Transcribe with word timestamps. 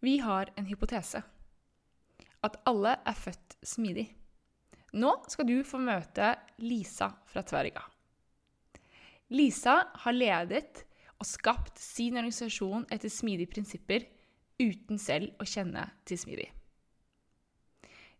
Vi 0.00 0.18
har 0.22 0.52
en 0.56 0.66
hypotese. 0.66 1.22
At 2.44 2.58
alle 2.70 2.94
er 3.06 3.16
født 3.18 3.56
smidig. 3.66 4.06
Nå 4.94 5.10
skal 5.28 5.48
du 5.48 5.56
få 5.66 5.80
møte 5.82 6.32
Lisa 6.62 7.10
fra 7.28 7.42
Tverga. 7.42 7.82
Lisa 9.34 9.74
har 10.04 10.14
ledet 10.14 10.84
og 11.18 11.26
skapt 11.26 11.80
sin 11.82 12.16
organisasjon 12.16 12.86
etter 12.94 13.10
smidige 13.12 13.50
prinsipper 13.52 14.06
uten 14.62 15.00
selv 15.02 15.34
å 15.42 15.46
kjenne 15.46 15.84
til 16.08 16.20
smidig. 16.20 16.48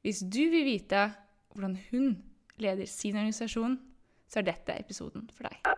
Hvis 0.03 0.21
du 0.27 0.45
vil 0.51 0.67
vite 0.67 1.09
hvordan 1.55 1.79
hun 1.89 2.11
leder 2.61 2.87
sin 2.91 3.17
organisasjon, 3.17 3.79
så 4.29 4.43
er 4.43 4.51
dette 4.51 4.77
episoden 4.77 5.31
for 5.33 5.49
deg. 5.49 5.78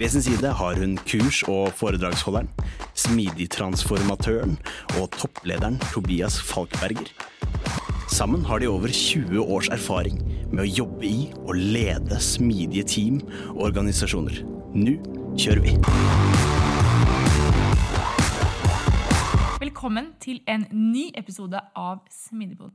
ved 0.00 0.08
sin 0.08 0.22
side 0.24 0.48
har 0.56 0.78
hun 0.80 0.94
kurs- 1.04 1.42
og 1.44 1.74
foredragsholderen, 1.76 2.48
smidigtransformatøren 2.96 4.54
og 4.96 5.10
topplederen 5.12 5.76
Tobias 5.92 6.38
Falkberger. 6.40 7.10
Sammen 8.08 8.44
har 8.48 8.58
de 8.58 8.68
over 8.68 8.88
20 8.88 9.42
års 9.44 9.68
erfaring 9.68 10.16
med 10.54 10.64
å 10.64 10.70
jobbe 10.78 11.04
i 11.04 11.26
og 11.42 11.52
lede 11.52 12.16
smidige 12.16 12.86
team 12.88 13.20
og 13.50 13.66
organisasjoner. 13.68 14.40
Nå 14.72 14.96
kjører 15.36 15.60
vi! 15.68 15.76
Velkommen 19.60 20.14
til 20.24 20.40
en 20.48 20.64
ny 20.72 21.10
episode 21.12 21.60
av 21.76 22.00
Smidigpodden. 22.08 22.72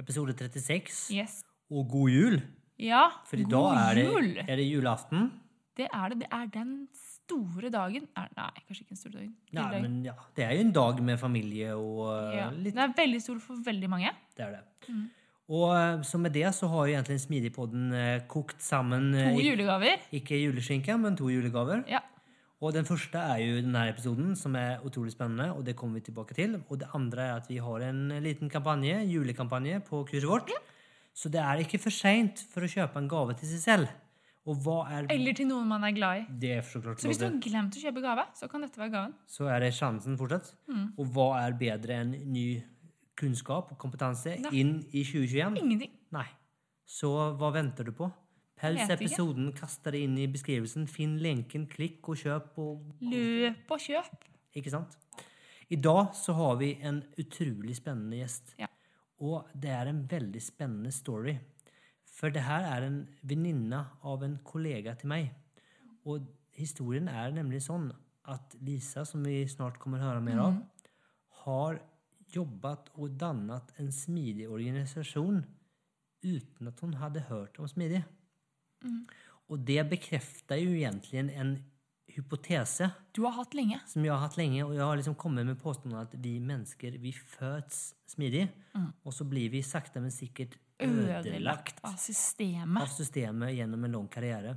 Episode 0.00 0.32
36. 0.40 1.12
Yes. 1.12 1.42
Og 1.68 1.84
god 1.92 2.16
jul! 2.16 2.40
Ja, 2.80 3.10
For 3.28 3.36
i 3.36 3.44
god 3.44 3.52
dag 3.52 3.76
er 3.76 4.00
det, 4.00 4.44
er 4.48 4.56
det 4.56 4.70
julaften. 4.72 5.28
Det 5.78 5.88
er 5.88 6.12
det. 6.12 6.18
Det 6.20 6.28
er 6.36 6.50
den 6.52 6.76
store 6.92 7.70
dagen 7.72 8.04
Nei, 8.12 8.50
kanskje 8.66 8.82
ikke 8.82 8.92
den 8.92 9.00
store 9.00 9.16
dagen. 9.16 9.32
Nei, 9.56 9.64
dagen. 9.64 9.82
men 9.86 9.98
ja, 10.04 10.14
det 10.36 10.44
er 10.44 10.54
jo 10.56 10.66
en 10.66 10.76
dag 10.76 11.02
med 11.08 11.18
familie 11.20 11.72
og 11.78 12.04
uh, 12.10 12.36
ja. 12.36 12.46
litt 12.52 12.76
Den 12.76 12.84
er 12.84 12.94
veldig 12.96 13.20
stor 13.24 13.40
for 13.42 13.64
veldig 13.64 13.90
mange. 13.92 14.12
Det 14.36 14.46
er 14.46 14.56
det. 14.58 14.62
Mm. 14.88 15.04
Og 15.52 15.68
uh, 15.72 16.04
så 16.06 16.20
med 16.20 16.36
det 16.36 16.46
så 16.56 16.68
har 16.72 16.88
jo 16.88 16.96
egentlig 16.96 17.20
Smidigpodden 17.24 17.92
uh, 17.96 18.16
kokt 18.28 18.60
sammen 18.62 19.12
To 19.16 19.40
julegaver. 19.40 20.04
Ikke 20.12 20.40
juleskinke, 20.40 20.96
men 21.00 21.16
to 21.16 21.32
julegaver. 21.32 21.86
Ja. 21.88 22.04
Og 22.62 22.76
den 22.76 22.86
første 22.86 23.18
er 23.18 23.40
jo 23.42 23.56
denne 23.58 23.88
episoden, 23.90 24.36
som 24.38 24.54
er 24.54 24.84
utrolig 24.86 25.10
spennende, 25.16 25.48
og 25.50 25.64
det 25.66 25.74
kommer 25.74 25.98
vi 25.98 26.04
tilbake 26.06 26.36
til. 26.36 26.60
Og 26.68 26.78
det 26.78 26.92
andre 26.94 27.24
er 27.24 27.40
at 27.40 27.48
vi 27.50 27.58
har 27.58 27.88
en 27.88 28.04
liten 28.22 28.52
kampanje, 28.52 29.00
julekampanje 29.10 29.80
på 29.88 30.04
kurset 30.06 30.28
vårt. 30.30 30.52
Så 31.12 31.28
det 31.32 31.42
er 31.42 31.64
ikke 31.64 31.80
for 31.82 31.90
seint 31.90 32.44
for 32.52 32.62
å 32.62 32.70
kjøpe 32.70 33.02
en 33.02 33.10
gave 33.10 33.34
til 33.40 33.50
seg 33.50 33.64
selv. 33.64 33.90
Er 34.42 35.06
Eller 35.14 35.36
til 35.38 35.46
noen 35.46 35.68
man 35.70 35.84
er 35.86 35.92
glad 35.94 36.18
i. 36.18 36.22
Det 36.42 36.50
er 36.56 36.62
så 36.66 36.80
klart 36.82 36.98
Så 36.98 37.06
hvis 37.06 37.20
du 37.20 37.28
har 37.28 37.36
glemt 37.38 37.76
å 37.78 37.82
kjøpe 37.84 38.02
gave, 38.02 38.24
så 38.34 38.48
kan 38.50 38.64
dette 38.64 38.80
være 38.80 38.90
gaven. 38.90 39.14
så 39.26 39.46
er 39.46 39.60
det 39.60 39.72
sjansen 39.76 40.18
fortsatt. 40.18 40.54
Mm. 40.66 40.88
Og 40.98 41.06
hva 41.14 41.28
er 41.44 41.54
bedre 41.60 42.00
enn 42.02 42.10
ny 42.32 42.46
kunnskap 43.14 43.70
og 43.70 43.78
kompetanse 43.78 44.34
da. 44.42 44.50
inn 44.50 44.80
i 44.90 45.04
2021? 45.04 45.60
Ingenting. 45.62 45.92
Nei. 46.10 46.26
Så 46.84 47.12
hva 47.38 47.52
venter 47.54 47.86
du 47.86 47.92
på? 47.92 48.10
Ikke. 48.62 48.92
episoden, 48.94 49.52
kast 49.52 49.82
det 49.84 50.02
inn 50.04 50.18
i 50.18 50.28
beskrivelsen, 50.30 50.86
finn 50.86 51.16
lenken, 51.18 51.66
klikk 51.66 52.06
og 52.08 52.18
kjøp. 52.20 52.58
Og, 52.62 52.82
Løp 53.00 53.70
og 53.74 53.80
kjøp. 53.82 54.28
ikke 54.54 54.70
sant? 54.70 54.98
I 55.70 55.76
dag 55.76 56.12
så 56.14 56.34
har 56.36 56.56
vi 56.60 56.74
en 56.82 57.02
utrolig 57.18 57.74
spennende 57.78 58.20
gjest. 58.20 58.54
Ja. 58.58 58.68
Og 59.22 59.48
det 59.54 59.70
er 59.70 59.90
en 59.90 60.02
veldig 60.10 60.42
spennende 60.42 60.92
story. 60.92 61.38
For 62.22 62.30
det 62.30 62.44
her 62.46 62.68
er 62.70 62.84
en 62.86 63.00
venninne 63.26 63.80
av 64.06 64.22
en 64.22 64.36
kollega 64.46 64.94
til 64.94 65.10
meg. 65.10 65.32
Og 66.06 66.22
historien 66.54 67.08
er 67.10 67.34
nemlig 67.34 67.64
sånn 67.64 67.88
at 68.30 68.54
Lisa, 68.62 69.02
som 69.02 69.24
vi 69.26 69.40
snart 69.50 69.80
kommer 69.82 69.98
å 69.98 70.12
høre 70.12 70.22
mer 70.22 70.38
av, 70.44 70.60
har 71.42 71.80
jobbet 72.32 72.92
og 72.94 73.18
dannet 73.18 73.74
en 73.82 73.90
smidig 73.92 74.46
organisasjon 74.46 75.42
uten 76.22 76.70
at 76.70 76.78
hun 76.86 76.94
hadde 77.00 77.26
hørt 77.26 77.58
om 77.58 77.66
smidig. 77.66 78.04
Og 79.50 79.66
det 79.66 79.82
bekrefter 79.90 80.62
jo 80.62 80.70
egentlig 80.78 81.26
en 81.26 81.56
hypotese 82.12 82.90
Du 83.14 83.24
har 83.24 83.34
hatt 83.36 83.54
lenge. 83.56 83.80
som 83.88 84.04
jeg 84.04 84.12
har 84.12 84.22
hatt 84.22 84.38
lenge, 84.38 84.62
og 84.64 84.74
jeg 84.76 84.84
har 84.84 84.96
liksom 84.96 85.18
kommet 85.18 85.46
med 85.46 85.58
påstanden 85.58 85.98
at 85.98 86.14
vi 86.22 86.38
mennesker 86.38 86.98
vi 87.02 87.12
fødes 87.12 87.94
smidig, 88.06 88.46
og 89.04 89.12
så 89.12 89.26
blir 89.26 89.50
vi 89.50 89.62
sakte, 89.66 90.00
men 90.00 90.14
sikkert 90.14 90.56
ødelagt 90.80 91.82
av 91.84 91.98
systemet. 92.00 92.82
av 92.82 92.90
systemet 92.90 93.54
gjennom 93.56 93.84
en 93.84 93.98
lang 93.98 94.08
karriere. 94.08 94.56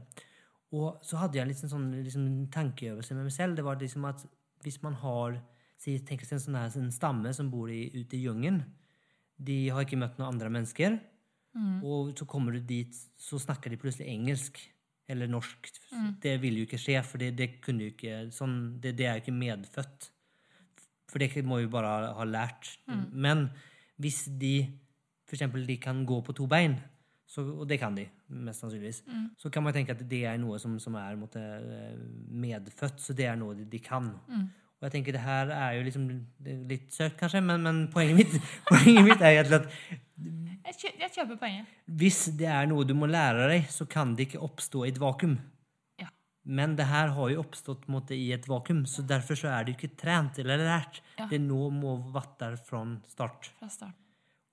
Og 0.75 1.01
så 1.05 1.19
hadde 1.21 1.39
jeg 1.39 1.51
liksom 1.51 1.71
sånn 1.71 1.89
liksom 2.03 2.29
tankeøvelse 2.53 3.15
med 3.15 3.27
meg 3.27 3.35
selv. 3.35 3.55
Det 3.55 3.65
var 3.65 3.79
liksom 3.79 4.07
at 4.09 4.25
hvis 4.65 4.81
man 4.83 4.97
har 5.01 5.39
si, 5.77 5.99
Tenk 6.01 6.23
en 6.25 6.41
sånn 6.41 6.57
her 6.57 6.71
en 6.79 6.93
stamme 6.93 7.33
som 7.35 7.51
bor 7.51 7.69
i, 7.69 7.87
ute 7.93 8.17
i 8.17 8.23
jungelen. 8.23 8.63
De 9.35 9.69
har 9.69 9.85
ikke 9.85 9.99
møtt 9.99 10.17
noen 10.17 10.33
andre 10.33 10.49
mennesker. 10.49 10.97
Og 11.85 12.11
så 12.19 12.25
kommer 12.27 12.55
du 12.55 12.59
dit, 12.59 12.95
så 13.15 13.39
snakker 13.39 13.71
de 13.71 13.79
plutselig 13.79 14.09
engelsk. 14.11 14.59
Eller 15.07 15.29
norsk. 15.29 15.69
Det 16.21 16.33
vil 16.41 16.57
jo 16.57 16.65
ikke 16.65 16.81
skje, 16.81 16.97
for 17.05 17.21
det, 17.21 17.35
det 17.37 17.59
kunne 17.61 17.85
jo 17.85 17.93
ikke 17.93 18.23
sånn, 18.33 18.55
det, 18.81 18.95
det 18.97 19.05
er 19.05 19.19
jo 19.19 19.25
ikke 19.25 19.37
medfødt. 19.37 20.07
For 21.11 21.21
det 21.21 21.45
må 21.45 21.59
vi 21.61 21.69
bare 21.71 21.91
ha, 22.17 22.25
lært. 22.25 22.71
Men 23.13 23.45
hvis 24.01 24.25
de 24.41 24.65
eksempel 25.33 25.65
de 25.65 25.77
kan 25.81 26.05
gå 26.05 26.21
på 26.21 26.35
to 26.37 26.45
bein, 26.45 26.77
så, 27.25 27.41
og 27.41 27.65
det 27.65 27.79
kan 27.81 27.95
de, 27.97 28.03
mest 28.29 28.61
sannsynligvis, 28.61 28.99
så 29.41 29.49
kan 29.49 29.63
man 29.65 29.73
tenke 29.73 29.95
at 29.95 30.03
det 30.09 30.19
er 30.29 30.37
noe 30.37 30.59
som, 30.61 30.75
som 30.79 30.93
er 31.01 31.15
måtte, 31.17 31.41
eh, 31.41 31.95
medfødt, 32.29 33.01
så 33.01 33.15
det 33.17 33.25
er 33.25 33.35
noe 33.39 33.55
de, 33.57 33.65
de 33.65 33.79
kan. 33.81 34.11
Og 34.75 34.85
jeg 34.85 34.91
tenker 34.91 35.15
det 35.15 35.23
her 35.23 35.49
er 35.55 35.77
jo 35.77 35.85
liksom 35.87 36.03
litt 36.69 36.91
søkt, 36.93 37.15
kanskje, 37.17 37.41
men, 37.41 37.63
men 37.65 37.81
poenget, 37.89 38.19
mitt, 38.19 38.35
poenget 38.69 39.07
mitt 39.07 39.23
er 39.23 39.39
egentlig 39.39 39.63
at 39.63 39.71
Jeg, 40.99 41.09
kjøper 41.15 41.39
poenget. 41.41 41.71
hvis 41.87 42.25
det 42.37 42.49
er 42.51 42.67
noe 42.69 42.85
du 42.85 42.93
må 42.93 43.07
lære 43.09 43.47
deg, 43.49 43.69
så 43.73 43.87
kan 43.89 44.13
det 44.13 44.27
ikke 44.27 44.43
oppstå 44.45 44.83
i 44.85 44.91
et 44.91 44.99
vakuum. 45.01 45.37
Ja. 46.01 46.11
Men 46.45 46.75
det 46.77 46.85
her 46.91 47.15
har 47.15 47.31
jo 47.31 47.41
oppstått 47.41 47.87
måte, 47.89 48.13
i 48.13 48.29
et 48.35 48.45
vakuum, 48.51 48.83
så 48.85 49.01
derfor 49.01 49.39
så 49.39 49.49
er 49.55 49.65
det 49.65 49.77
ikke 49.77 49.95
trent 49.97 50.37
eller 50.43 50.61
lært. 50.61 51.01
Ja. 51.17 51.25
Det 51.31 51.41
nå 51.41 51.71
må 51.73 51.95
vatter 52.13 52.59
fra 52.61 52.83
start. 53.09 53.49
Fra 53.57 53.71
start. 53.71 53.97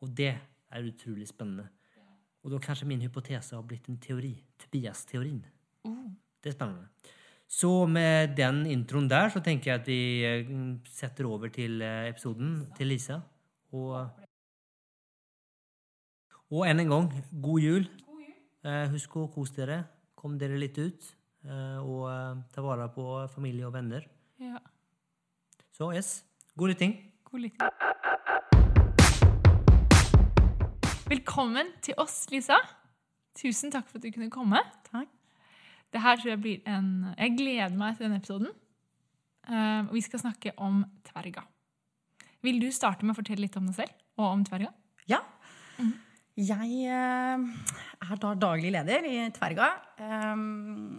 Og 0.03 0.17
det 0.17 0.33
er 0.73 0.89
utrolig 0.89 1.29
spennende. 1.29 1.69
Og 2.43 2.51
da 2.51 2.59
kanskje 2.63 2.89
min 2.91 3.03
hypotese 3.05 3.55
har 3.55 3.67
blitt 3.67 3.89
en 3.91 4.01
teori. 4.03 4.33
Tobias-teorien. 4.59 5.43
Oh. 5.87 6.09
Det 6.43 6.51
er 6.51 6.57
spennende. 6.57 6.89
Så 7.53 7.71
med 7.87 8.33
den 8.39 8.65
introen 8.73 9.09
der 9.11 9.29
så 9.31 9.43
tenker 9.45 9.71
jeg 9.71 9.81
at 9.81 9.89
vi 9.91 10.01
eh, 10.25 10.53
setter 10.89 11.29
over 11.29 11.53
til 11.53 11.83
eh, 11.85 12.09
episoden 12.09 12.63
til 12.79 12.89
Lisa. 12.89 13.21
Og, 13.77 13.99
og 16.51 16.65
enn 16.69 16.83
en 16.83 16.95
gang, 16.95 17.11
god 17.45 17.67
jul. 17.67 17.89
Eh, 18.65 18.87
husk 18.95 19.19
å 19.21 19.29
kose 19.35 19.59
dere. 19.61 19.83
Kom 20.17 20.39
dere 20.41 20.61
litt 20.61 20.79
ut. 20.81 21.13
Og 21.43 22.05
ta 22.55 22.63
vare 22.63 22.87
på 22.95 23.05
familie 23.35 23.67
og 23.67 23.75
venner. 23.75 24.05
Ja. 24.39 24.61
Så 25.75 25.91
yes, 25.91 26.21
god 26.55 26.71
lytting. 26.71 26.95
God 27.27 27.49
lytting. 27.49 27.91
Velkommen 31.13 31.69
til 31.85 31.93
oss, 32.01 32.23
Lisa. 32.33 32.57
Tusen 33.37 33.73
takk 33.73 33.85
for 33.91 33.99
at 33.99 34.05
du 34.07 34.15
kunne 34.15 34.33
komme. 34.33 34.57
Takk. 34.87 35.11
Det 35.93 36.01
her 36.01 36.17
tror 36.17 36.31
jeg 36.31 36.41
blir 36.41 36.71
en 36.73 36.87
Jeg 37.19 37.35
gleder 37.37 37.75
meg 37.77 37.99
til 37.99 38.07
denne 38.07 38.21
episoden. 38.23 38.49
Uh, 39.45 39.91
vi 39.93 40.01
skal 40.01 40.23
snakke 40.23 40.55
om 40.57 40.79
tverga. 41.11 41.43
Vil 42.41 42.63
du 42.63 42.71
starte 42.73 43.05
med 43.05 43.13
å 43.13 43.19
fortelle 43.19 43.45
litt 43.45 43.59
om 43.61 43.69
deg 43.69 43.77
selv 43.77 44.23
og 44.23 44.25
om 44.31 44.47
Tverga? 44.47 44.71
Ja. 45.11 45.21
Jeg 46.39 46.71
uh, 46.89 47.45
er 48.09 48.23
da 48.25 48.33
daglig 48.47 48.73
leder 48.73 49.05
i 49.05 49.19
Tverga. 49.37 49.69
Um, 50.01 50.95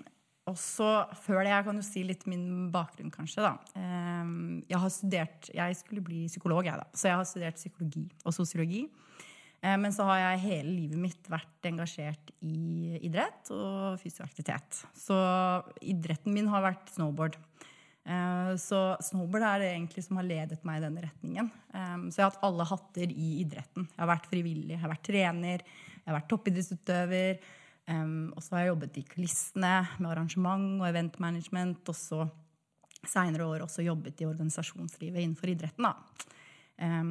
og 0.46 0.60
så 0.62 0.92
før 1.24 1.42
det, 1.42 1.56
jeg 1.56 1.70
kan 1.72 1.82
jo 1.82 1.88
si 1.88 2.06
litt 2.06 2.28
min 2.30 2.70
bakgrunn, 2.76 3.10
kanskje. 3.10 3.48
da. 3.50 3.56
Um, 3.74 4.62
jeg 4.70 4.78
har 4.86 4.94
studert, 4.94 5.50
jeg 5.50 5.82
skulle 5.82 6.06
bli 6.06 6.28
psykolog, 6.30 6.70
jeg 6.70 6.78
da. 6.78 6.86
Så 6.94 7.10
jeg 7.10 7.18
har 7.18 7.32
studert 7.32 7.64
psykologi 7.64 8.06
og 8.22 8.38
sosiologi. 8.38 8.86
Eh, 9.64 9.78
men 9.80 9.94
så 9.96 10.06
har 10.10 10.20
jeg 10.20 10.44
hele 10.44 10.76
livet 10.76 11.00
mitt 11.00 11.32
vært 11.32 11.70
engasjert 11.70 12.34
i 12.44 13.00
idrett 13.08 13.52
og 13.56 13.96
fysisk 14.02 14.26
aktivitet. 14.26 14.84
Så 14.98 15.16
idretten 15.82 16.36
min 16.36 16.52
har 16.52 16.66
vært 16.66 16.92
snowboard. 16.96 17.38
Eh, 18.04 18.52
så 18.60 18.82
snowboard 19.04 19.48
er 19.48 19.64
det 19.64 19.72
egentlig 19.72 20.04
som 20.04 20.20
har 20.20 20.28
ledet 20.28 20.60
meg 20.68 20.82
i 20.82 20.86
denne 20.86 21.06
retningen. 21.06 21.52
Eh, 21.72 21.98
så 22.10 22.20
jeg 22.20 22.26
har 22.26 22.34
hatt 22.34 22.48
alle 22.50 22.68
hatter 22.74 23.16
i 23.16 23.30
idretten. 23.46 23.88
Jeg 23.88 24.04
har 24.04 24.12
vært 24.12 24.32
frivillig, 24.32 24.76
jeg 24.76 24.84
har 24.84 24.96
vært 24.96 25.08
trener, 25.10 25.68
jeg 25.96 26.10
har 26.10 26.20
vært 26.20 26.32
toppidrettsutøver. 26.34 27.44
Og 27.84 28.40
så 28.40 28.54
har 28.56 28.62
jeg 28.62 28.70
jobbet 28.70 28.98
i 29.02 29.02
kulissene 29.04 29.72
med 30.00 30.08
arrangement 30.08 30.78
og 30.80 30.86
eventmanagement. 30.88 31.82
Og 31.92 31.96
så 32.00 32.22
seinere 33.04 33.44
år 33.44 33.66
også 33.66 33.84
jobbet 33.84 34.24
i 34.24 34.28
organisasjonslivet 34.30 35.20
innenfor 35.20 35.52
idretten. 35.52 35.90
Da. 35.90 35.98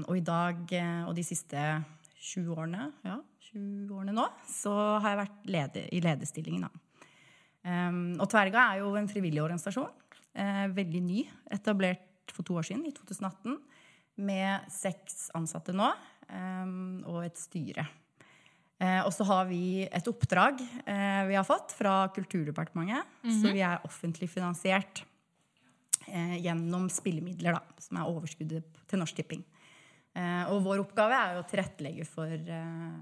Og 0.09 0.17
i 0.17 0.25
dag 0.25 0.73
og 1.05 1.13
de 1.19 1.25
siste 1.29 1.61
20 2.23 2.55
årene, 2.55 2.87
ja, 3.03 3.17
20 3.51 3.91
årene 3.97 4.15
nå, 4.15 4.25
så 4.47 4.73
har 5.03 5.13
jeg 5.13 5.21
vært 5.25 5.51
leder, 5.51 5.89
i 5.91 6.01
lederstillingen. 6.05 6.71
Um, 7.63 8.15
og 8.19 8.29
Tverga 8.31 8.69
er 8.73 8.83
jo 8.83 8.93
en 8.99 9.11
frivillig 9.11 9.43
organisasjon. 9.43 9.91
Uh, 10.39 10.67
veldig 10.75 11.03
ny. 11.05 11.25
Etablert 11.53 12.33
for 12.33 12.47
to 12.47 12.57
år 12.59 12.67
siden, 12.69 12.87
i 12.89 12.95
2018. 12.95 13.59
Med 14.23 14.71
seks 14.71 15.31
ansatte 15.37 15.75
nå 15.75 15.89
um, 16.29 17.03
og 17.11 17.23
et 17.27 17.41
styre. 17.41 17.87
Uh, 18.83 19.03
og 19.07 19.13
så 19.15 19.27
har 19.29 19.47
vi 19.51 19.85
et 19.87 20.11
oppdrag 20.11 20.59
uh, 20.63 21.23
vi 21.29 21.39
har 21.39 21.47
fått 21.47 21.75
fra 21.79 22.07
Kulturdepartementet. 22.15 23.07
Mm 23.23 23.31
-hmm. 23.31 23.43
Så 23.43 23.53
vi 23.53 23.61
er 23.61 23.85
offentlig 23.85 24.31
finansiert 24.31 25.07
gjennom 26.43 26.89
spillemidler, 26.91 27.53
da, 27.53 27.63
som 27.79 27.97
er 27.97 28.09
overskuddet 28.11 28.65
til 28.89 28.99
Norsk 28.99 29.17
Tipping. 29.17 29.45
Eh, 30.13 30.45
og 30.53 30.61
vår 30.67 30.83
oppgave 30.83 31.17
er 31.17 31.37
jo 31.37 31.43
å 31.43 31.49
tilrettelegge 31.49 32.05
for 32.05 32.29
eh, 32.29 32.97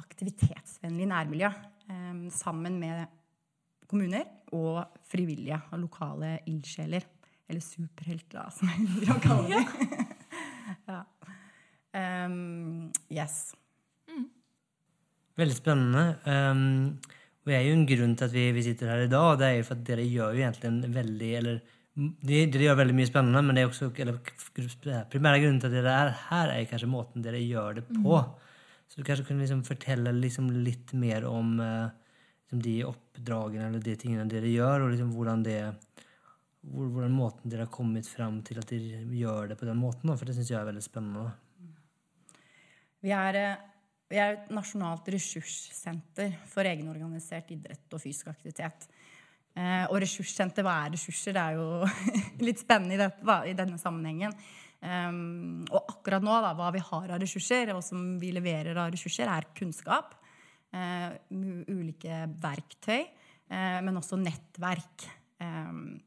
aktivitetsvennlig 0.00 1.06
nærmiljø 1.12 1.50
eh, 1.52 2.22
sammen 2.34 2.80
med 2.82 3.04
kommuner 3.90 4.26
og 4.56 4.98
frivillige 5.08 5.60
og 5.70 5.84
lokale 5.84 6.38
ildsjeler. 6.50 7.06
Eller 7.50 7.62
superhelter, 7.64 8.48
som 8.54 8.70
jeg 8.70 8.86
liker 8.86 9.12
å 9.12 9.20
kalle 9.20 9.58
dem. 9.58 9.96
ja. 10.88 11.00
um, 12.24 12.86
yes. 13.12 13.52
Mm. 14.08 14.28
Veldig 15.42 15.56
spennende. 15.58 16.04
Um, 16.24 16.94
og 17.42 17.50
det 17.50 17.58
er 17.58 17.66
jo 17.66 17.74
en 17.76 17.84
grunn 17.90 18.14
til 18.16 18.28
at 18.28 18.34
vi, 18.34 18.46
vi, 18.56 18.64
sitter 18.64 18.92
her 18.94 19.04
i 19.04 19.10
dag. 19.10 19.34
og 19.34 19.40
Det 19.40 19.48
er 19.50 19.58
jo 19.58 19.66
for 19.68 19.76
at 19.76 19.84
dere 19.90 20.06
gjør 20.06 20.38
jo 20.38 20.46
egentlig 20.46 20.92
veldig 20.94 21.30
eller 21.42 21.78
det, 21.94 22.46
det 22.54 22.62
gjør 22.64 22.78
veldig 22.78 22.94
mye 22.96 23.08
spennende, 23.08 23.42
men 23.44 23.56
det 23.56 23.64
er 23.64 23.68
også, 23.68 23.90
eller, 24.00 24.20
primære 25.12 25.42
grunnen 25.42 25.58
til 25.60 25.68
at 25.68 25.74
dere 25.76 25.96
er 26.04 26.12
her, 26.30 26.52
er 26.54 26.68
kanskje 26.70 26.88
måten 26.88 27.24
dere 27.24 27.42
gjør 27.42 27.80
det 27.80 27.84
på. 27.90 28.16
Mm. 28.16 28.52
Så 28.88 29.00
du 29.00 29.04
kanskje 29.08 29.26
kunne 29.28 29.44
liksom 29.44 29.64
fortelle 29.66 30.12
liksom 30.16 30.48
litt 30.64 30.94
mer 30.96 31.26
om 31.28 31.58
uh, 31.60 31.92
liksom 32.42 32.64
de 32.64 32.78
oppdragene 32.88 33.68
eller 33.68 33.84
de 33.84 33.96
tingene 34.00 34.28
dere 34.28 34.48
gjør, 34.52 34.86
og 34.86 34.94
liksom 34.94 35.12
hvordan 35.16 35.44
det 35.46 35.60
hvordan 36.62 37.14
måten 37.16 37.50
dere 37.50 37.66
har 37.66 37.74
kommet 37.74 38.06
fram 38.06 38.36
til 38.46 38.60
at 38.60 38.68
dere 38.70 39.02
gjør 39.18 39.48
det 39.50 39.58
på 39.58 39.66
den 39.66 39.80
måten. 39.80 40.12
For 40.14 40.28
det 40.28 40.36
syns 40.36 40.52
jeg 40.52 40.60
er 40.60 40.68
veldig 40.68 40.84
spennende. 40.84 41.32
Vi 43.02 43.10
er, 43.10 43.34
eh, 43.34 43.62
vi 44.08 44.20
er 44.22 44.36
et 44.36 44.52
nasjonalt 44.54 45.08
ressurssenter 45.10 46.36
for 46.46 46.62
egenorganisert 46.62 47.50
idrett 47.50 47.96
og 47.96 48.00
fysisk 48.00 48.28
aktivitet. 48.30 48.86
Eh, 49.52 49.84
og 49.90 49.98
ressurssenter, 50.00 50.64
hva 50.64 50.78
er 50.86 50.94
ressurser? 50.94 51.36
Det 51.36 51.42
er 51.42 51.58
jo 51.58 51.66
litt 52.46 52.62
spennende 52.62 52.96
i, 52.96 53.00
dette, 53.00 53.38
i 53.50 53.56
denne 53.58 53.80
sammenhengen. 53.80 54.36
Um, 54.82 55.62
og 55.70 55.92
akkurat 55.92 56.24
nå, 56.24 56.32
da, 56.42 56.56
hva 56.58 56.72
vi 56.74 56.80
har 56.82 57.12
av 57.14 57.20
ressurser, 57.22 57.70
og 57.70 57.84
som 57.86 58.16
vi 58.18 58.32
leverer 58.34 58.74
av 58.74 58.90
ressurser, 58.90 59.30
er 59.30 59.50
kunnskap. 59.54 60.16
Uh, 60.72 61.12
ulike 61.68 62.24
verktøy, 62.40 63.04
uh, 63.52 63.78
men 63.84 64.00
også 64.00 64.18
nettverk. 64.18 65.06
Um, 65.42 66.00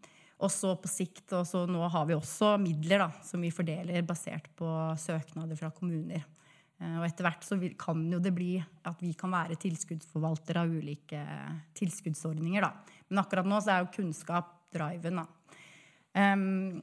og 0.44 0.52
så 0.52 0.74
på 0.82 0.90
sikt, 0.92 1.30
og 1.38 1.46
så 1.48 1.64
nå 1.70 1.86
har 1.94 2.10
vi 2.10 2.18
også 2.18 2.56
midler 2.60 3.06
da, 3.06 3.10
som 3.24 3.46
vi 3.46 3.54
fordeler 3.56 4.04
basert 4.08 4.50
på 4.58 4.68
søknader 5.00 5.56
fra 5.60 5.72
kommuner. 5.76 6.26
Uh, 6.82 6.98
og 6.98 7.08
etter 7.08 7.30
hvert 7.30 7.48
så 7.48 7.56
vil, 7.62 7.78
kan 7.80 8.02
jo 8.12 8.20
det 8.20 8.34
bli 8.36 8.58
at 8.60 9.06
vi 9.06 9.14
kan 9.16 9.32
være 9.32 9.56
tilskuddsforvaltere 9.62 10.66
av 10.66 10.76
ulike 10.82 11.24
tilskuddsordninger. 11.80 12.66
da. 12.66 12.95
Men 13.10 13.22
akkurat 13.22 13.48
nå 13.48 13.62
så 13.62 13.76
er 13.76 13.86
jo 13.86 13.94
kunnskap 13.96 14.52
driven, 14.76 15.22
da. 15.22 15.26
Um, 16.16 16.82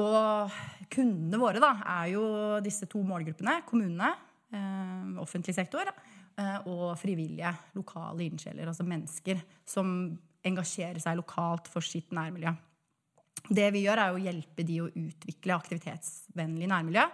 og 0.00 0.52
kundene 0.92 1.40
våre 1.40 1.60
da, 1.60 1.74
er 1.98 2.12
jo 2.14 2.24
disse 2.64 2.88
to 2.90 3.02
målgruppene. 3.04 3.58
Kommunene, 3.68 4.08
eh, 4.52 5.20
offentlig 5.20 5.54
sektor, 5.54 5.84
eh, 5.84 6.58
og 6.66 6.96
frivillige, 6.96 7.52
lokale 7.74 8.24
ildsjeler. 8.24 8.66
Altså 8.66 8.86
mennesker 8.88 9.42
som 9.66 10.18
engasjerer 10.42 11.00
seg 11.00 11.16
lokalt 11.16 11.68
for 11.68 11.84
sitt 11.84 12.10
nærmiljø. 12.10 12.54
Det 13.50 13.68
vi 13.74 13.84
gjør, 13.84 13.98
er 13.98 14.14
å 14.14 14.22
hjelpe 14.22 14.64
de 14.64 14.80
å 14.80 14.88
utvikle 14.88 15.58
aktivitetsvennlig 15.58 16.68
nærmiljø. 16.68 17.04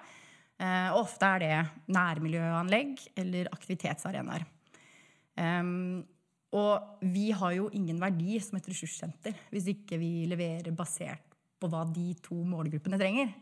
Eh, 0.61 0.91
ofte 0.95 1.27
er 1.27 1.39
det 1.39 1.95
nærmiljøanlegg 1.95 3.09
eller 3.17 3.49
aktivitetsarenaer. 3.53 4.45
Um, 5.39 6.05
og 6.57 7.05
vi 7.05 7.29
har 7.37 7.53
jo 7.59 7.69
ingen 7.77 7.99
verdi 8.01 8.39
som 8.41 8.57
et 8.57 8.69
ressurssenter 8.71 9.37
hvis 9.53 9.69
ikke 9.75 9.99
vi 10.01 10.13
leverer 10.31 10.73
basert 10.77 11.25
på 11.59 11.69
hva 11.69 11.83
de 11.91 12.13
to 12.25 12.39
målgruppene 12.47 13.01
trenger. 13.01 13.35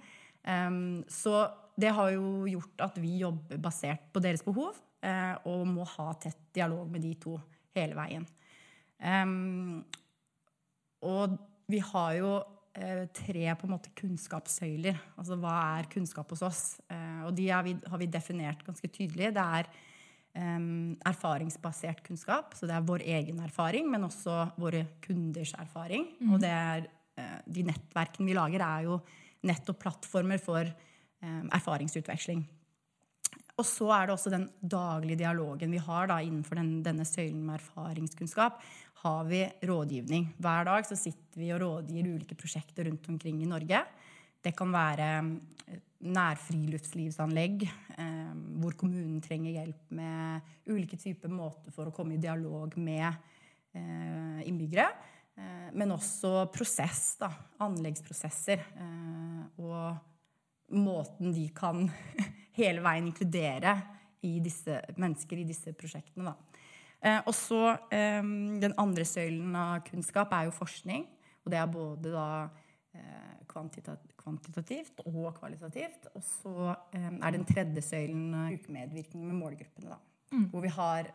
Um, 0.47 1.05
så 1.11 1.45
det 1.79 1.93
har 1.95 2.15
jo 2.15 2.47
gjort 2.49 2.83
at 2.87 2.99
vi 3.03 3.19
jobber 3.21 3.61
basert 3.63 4.09
på 4.15 4.23
deres 4.25 4.45
behov 4.47 4.75
uh, 5.05 5.35
og 5.47 5.67
må 5.69 5.87
ha 5.97 6.09
tett 6.23 6.41
dialog 6.57 6.89
med 6.91 7.05
de 7.05 7.13
to 7.21 7.37
hele 7.77 7.99
veien. 7.99 8.27
Um, 8.99 9.85
og 11.05 11.37
vi 11.71 11.83
har 11.85 12.15
jo 12.17 12.31
uh, 12.41 13.05
tre 13.15 13.45
på 13.53 13.69
en 13.69 13.75
måte 13.75 13.93
kunnskapssøyler. 13.99 14.99
Altså 15.21 15.39
hva 15.43 15.59
er 15.77 15.91
kunnskap 15.93 16.33
hos 16.33 16.45
oss? 16.47 16.65
Uh, 16.89 17.29
og 17.29 17.37
de 17.37 17.51
har 17.53 17.67
vi, 17.67 18.09
definert 18.09 18.65
ganske 18.67 18.89
tydelig. 18.89 19.35
Det 19.37 19.47
er 19.61 19.71
erfaringsbasert 20.37 22.03
kunnskap. 22.07 22.53
Så 22.59 22.69
det 22.69 22.75
er 22.77 22.89
vår 22.89 23.05
egen 23.07 23.41
erfaring, 23.45 23.89
men 23.91 24.05
også 24.05 24.51
våre 24.61 24.85
kunders 25.05 25.55
erfaring. 25.57 26.11
Mm. 26.21 26.35
Og 26.35 26.43
det 26.43 26.51
er, 26.53 26.91
uh, 27.21 27.39
de 27.47 27.65
nettverkene 27.71 28.29
vi 28.29 28.37
lager, 28.37 28.65
er 28.67 28.91
jo 28.91 29.01
nettopp 29.47 29.81
plattformer 29.85 30.43
for 30.43 30.69
erfaringsutveksling. 31.57 32.43
Og 33.57 33.65
så 33.65 33.89
er 33.97 34.09
det 34.09 34.15
også 34.17 34.33
den 34.33 34.49
daglige 34.61 35.23
dialogen 35.23 35.73
vi 35.73 35.81
har 35.81 36.11
da, 36.11 36.19
innenfor 36.21 36.59
den, 36.61 36.83
denne 36.85 37.07
søylen 37.09 37.41
med 37.47 37.57
erfaringskunnskap. 37.57 38.61
Har 39.01 39.29
vi 39.29 39.43
rådgivning. 39.65 40.29
Hver 40.43 40.69
dag 40.69 40.89
så 40.89 40.99
sitter 40.99 41.41
vi 41.41 41.53
og 41.55 41.63
rådgir 41.63 42.11
ulike 42.11 42.37
prosjekter 42.37 42.89
rundt 42.91 43.09
omkring 43.09 43.41
i 43.41 43.49
Norge. 43.49 43.81
Det 44.45 44.53
kan 44.57 44.73
være 44.75 45.09
nærfriluftslivsanlegg, 46.05 47.65
eh, 47.97 48.33
hvor 48.61 48.77
kommunen 48.79 49.21
trenger 49.25 49.57
hjelp 49.57 49.95
med 49.97 50.53
ulike 50.69 50.99
typer 51.01 51.33
måter 51.33 51.73
for 51.75 51.89
å 51.89 51.95
komme 51.95 52.17
i 52.17 52.23
dialog 52.23 52.77
med 52.77 53.07
eh, 53.75 54.43
innbyggere. 54.49 54.89
Eh, 55.37 55.71
men 55.77 55.95
også 55.95 56.47
prosess, 56.53 57.17
da. 57.21 57.31
Anleggsprosesser. 57.65 58.63
Eh, 58.77 59.43
og 59.63 60.77
måten 60.77 61.33
de 61.37 61.49
kan 61.57 61.87
hele 62.61 62.85
veien 62.85 63.09
inkludere 63.09 63.77
i 64.27 64.39
disse 64.43 64.81
mennesker 64.99 65.41
i 65.41 65.49
disse 65.49 65.75
prosjektene. 65.79 66.33
Da. 66.33 66.63
Eh, 67.01 67.21
og 67.25 67.35
så 67.37 67.63
eh, 67.93 68.23
Den 68.63 68.77
andre 68.81 69.05
søylen 69.09 69.55
av 69.57 69.85
kunnskap 69.89 70.33
er 70.37 70.49
jo 70.49 70.57
forskning. 70.57 71.07
Og 71.47 71.53
det 71.53 71.61
er 71.61 71.71
både 71.71 72.11
da 72.11 72.29
kvantitativt 73.51 75.01
og 75.07 75.31
kvalitativt. 75.39 76.11
Og 76.15 76.25
så 76.25 76.75
um, 76.75 77.17
er 77.21 77.37
den 77.37 77.47
tredje 77.49 77.85
søylen 77.85 78.35
ukemedvirkning 78.57 79.27
med 79.29 79.39
målgruppene. 79.39 79.95
Da, 79.95 79.99
mm. 80.33 80.47
Hvor 80.53 80.65
vi 80.65 80.73
har 80.75 81.11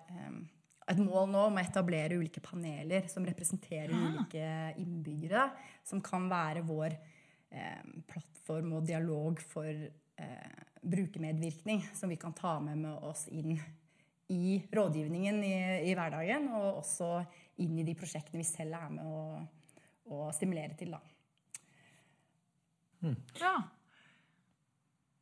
et 0.91 1.00
mål 1.00 1.29
nå 1.31 1.45
om 1.50 1.59
å 1.59 1.63
etablere 1.63 2.17
ulike 2.19 2.43
paneler 2.43 3.07
som 3.11 3.25
representerer 3.27 3.93
ja. 3.93 4.07
ulike 4.09 4.47
innbyggere. 4.81 5.50
Som 5.88 6.03
kan 6.05 6.29
være 6.31 6.65
vår 6.67 6.97
plattform 8.07 8.77
og 8.77 8.85
dialog 8.88 9.41
for 9.43 9.67
uh, 9.67 10.59
brukermedvirkning. 10.81 11.83
Som 11.97 12.13
vi 12.13 12.19
kan 12.21 12.35
ta 12.38 12.57
med, 12.63 12.79
med 12.85 13.07
oss 13.11 13.27
inn 13.31 13.57
i 14.31 14.61
rådgivningen 14.71 15.43
i, 15.43 15.55
i, 15.89 15.95
hverdagen. 15.95 16.50
Og 16.55 16.83
også 16.83 17.13
inn 17.63 17.77
i 17.79 17.88
de 17.88 17.95
prosjektene 18.00 18.41
vi 18.41 18.47
selv 18.47 18.79
er 18.79 18.93
med 18.95 19.07
å, 19.07 19.41
å 20.15 20.29
stimulere 20.35 20.77
til. 20.79 20.95
da. 20.95 21.01
Mm. 23.01 23.15
Ja. 23.41 23.55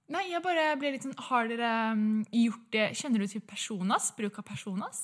Nei, 0.09 0.23
jeg 0.31 0.41
bare 0.43 0.75
ble 0.81 0.89
litt 0.91 1.05
sånn 1.05 1.13
Har 1.29 1.47
dere 1.47 1.69
mm, 1.95 2.25
gjort 2.33 2.65
det 2.73 2.87
Kjenner 2.97 3.21
du 3.23 3.27
til 3.29 3.43
personas? 3.45 4.09
Bruk 4.17 4.39
av 4.41 4.45
personas? 4.49 5.03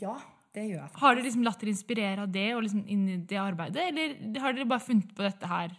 Ja, 0.00 0.16
det 0.56 0.64
gjør 0.66 0.78
jeg 0.80 0.88
faktisk. 0.88 1.00
Har 1.04 1.14
dere 1.14 1.26
liksom 1.28 1.44
latt 1.46 1.60
dere 1.62 1.74
inspirere 1.76 2.24
av 2.24 2.32
det 2.34 2.46
og 2.56 2.62
liksom 2.64 2.82
inn 2.90 3.04
i 3.12 3.16
det 3.28 3.38
arbeidet, 3.38 3.84
eller 3.92 4.40
har 4.42 4.56
dere 4.56 4.66
bare 4.72 4.82
funnet 4.82 5.12
på 5.14 5.22
dette 5.22 5.46
her 5.52 5.76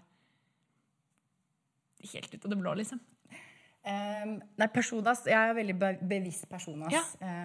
helt 2.14 2.34
ut 2.34 2.46
av 2.46 2.52
det 2.54 2.60
blå, 2.60 2.74
liksom? 2.80 3.02
Um, 3.84 4.38
nei, 4.56 4.68
personas, 4.72 5.26
Jeg 5.28 5.36
er 5.36 5.56
veldig 5.58 5.76
bevisst 6.08 6.46
personas. 6.48 6.94
Ja. 6.96 7.02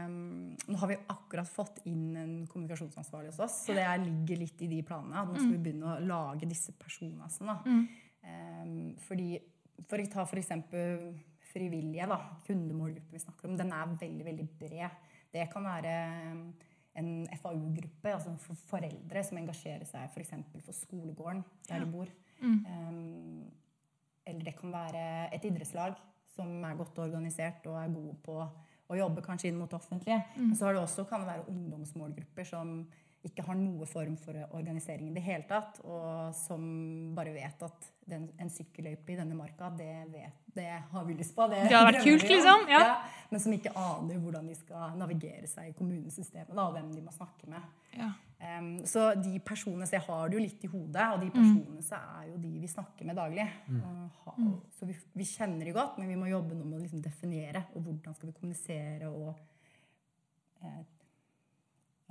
Um, 0.07 0.53
nå 0.71 0.79
har 0.79 0.93
vi 0.93 0.99
akkurat 1.11 1.51
fått 1.51 1.81
inn 1.91 2.13
en 2.15 2.35
kommunikasjonsansvarlig 2.47 3.33
hos 3.33 3.41
oss, 3.43 3.57
så 3.67 3.75
det 3.75 3.83
er- 3.83 3.99
ligger 4.05 4.39
litt 4.45 4.63
i 4.63 4.69
de 4.71 4.83
planene. 4.83 5.17
at 5.19 5.29
Nå 5.29 5.35
skal 5.35 5.57
vi 5.57 5.65
begynne 5.71 5.97
å 5.97 6.07
lage 6.07 6.47
disse 6.49 6.73
personasene. 6.79 7.59
Ehm, 7.67 7.89
fordi, 9.07 9.39
For 9.89 10.03
å 10.03 10.09
ta 10.11 10.25
for 10.27 10.41
eksempel 10.41 11.13
frivillige, 11.53 12.07
da, 12.11 12.19
kundemålgruppen 12.47 13.15
vi 13.15 13.23
snakker 13.23 13.49
om, 13.49 13.57
den 13.57 13.71
er 13.73 13.93
veldig 14.01 14.25
veldig 14.27 14.49
bred. 14.59 15.05
Det 15.33 15.45
kan 15.53 15.65
være 15.65 15.93
en 16.99 17.11
FAU-gruppe, 17.39 18.11
altså 18.11 18.35
for 18.43 18.59
foreldre 18.69 19.23
som 19.25 19.39
engasjerer 19.41 19.87
seg 19.89 20.11
f.eks. 20.11 20.35
For, 20.51 20.65
for 20.67 20.77
skolegården 20.77 21.45
der 21.69 21.85
de 21.85 21.91
bor. 21.93 22.11
Ehm, 22.43 23.47
eller 24.27 24.45
det 24.45 24.57
kan 24.59 24.73
være 24.75 25.03
et 25.35 25.47
idrettslag 25.49 25.99
som 26.35 26.65
er 26.65 26.79
godt 26.79 26.99
organisert 27.03 27.67
og 27.71 27.79
er 27.81 27.95
gode 27.95 28.17
på 28.25 28.39
å 28.89 28.97
jobbe 28.97 29.25
kanskje 29.25 29.51
inn 29.51 29.59
mot 29.61 29.71
det 29.71 29.79
offentlige. 29.79 30.21
Men 30.37 30.57
så 30.57 30.69
har 30.69 30.77
det 30.77 30.83
også, 30.83 31.05
kan 31.09 31.23
det 31.23 31.31
være 31.33 31.49
ungdomsmålgrupper 31.53 32.49
som 32.49 32.81
ikke 33.27 33.43
har 33.49 33.57
noe 33.59 33.87
form 33.89 34.15
for 34.21 34.37
organisering 34.55 35.09
i 35.11 35.15
det 35.17 35.23
hele 35.27 35.47
tatt, 35.49 35.81
og 35.83 36.35
som 36.39 36.63
bare 37.17 37.33
vet 37.35 37.65
at 37.67 37.89
den, 38.09 38.29
en 38.41 38.53
sykkelløype 38.53 39.13
i 39.13 39.19
denne 39.19 39.37
marka, 39.37 39.73
det, 39.77 39.91
vet, 40.13 40.39
det 40.55 40.69
har 40.93 41.05
vi 41.05 41.17
lyst 41.19 41.35
på. 41.37 41.49
Det, 41.51 41.65
Det 41.67 41.77
har 41.77 41.89
vært 41.89 42.07
kult, 42.07 42.25
liksom, 42.31 42.65
ja. 42.71 42.83
Men 43.33 43.43
som 43.43 43.57
ikke 43.57 43.75
aner 43.75 44.23
hvordan 44.23 44.47
de 44.49 44.55
skal 44.57 44.95
navigere 45.01 45.51
seg 45.51 45.73
i 45.73 45.77
kommunesystemet, 45.77 46.55
da, 46.55 46.65
og 46.69 46.79
hvem 46.79 46.95
de 46.95 47.05
må 47.05 47.15
snakke 47.15 47.51
med. 47.51 47.69
Ja. 47.99 48.13
Um, 48.39 48.71
så 48.87 49.09
de 49.19 49.41
personene, 49.43 49.87
så 49.91 49.97
jeg 49.97 50.07
har 50.07 50.31
det 50.31 50.39
jo 50.39 50.45
litt 50.45 50.65
i 50.65 50.71
hodet, 50.71 51.07
og 51.11 51.23
de 51.25 51.31
personene 51.35 51.83
så 51.83 51.99
er 52.21 52.29
jo 52.31 52.39
de 52.39 52.53
vi 52.63 52.71
snakker 52.71 53.09
med 53.09 53.19
daglig. 53.19 53.49
Og 53.81 54.21
ha, 54.25 54.37
så 54.79 54.87
vi, 54.89 54.95
vi 55.19 55.27
kjenner 55.27 55.67
de 55.67 55.75
godt, 55.75 55.99
men 55.99 56.13
vi 56.13 56.21
må 56.21 56.31
jobbe 56.31 56.55
nå 56.55 56.63
med 56.63 56.79
å 56.79 56.85
liksom 56.85 57.03
definere, 57.03 57.67
og 57.75 57.83
hvordan 57.83 58.15
skal 58.15 58.31
vi 58.31 58.37
kommunisere 58.39 59.11
og 59.11 59.33
eh, 60.63 60.85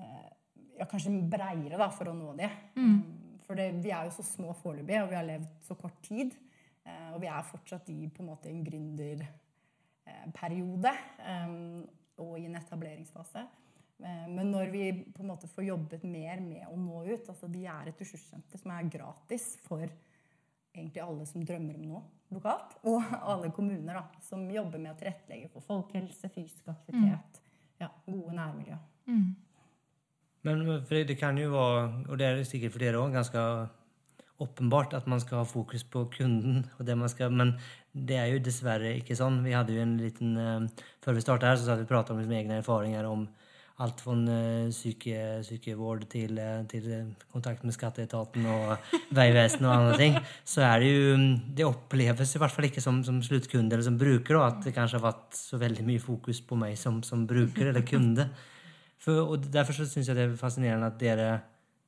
eh, 0.04 0.34
ja, 0.78 0.86
kanskje 0.90 1.12
breiere 1.30 1.78
da, 1.80 1.88
for 1.94 2.06
å 2.12 2.18
nå 2.18 2.34
det. 2.38 2.50
Mm. 2.78 3.02
For 3.48 3.54
det, 3.56 3.70
vi 3.84 3.92
er 3.96 4.04
jo 4.08 4.12
så 4.18 4.24
små 4.28 4.50
foreløpig, 4.60 4.98
og 5.04 5.10
vi 5.12 5.16
har 5.20 5.28
levd 5.28 5.50
så 5.64 5.74
kort 5.80 6.00
tid. 6.04 6.30
eh, 6.88 7.10
og 7.14 7.20
vi 7.22 7.28
er 7.32 7.44
fortsatt 7.52 7.90
i 7.92 8.08
på 8.08 8.22
en 8.24 8.30
måte 8.32 8.50
en 8.52 8.64
gründerperiode 8.64 10.92
eh, 11.20 11.48
og 12.24 12.34
i 12.40 12.46
en 12.48 12.56
etableringsfase. 12.60 13.42
Eh, 14.04 14.28
Men 14.30 14.52
når 14.52 14.66
vi 14.72 14.84
på 15.14 15.22
en 15.24 15.28
måte 15.32 15.48
får 15.52 15.64
jobbet 15.68 16.04
mer 16.04 16.40
med 16.44 16.68
å 16.68 16.76
nå 16.78 17.04
ut 17.08 17.30
altså 17.30 17.48
Vi 17.52 17.66
er 17.66 17.88
et 17.90 18.00
ressurssenter 18.02 18.58
som 18.62 18.72
er 18.72 18.84
gratis 18.94 19.58
for 19.66 19.88
egentlig 20.78 21.02
alle 21.02 21.26
som 21.26 21.46
drømmer 21.46 21.76
om 21.80 21.86
noe 21.90 22.02
lokalt. 22.36 22.76
Og 22.84 23.02
alle 23.22 23.50
kommuner 23.56 23.94
da, 23.98 24.04
som 24.22 24.44
jobber 24.52 24.78
med 24.84 24.92
å 24.92 24.96
tilrettelegge 25.00 25.48
for 25.50 25.62
folkehelse, 25.66 26.30
fysisk 26.30 26.68
aktivitet, 26.74 27.40
ja, 27.80 27.88
gode 28.06 28.34
nærmiljø. 28.36 28.76
Men 30.44 30.64
det 30.90 31.18
kan 31.20 31.38
jo 31.38 31.50
være, 31.52 32.06
og 32.10 32.20
det 32.20 32.28
er 32.28 32.44
sikkert 32.44 32.76
for 32.76 32.84
dere 32.84 33.02
òg, 33.02 33.16
ganske 33.16 33.42
åpenbart 34.40 34.94
at 34.94 35.08
man 35.10 35.20
skal 35.20 35.42
ha 35.42 35.48
fokus 35.50 35.84
på 35.84 36.06
kunden. 36.18 36.66
og 36.78 36.86
det 36.86 36.98
man 36.98 37.10
skal, 37.10 37.32
men 37.32 37.56
det 37.94 38.18
er 38.18 38.28
jo 38.32 38.44
dessverre 38.44 38.94
ikke 39.00 39.18
sånn. 39.18 39.42
Vi 39.44 39.56
hadde 39.56 39.74
jo 39.74 39.82
en 39.82 39.98
liten, 39.98 40.38
eh, 40.38 40.86
før 41.02 41.14
vi 41.14 41.22
starta 41.26 41.48
her, 41.48 41.56
så 41.58 41.66
satt 41.66 41.80
vi 41.80 41.84
och 41.84 41.90
pratade 41.90 42.14
om 42.14 42.20
liksom 42.20 42.38
egne 42.38 42.58
erfaringer 42.58 43.06
om 43.06 43.28
alt 43.80 44.02
fra 44.02 44.14
syke, 44.74 45.44
sykevård 45.46 46.08
til, 46.10 46.38
eh, 46.38 46.64
till 46.66 46.92
eh, 46.92 47.06
kontakt 47.32 47.64
med 47.64 47.74
skatteetaten 47.74 48.46
og 48.46 48.78
Vegvesenet 49.14 49.70
og 49.70 49.76
andre 49.76 49.98
ting. 49.98 50.18
Så 50.44 50.62
er 50.62 50.80
det 50.80 51.18
mm, 51.18 51.56
det 51.56 51.66
oppleves 51.66 52.36
i 52.36 52.40
hvert 52.40 52.52
fall 52.52 52.66
ikke 52.66 52.82
som, 52.82 53.04
som 53.04 53.22
sluttkunde 53.22 53.74
eller 53.74 53.84
som 53.84 53.98
bruker 53.98 54.34
då, 54.34 54.42
at 54.42 54.64
det 54.64 54.74
kanskje 54.74 54.98
har 54.98 55.12
vært 55.12 55.38
så 55.38 55.58
veldig 55.62 55.86
mye 55.86 56.00
fokus 56.02 56.42
på 56.42 56.58
meg 56.58 56.78
som, 56.78 57.04
som 57.04 57.28
bruker 57.30 57.70
eller 57.70 57.86
kunde. 57.86 58.30
For, 59.08 59.22
og 59.32 59.46
Derfor 59.54 59.78
så 59.78 59.86
syns 59.88 60.10
jeg 60.12 60.18
det 60.18 60.26
er 60.28 60.34
fascinerende 60.40 60.90
at, 60.92 60.98
dere, 61.00 61.28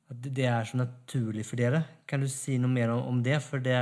at 0.09 0.21
det 0.23 0.45
er 0.47 0.63
så 0.69 0.77
naturlig 0.79 1.43
for 1.45 1.59
dere. 1.59 1.81
Kan 2.07 2.23
du 2.23 2.29
si 2.31 2.55
noe 2.57 2.71
mer 2.71 2.93
om, 2.95 3.01
om 3.11 3.23
det? 3.25 3.41
For 3.43 3.59
det, 3.59 3.75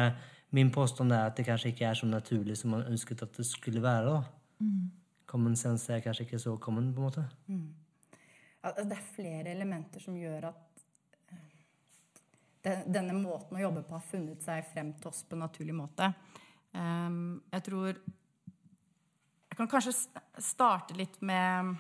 min 0.58 0.72
påstand 0.74 1.13
er 1.13 1.27
at 1.29 1.38
det 1.38 1.46
kanskje 1.46 1.70
ikke 1.74 1.86
er 1.91 2.00
så 2.00 2.10
naturlig 2.10 2.58
som 2.58 2.74
man 2.74 2.88
ønsket 2.89 3.22
at 3.27 3.38
det 3.38 3.46
skulle 3.46 3.84
være. 3.84 4.15
da. 4.15 4.65
Common 5.29 5.56
sense 5.60 5.91
er 5.94 6.01
kanskje 6.01 6.25
ikke 6.25 6.39
så 6.41 6.56
common, 6.63 6.89
på 6.96 7.03
en 7.03 7.10
måte. 7.12 7.25
Ja, 7.51 8.72
altså, 8.72 8.88
det 8.89 8.98
er 8.98 9.10
flere 9.15 9.51
elementer 9.53 10.01
som 10.01 10.15
gjør 10.17 10.48
at 10.50 10.82
eh, 11.32 11.44
den- 12.65 12.88
denne 12.96 13.13
måten 13.22 13.58
å 13.58 13.62
jobbe 13.62 13.84
på 13.86 13.94
har 14.00 14.06
funnet 14.10 14.41
seg 14.44 14.65
frem 14.74 14.94
til 14.98 15.12
oss 15.12 15.22
på 15.27 15.36
en 15.38 15.44
naturlig 15.46 15.75
måte. 15.77 16.10
Ehm, 16.74 17.41
jeg 17.53 17.63
tror 17.70 17.94
Jeg 19.50 19.58
kan 19.58 19.67
kanskje 19.67 19.94
starte 20.44 20.94
litt 20.98 21.22
med, 21.22 21.77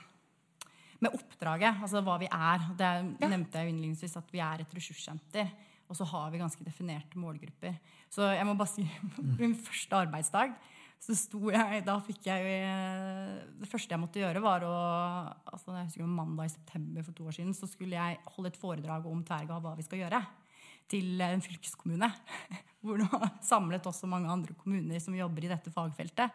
med 1.03 1.13
oppdraget, 1.13 1.81
altså 1.83 2.01
hva 2.05 2.17
vi 2.21 2.29
er. 2.31 2.63
Det 2.77 3.29
nevnte 3.29 3.59
jeg 3.59 3.67
jo 3.67 3.73
innledningsvis 3.73 4.17
at 4.19 4.31
vi 4.33 4.41
er 4.43 4.63
et 4.63 4.73
ressurssenter. 4.77 5.51
Og 5.87 5.95
så 5.95 6.07
har 6.09 6.31
vi 6.33 6.41
ganske 6.41 6.65
definerte 6.65 7.19
målgrupper. 7.19 7.77
Så 8.11 8.27
jeg 8.33 8.47
må 8.47 8.57
bare 8.59 8.73
si 8.73 8.83
på 9.15 9.23
min 9.39 9.55
første 9.55 10.03
arbeidsdag 10.03 10.57
så 10.97 11.13
sto 11.13 11.51
jeg 11.53 11.83
Da 11.85 11.93
fikk 12.01 12.25
jeg 12.25 12.41
jo 12.41 12.53
Det 13.61 13.69
første 13.69 13.93
jeg 13.93 14.01
måtte 14.01 14.21
gjøre, 14.21 14.41
var 14.41 14.65
å 14.65 14.73
altså 15.53 15.75
jeg 15.75 15.91
husker 15.91 16.09
Mandag 16.09 16.49
i 16.49 16.53
september 16.55 17.05
for 17.05 17.17
to 17.17 17.27
år 17.29 17.37
siden 17.37 17.53
så 17.57 17.69
skulle 17.69 17.97
jeg 17.97 18.17
holde 18.33 18.49
et 18.49 18.57
foredrag 18.59 19.05
om 19.09 19.21
Tverga 19.25 19.59
hva 19.61 19.75
vi 19.77 19.85
skal 19.85 20.01
gjøre. 20.01 20.23
Til 20.89 21.21
en 21.21 21.43
fylkeskommune. 21.43 22.09
Hvor 22.83 23.01
det 23.01 23.07
var 23.11 23.29
samlet 23.43 23.89
også 23.89 24.07
mange 24.09 24.31
andre 24.31 24.55
kommuner 24.57 25.01
som 25.03 25.15
jobber 25.17 25.45
i 25.45 25.51
dette 25.51 25.73
fagfeltet. 25.73 26.33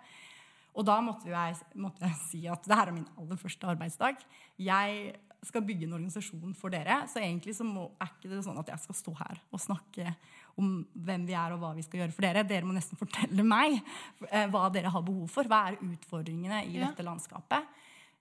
Og 0.74 0.86
da 0.88 0.94
måtte 1.04 1.28
jeg, 1.28 1.56
måtte 1.76 2.06
jeg 2.06 2.16
si 2.30 2.40
at 2.48 2.64
det 2.64 2.76
her 2.78 2.88
er 2.88 2.96
min 2.96 3.08
aller 3.20 3.36
første 3.36 3.68
arbeidsdag. 3.68 4.22
Jeg 4.62 5.12
skal 5.44 5.64
bygge 5.66 5.84
en 5.88 5.96
organisasjon 5.98 6.54
for 6.54 6.70
dere, 6.72 7.00
så 7.10 7.18
egentlig 7.20 7.52
så 7.58 7.64
må, 7.66 7.88
er 8.00 8.08
ikke 8.12 8.30
det 8.30 8.44
sånn 8.46 8.60
at 8.62 8.68
jeg 8.70 8.78
skal 8.84 8.94
stå 8.94 9.12
her 9.18 9.40
og 9.50 9.60
snakke 9.60 10.12
om 10.60 10.68
hvem 10.94 11.24
vi 11.26 11.34
er 11.34 11.52
og 11.56 11.58
hva 11.64 11.72
vi 11.74 11.82
skal 11.84 12.04
gjøre 12.04 12.14
for 12.14 12.24
dere. 12.24 12.44
Dere 12.46 12.64
må 12.68 12.76
nesten 12.76 12.96
fortelle 13.00 13.42
meg 13.44 13.74
eh, 14.30 14.46
hva 14.52 14.68
dere 14.72 14.92
har 14.94 15.02
behov 15.04 15.26
for. 15.34 15.48
Hva 15.50 15.64
er 15.72 15.80
utfordringene 15.82 16.62
i 16.68 16.76
Ja. 16.78 16.86
dette 16.88 17.04
landskapet? 17.04 17.66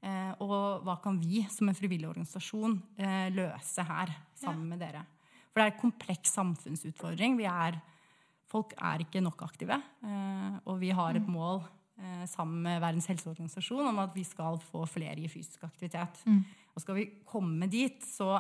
Eh, 0.02 0.32
og 0.42 0.82
hva 0.84 0.96
kan 1.04 1.20
vi 1.22 1.44
som 1.54 1.70
en 1.70 1.78
frivillig 1.78 2.10
organisasjon 2.10 2.80
eh, 2.98 3.28
løse 3.36 3.86
her 3.86 4.16
sammen 4.36 4.66
med 4.74 4.82
dere? 4.82 5.04
For 5.52 5.62
det 5.62 5.68
er 5.68 5.74
en 5.76 5.82
kompleks 5.84 6.34
samfunnsutfordring. 6.40 7.38
Vi 7.38 7.46
er, 7.46 7.78
folk 8.50 8.74
er 8.82 9.04
ikke 9.06 9.22
nok 9.22 9.44
aktive. 9.46 9.78
Eh, 10.04 10.58
og 10.66 10.80
vi 10.82 10.90
har 10.96 11.20
et 11.22 11.28
mål 11.30 11.62
eh, 11.62 11.70
sammen 12.30 12.64
med 12.66 12.82
Verdens 12.82 13.08
helseorganisasjon 13.12 13.92
om 13.92 14.00
at 14.04 14.16
vi 14.16 14.24
skal 14.28 14.60
få 14.64 14.86
flere 14.90 15.20
i 15.22 15.30
fysisk 15.32 15.64
aktivitet. 15.68 16.24
Og 16.76 16.84
skal 16.84 16.98
vi 16.98 17.10
komme 17.28 17.70
dit, 17.72 18.00
så 18.06 18.40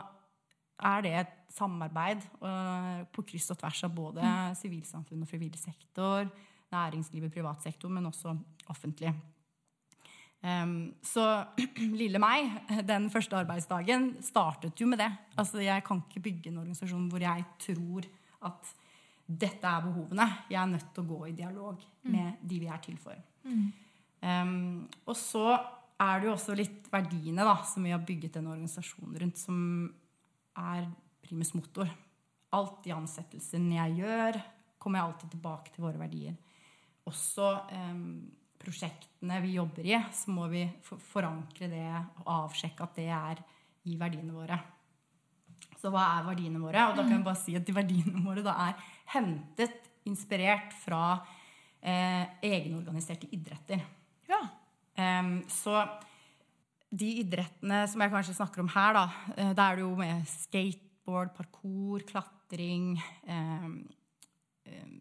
er 0.81 1.03
det 1.05 1.11
et 1.19 1.35
samarbeid 1.53 2.23
eh, 2.41 3.01
på 3.13 3.25
kryss 3.27 3.51
og 3.53 3.59
tvers 3.61 3.83
av 3.85 3.93
både 3.93 4.31
sivilsamfunn 4.57 5.21
og 5.25 5.29
frivillig 5.29 5.59
sektor, 5.61 6.29
næringslivet, 6.71 7.33
privat 7.33 7.61
sektor, 7.61 7.91
men 7.91 8.07
også 8.09 8.33
offentlig. 8.71 9.11
Så 10.41 11.23
lille 12.01 12.21
meg, 12.21 12.55
den 12.87 13.09
første 13.13 13.37
arbeidsdagen, 13.37 14.15
startet 14.25 14.79
jo 14.81 14.87
med 14.89 15.03
det. 15.03 15.09
Altså, 15.37 15.61
jeg 15.61 15.83
kan 15.85 16.01
ikke 16.01 16.23
bygge 16.29 16.49
en 16.49 16.61
organisasjon 16.63 17.09
hvor 17.11 17.21
jeg 17.21 17.45
tror 17.61 18.07
at 18.49 18.71
dette 19.39 19.67
er 19.67 19.85
behovene. 19.85 20.27
Jeg 20.51 20.59
er 20.61 20.71
nødt 20.71 20.89
til 20.93 21.03
å 21.03 21.09
gå 21.11 21.19
i 21.29 21.35
dialog 21.37 21.83
med 22.09 22.41
de 22.47 22.59
vi 22.61 22.69
er 22.71 22.81
til 22.83 22.97
for. 23.01 23.17
Em, 24.21 24.87
og 25.05 25.17
så 25.17 25.45
er 26.01 26.19
det 26.19 26.29
jo 26.29 26.35
også 26.35 26.55
litt 26.57 26.89
verdiene 26.91 27.45
da, 27.45 27.55
som 27.67 27.85
vi 27.85 27.93
har 27.93 28.03
bygget 28.05 28.39
en 28.39 28.49
organisasjon 28.53 29.17
rundt, 29.21 29.37
som 29.41 29.57
er 30.61 30.87
primus 31.23 31.53
motor. 31.57 31.89
Alt 32.57 32.87
i 32.89 32.93
ansettelsen 32.95 33.69
jeg 33.77 34.01
gjør, 34.01 34.39
kommer 34.81 34.99
jeg 34.99 35.09
alltid 35.09 35.33
tilbake 35.35 35.73
til 35.73 35.85
våre 35.85 36.01
verdier. 36.01 36.35
Også 37.09 37.47
um, 37.71 38.03
prosjektene 38.61 39.39
vi 39.45 39.55
jobber 39.55 39.87
i, 39.87 39.95
så 40.13 40.33
må 40.33 40.49
vi 40.51 40.65
forankre 40.83 41.69
det 41.71 41.87
og 42.23 42.29
avsjekke 42.35 42.85
at 42.85 42.99
det 42.99 43.09
er 43.15 43.41
i 43.89 43.97
verdiene 43.97 44.35
våre. 44.35 44.59
Så 45.81 45.89
hva 45.93 46.03
er 46.17 46.27
verdiene 46.27 46.61
våre? 46.61 46.89
Og 46.89 46.97
da 46.97 47.05
kan 47.05 47.15
jeg 47.15 47.25
bare 47.25 47.41
si 47.41 47.55
at 47.57 47.65
de 47.65 47.73
verdiene 47.73 48.21
våre 48.25 48.43
da 48.45 48.53
er 48.67 48.89
hentet, 49.13 49.77
inspirert 50.09 50.73
fra 50.81 51.19
eh, 51.81 52.23
egenorganiserte 52.41 53.29
idretter. 53.35 53.83
Ja. 54.29 54.41
Um, 54.97 55.41
så 55.51 55.83
de 56.91 57.07
idrettene 57.21 57.85
som 57.87 58.01
jeg 58.03 58.11
kanskje 58.11 58.35
snakker 58.35 58.63
om 58.63 58.71
her, 58.73 58.97
da, 58.97 59.05
eh, 59.37 59.53
da 59.55 59.69
er 59.69 59.79
det 59.79 59.85
jo 59.85 59.93
med 59.99 60.25
skateboard, 60.27 61.33
parkour, 61.37 62.03
klatring 62.07 62.95
um, 63.27 63.77
um, 64.67 64.97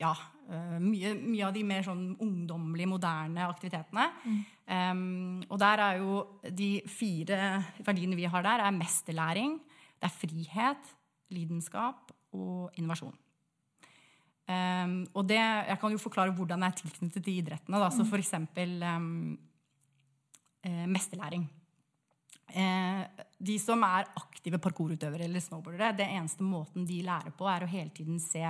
ja, 0.00 0.12
eh, 0.50 0.78
mye, 0.82 1.14
mye 1.20 1.44
av 1.46 1.54
de 1.54 1.64
mer 1.66 1.84
sånn 1.86 2.06
ungdommelige, 2.22 2.90
moderne 2.90 3.46
aktivitetene. 3.46 4.08
Um, 4.64 5.42
og 5.50 5.58
der 5.60 5.82
er 5.84 6.00
jo 6.00 6.22
de 6.48 6.70
fire 6.88 7.40
verdiene 7.84 8.18
vi 8.18 8.28
har 8.30 8.46
der, 8.46 8.64
er 8.64 8.74
mesterlæring, 8.74 9.58
det 10.00 10.08
er 10.08 10.16
frihet, 10.16 10.94
lidenskap 11.34 12.12
og 12.34 12.72
innovasjon. 12.78 13.14
Um, 14.44 14.96
og 15.16 15.24
det, 15.24 15.40
jeg 15.40 15.80
kan 15.80 15.92
jo 15.94 16.00
forklare 16.00 16.32
hvordan 16.36 16.64
jeg 16.66 16.74
er 16.74 16.80
tilknyttet 16.82 17.24
til 17.24 17.38
idrettene. 17.40 17.80
Da. 17.80 17.88
Så 17.94 18.04
for 18.08 18.20
eksempel 18.20 18.76
um, 18.84 19.36
uh, 20.66 20.84
mesterlæring. 20.90 21.46
Uh, 22.54 23.02
de 23.40 23.56
som 23.58 23.80
er 23.86 24.10
aktive 24.20 24.60
parkourutøvere 24.62 25.24
eller 25.24 25.42
snowboardere, 25.42 25.94
det 25.96 26.10
eneste 26.12 26.44
måten 26.44 26.84
de 26.88 27.00
lærer 27.06 27.32
på, 27.36 27.48
er 27.48 27.64
å 27.64 27.70
hele 27.70 27.92
tiden 27.96 28.20
se 28.22 28.44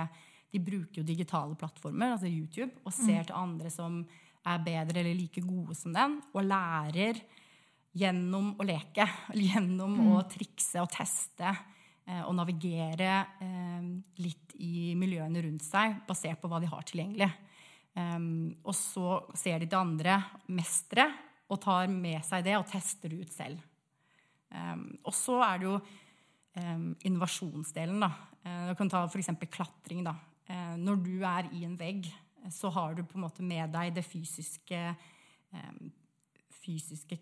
De 0.51 0.59
bruker 0.63 1.01
jo 1.01 1.03
digitale 1.03 1.55
plattformer, 1.59 2.13
altså 2.13 2.29
YouTube, 2.31 2.71
og 2.85 2.93
ser 2.93 3.25
til 3.27 3.35
andre 3.35 3.71
som 3.73 4.03
er 4.45 4.61
bedre 4.63 5.01
eller 5.01 5.17
like 5.17 5.41
gode 5.43 5.75
som 5.75 5.91
den, 5.91 6.19
og 6.31 6.45
lærer 6.45 7.17
gjennom 7.95 8.53
å 8.59 8.67
leke, 8.67 9.07
gjennom 9.47 9.97
å 10.15 10.21
trikse 10.31 10.83
og 10.83 10.91
teste 10.93 11.55
og 12.05 12.35
navigere 12.37 13.13
eh, 13.41 13.85
litt 14.21 14.53
i 14.61 14.93
miljøene 14.97 15.41
rundt 15.45 15.65
seg, 15.65 16.01
basert 16.07 16.41
på 16.41 16.49
hva 16.51 16.59
de 16.61 16.69
har 16.69 16.85
tilgjengelig. 16.85 17.31
Um, 17.95 18.51
og 18.67 18.75
så 18.75 19.21
ser 19.39 19.61
de 19.61 19.69
til 19.71 19.79
andre 19.79 20.17
mestre 20.51 21.07
og 21.47 21.61
tar 21.63 21.87
med 21.87 22.19
seg 22.27 22.43
det 22.43 22.57
og 22.57 22.67
tester 22.67 23.13
det 23.13 23.21
ut 23.23 23.31
selv. 23.31 23.61
Um, 24.51 24.89
og 25.07 25.15
så 25.15 25.39
er 25.45 25.61
det 25.61 25.69
jo 25.69 25.75
um, 25.79 26.89
innovasjonsdelen. 27.07 28.03
da. 28.03 28.11
Uh, 28.43 28.65
du 28.69 28.75
kan 28.79 28.91
ta 28.91 29.05
f.eks. 29.07 29.31
klatring. 29.49 30.03
da. 30.05 30.17
Når 30.77 30.99
du 31.01 31.15
er 31.25 31.47
i 31.57 31.63
en 31.65 31.77
vegg, 31.79 32.05
så 32.53 32.69
har 32.69 32.93
du 32.93 33.01
på 33.01 33.17
en 33.17 33.23
måte 33.23 33.41
med 33.41 33.71
deg 33.73 33.95
det 33.95 34.03
fysiske, 34.05 34.81
fysiske 36.53 37.17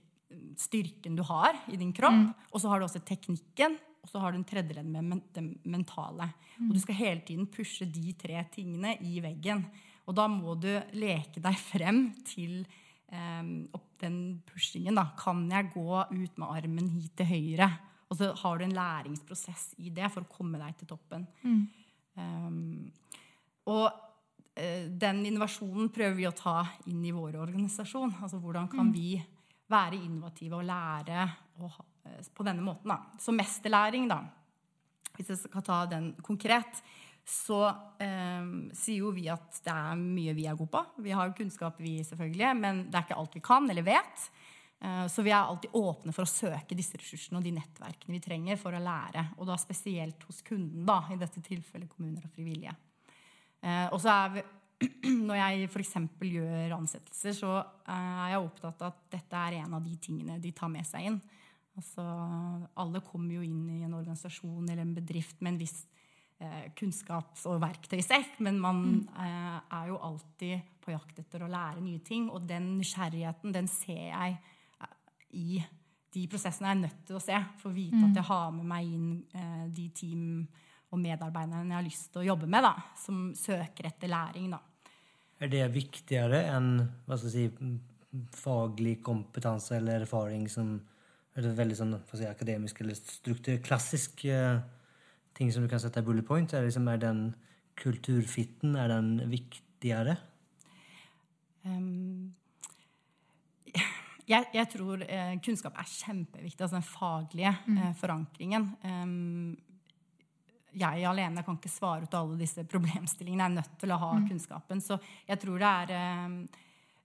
styrken 0.60 1.16
du 1.16 1.24
har 1.24 1.56
i 1.72 1.80
din 1.80 1.94
kropp. 1.96 2.34
Og 2.52 2.60
så 2.60 2.68
har 2.68 2.82
du 2.82 2.88
også 2.90 3.00
teknikken, 3.08 3.78
og 4.04 4.10
så 4.12 4.20
har 4.20 4.34
du 4.34 4.38
en 4.42 4.46
tredjeledd 4.48 4.90
med 4.92 5.22
det 5.34 5.44
mentale. 5.72 6.28
Og 6.60 6.74
du 6.76 6.80
skal 6.84 6.96
hele 7.00 7.22
tiden 7.26 7.48
pushe 7.48 7.86
de 7.88 8.12
tre 8.20 8.42
tingene 8.52 8.98
i 9.02 9.20
veggen. 9.24 9.64
Og 10.06 10.16
da 10.18 10.26
må 10.28 10.58
du 10.60 10.68
leke 11.00 11.40
deg 11.40 11.56
frem 11.56 12.02
til 12.28 12.66
um, 13.08 13.70
den 14.04 14.18
pushingen. 14.50 15.00
Da. 15.00 15.06
Kan 15.18 15.46
jeg 15.50 15.72
gå 15.74 15.88
ut 16.12 16.38
med 16.38 16.48
armen 16.52 16.90
hit 16.98 17.16
til 17.22 17.30
høyre? 17.32 17.70
Og 18.12 18.20
så 18.20 18.34
har 18.44 18.60
du 18.60 18.66
en 18.68 18.76
læringsprosess 18.76 19.70
i 19.82 19.90
det 19.96 20.12
for 20.12 20.26
å 20.28 20.30
komme 20.36 20.60
deg 20.62 20.76
til 20.82 20.92
toppen. 20.92 21.24
Um, 22.20 22.92
og 23.72 23.88
eh, 24.60 24.90
den 24.92 25.24
innovasjonen 25.26 25.88
prøver 25.96 26.20
vi 26.20 26.28
å 26.30 26.36
ta 26.36 26.60
inn 26.92 27.00
i 27.08 27.16
vår 27.16 27.40
organisasjon. 27.42 28.18
Altså 28.22 28.38
hvordan 28.44 28.68
kan 28.70 28.92
vi 28.94 29.16
være 29.72 29.96
innovative 30.04 30.60
og 30.60 30.68
lære 30.68 31.24
å 31.64 31.72
ha- 31.78 31.88
på 32.36 32.46
denne 32.48 32.64
måten. 32.66 32.92
Da. 32.94 33.20
Så 33.22 33.36
mesterlæring, 33.36 34.08
da. 34.12 34.22
Hvis 35.14 35.30
jeg 35.30 35.44
skal 35.44 35.66
ta 35.66 35.84
den 35.90 36.14
konkret, 36.26 36.82
så 37.24 37.66
eh, 38.04 38.48
sier 38.76 39.04
jo 39.06 39.12
vi 39.16 39.30
at 39.32 39.62
det 39.64 39.74
er 39.74 40.00
mye 40.00 40.34
vi 40.36 40.48
er 40.50 40.58
gode 40.60 40.74
på. 40.74 40.82
Vi 41.06 41.14
har 41.16 41.30
jo 41.30 41.38
kunnskap, 41.38 41.80
vi 41.80 42.02
selvfølgelig, 42.04 42.50
men 42.60 42.88
det 42.90 43.00
er 43.00 43.06
ikke 43.08 43.20
alt 43.22 43.38
vi 43.38 43.44
kan 43.46 43.70
eller 43.72 43.86
vet. 43.88 44.26
Eh, 44.84 45.06
så 45.08 45.24
vi 45.24 45.32
er 45.32 45.40
alltid 45.40 45.76
åpne 45.80 46.16
for 46.16 46.26
å 46.26 46.30
søke 46.30 46.76
disse 46.76 47.00
ressursene 47.00 47.40
og 47.40 47.46
de 47.46 47.54
nettverkene 47.56 48.18
vi 48.18 48.24
trenger 48.24 48.60
for 48.60 48.76
å 48.76 48.82
lære. 48.84 49.30
Og 49.38 49.48
da 49.48 49.56
spesielt 49.62 50.26
hos 50.28 50.42
kunden, 50.44 50.84
da, 50.88 51.00
i 51.14 51.20
dette 51.22 51.44
tilfellet 51.46 51.92
kommuner 51.92 52.26
og 52.28 52.34
frivillige. 52.36 52.76
Eh, 53.64 53.88
og 53.88 54.02
så 54.04 54.12
er 54.18 54.36
vi, 54.36 54.44
når 55.30 55.40
jeg 55.40 55.70
f.eks. 55.70 55.96
gjør 56.28 56.76
ansettelser, 56.76 57.38
så 57.38 57.54
eh, 57.62 57.94
er 58.26 58.34
jeg 58.34 58.44
opptatt 58.44 58.84
av 58.84 58.92
at 58.92 59.08
dette 59.16 59.46
er 59.48 59.62
en 59.62 59.80
av 59.80 59.88
de 59.88 59.96
tingene 60.04 60.42
de 60.44 60.52
tar 60.52 60.72
med 60.74 60.88
seg 60.90 61.08
inn. 61.08 61.22
Altså, 61.74 62.04
alle 62.78 63.02
kommer 63.02 63.40
jo 63.40 63.44
inn 63.46 63.66
i 63.74 63.82
en 63.86 63.96
organisasjon 63.98 64.68
eller 64.68 64.84
en 64.84 64.94
bedrift 64.94 65.40
med 65.42 65.56
en 65.56 65.62
viss 65.64 65.80
eh, 66.38 66.68
kunnskaps- 66.78 67.48
og 67.50 67.62
verktøysekk, 67.64 68.38
men 68.46 68.60
man 68.62 68.84
eh, 69.10 69.56
er 69.58 69.88
jo 69.90 69.98
alltid 69.98 70.68
på 70.84 70.94
jakt 70.94 71.24
etter 71.24 71.46
å 71.46 71.50
lære 71.50 71.82
nye 71.82 72.04
ting. 72.06 72.28
Og 72.30 72.46
den 72.50 72.76
nysgjerrigheten, 72.78 73.56
den 73.56 73.70
ser 73.72 74.06
jeg 74.12 74.38
eh, 74.38 75.00
i 75.40 75.64
de 76.14 76.28
prosessene 76.30 76.70
jeg 76.70 76.78
er 76.78 76.84
nødt 76.84 77.02
til 77.08 77.18
å 77.18 77.24
se 77.24 77.40
for 77.58 77.72
å 77.72 77.76
vite 77.76 78.04
at 78.06 78.20
jeg 78.22 78.28
har 78.28 78.52
med 78.54 78.70
meg 78.70 78.94
inn 78.94 79.08
eh, 79.34 79.66
de 79.74 79.88
team 79.98 80.28
og 80.94 81.02
medarbeiderne 81.02 81.72
jeg 81.72 81.80
har 81.80 81.88
lyst 81.88 82.12
til 82.14 82.22
å 82.22 82.28
jobbe 82.28 82.50
med, 82.54 82.68
da, 82.68 82.76
som 83.02 83.32
søker 83.34 83.90
etter 83.90 84.12
læring. 84.14 84.52
da. 84.54 84.62
Er 85.42 85.50
det 85.50 85.66
viktigere 85.74 86.46
enn 86.54 86.76
hva 87.08 87.18
skal 87.18 87.34
jeg 87.34 87.50
si, 87.50 87.72
faglig 88.38 89.00
kompetanse 89.02 89.80
eller 89.80 90.04
erfaring 90.06 90.46
som 90.52 90.76
er 91.34 91.46
det 91.48 91.56
veldig 91.58 91.78
sånn, 91.78 91.96
si, 92.14 92.28
akademisk 92.30 92.82
eller 92.84 92.98
struktur, 92.98 93.58
klassisk 93.66 94.26
uh, 94.30 94.62
ting 95.38 95.50
som 95.54 95.66
du 95.66 95.70
kan 95.72 95.82
sette 95.82 96.04
i 96.04 96.06
bullet 96.06 96.26
point? 96.28 96.54
Er, 96.54 96.68
liksom, 96.68 96.88
er 96.92 97.02
den 97.02 97.26
kulturfitten 97.80 98.78
er 98.78 98.92
den 98.92 99.16
viktigere? 99.32 100.18
Um, 101.66 102.34
jeg, 104.30 104.46
jeg 104.54 104.70
tror 104.76 105.02
uh, 105.02 105.36
kunnskap 105.44 105.78
er 105.80 105.90
kjempeviktig, 105.90 106.62
altså 106.62 106.78
den 106.78 106.86
faglige 106.88 107.56
uh, 107.66 107.94
forankringen. 107.98 108.70
Um, 108.86 109.56
jeg 110.74 111.06
alene 111.06 111.44
kan 111.46 111.58
ikke 111.58 111.70
svare 111.70 112.06
ut 112.06 112.16
alle 112.18 112.38
disse 112.40 112.64
problemstillingene. 112.66 113.46
Jeg 113.46 113.52
er 113.52 113.58
nødt 113.58 113.76
til 113.82 113.94
å 113.94 114.00
ha 114.02 114.14
kunnskapen. 114.26 114.80
Så 114.82 114.98
jeg 115.28 115.42
tror 115.42 115.62
det 115.62 115.74
er 115.82 115.92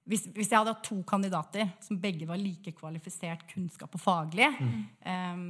hvis, 0.08 0.28
hvis 0.32 0.50
jeg 0.50 0.56
hadde 0.56 0.72
hatt 0.72 0.86
to 0.86 1.02
kandidater 1.08 1.74
som 1.84 1.98
begge 2.00 2.28
var 2.28 2.40
like 2.40 2.72
kvalifisert 2.76 3.44
kunnskap 3.50 3.92
og 3.96 4.00
faglig, 4.00 4.48
mm. 4.56 4.78
um, 5.04 5.42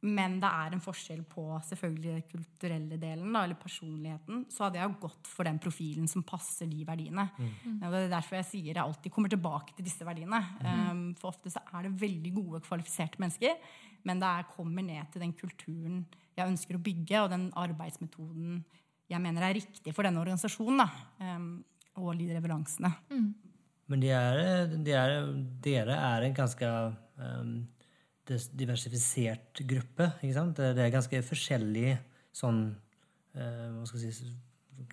men 0.00 0.38
det 0.40 0.48
er 0.48 0.72
en 0.72 0.80
forskjell 0.80 1.20
på 1.28 1.42
selvfølgelig 1.66 2.14
den 2.14 2.22
kulturelle 2.30 2.96
delen 2.96 3.34
da, 3.34 3.42
eller 3.44 3.58
personligheten, 3.60 4.46
så 4.48 4.64
hadde 4.64 4.80
jeg 4.80 4.96
gått 5.02 5.28
for 5.28 5.44
den 5.44 5.58
profilen 5.60 6.08
som 6.08 6.24
passer 6.24 6.70
de 6.70 6.86
verdiene. 6.88 7.26
Og 7.82 7.84
Det 7.84 8.00
er 8.06 8.14
derfor 8.14 8.38
jeg 8.38 8.48
sier 8.48 8.70
jeg 8.70 8.80
alltid 8.80 9.12
kommer 9.12 9.32
tilbake 9.32 9.76
til 9.76 9.84
disse 9.84 10.06
verdiene. 10.08 10.40
Um, 10.64 11.02
for 11.20 11.34
ofte 11.34 11.52
så 11.52 11.60
er 11.68 11.84
det 11.84 12.00
veldig 12.00 12.32
gode, 12.38 12.62
kvalifiserte 12.64 13.20
mennesker, 13.20 13.60
men 14.08 14.24
det 14.24 14.30
er, 14.30 14.48
kommer 14.56 14.88
ned 14.88 15.12
til 15.12 15.26
den 15.26 15.36
kulturen 15.36 16.00
jeg 16.38 16.48
ønsker 16.48 16.78
å 16.78 16.80
bygge, 16.80 17.20
og 17.20 17.32
den 17.34 17.50
arbeidsmetoden 17.60 18.62
jeg 19.10 19.20
mener 19.20 19.44
er 19.44 19.58
riktig 19.58 19.92
for 19.92 20.06
denne 20.06 20.22
organisasjonen. 20.22 20.80
Da, 20.80 21.34
um, 21.36 21.52
og 22.00 22.14
de 22.16 22.30
leveransene. 22.30 22.94
Men 23.90 24.02
det 24.02 24.12
er, 24.14 24.68
det 24.86 24.94
er, 24.94 25.16
dere 25.64 25.96
er 25.98 26.26
en 26.26 26.36
ganske 26.36 26.68
um, 27.18 27.54
diversifisert 28.28 29.64
gruppe, 29.66 30.12
ikke 30.20 30.36
sant? 30.36 30.60
Det 30.60 30.84
er 30.84 30.94
ganske 30.94 31.22
forskjellig 31.26 31.96
sånn 32.36 32.62
uh, 32.70 33.66
Hva 33.74 33.88
skal 33.88 34.06
jeg 34.06 34.14
si 34.14 34.30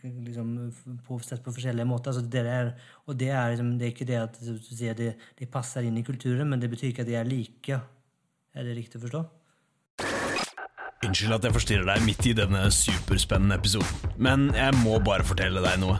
liksom, 0.04 0.74
på, 1.06 1.20
Sett 1.20 1.44
på 1.44 1.54
forskjellige 1.54 1.88
måter. 1.88 2.12
Altså, 2.12 2.26
det 2.26 2.44
er, 2.48 2.74
og 3.06 3.18
det 3.20 3.30
er, 3.30 3.50
liksom, 3.54 3.78
det 3.78 3.88
er 3.88 3.94
ikke 3.94 4.10
det 4.10 4.20
at 4.20 4.40
sier 4.42 4.98
det, 4.98 5.14
det 5.40 5.50
passer 5.52 5.88
inn 5.88 5.98
i 5.98 6.06
kulturen, 6.06 6.50
men 6.50 6.60
det 6.62 6.72
betyr 6.72 6.92
ikke 6.92 7.06
at 7.06 7.12
de 7.12 7.18
er 7.20 7.28
like. 7.28 7.80
Er 8.58 8.66
det 8.66 8.78
riktig 8.78 9.00
å 9.00 9.06
forstå? 9.06 9.24
Unnskyld 11.06 11.36
at 11.36 11.46
jeg 11.46 11.54
forstyrrer 11.54 11.86
deg 11.92 12.06
midt 12.08 12.26
i 12.26 12.34
denne 12.34 12.64
superspennende 12.74 13.60
episoden, 13.60 14.16
men 14.18 14.50
jeg 14.58 14.74
må 14.82 14.98
bare 15.06 15.26
fortelle 15.28 15.62
deg 15.62 15.78
noe. 15.84 16.00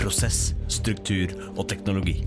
prosess, 0.00 0.54
struktur 0.72 1.32
og 1.58 1.66
teknologi. 1.68 2.22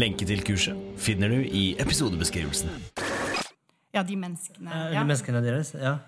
Lenke 0.00 0.24
til 0.24 0.40
kurset 0.46 0.78
finner 1.00 1.28
du 1.28 1.42
i 1.44 1.74
episodebeskrivelsen. 1.82 2.70
Ja, 3.92 4.04
de 4.06 4.16
menneskene. 4.16 4.70
Er 4.70 4.94
ja. 4.94 5.02
De 5.02 5.08
menneskene 5.08 5.42
deres? 5.44 5.74
Ja. 5.74 5.98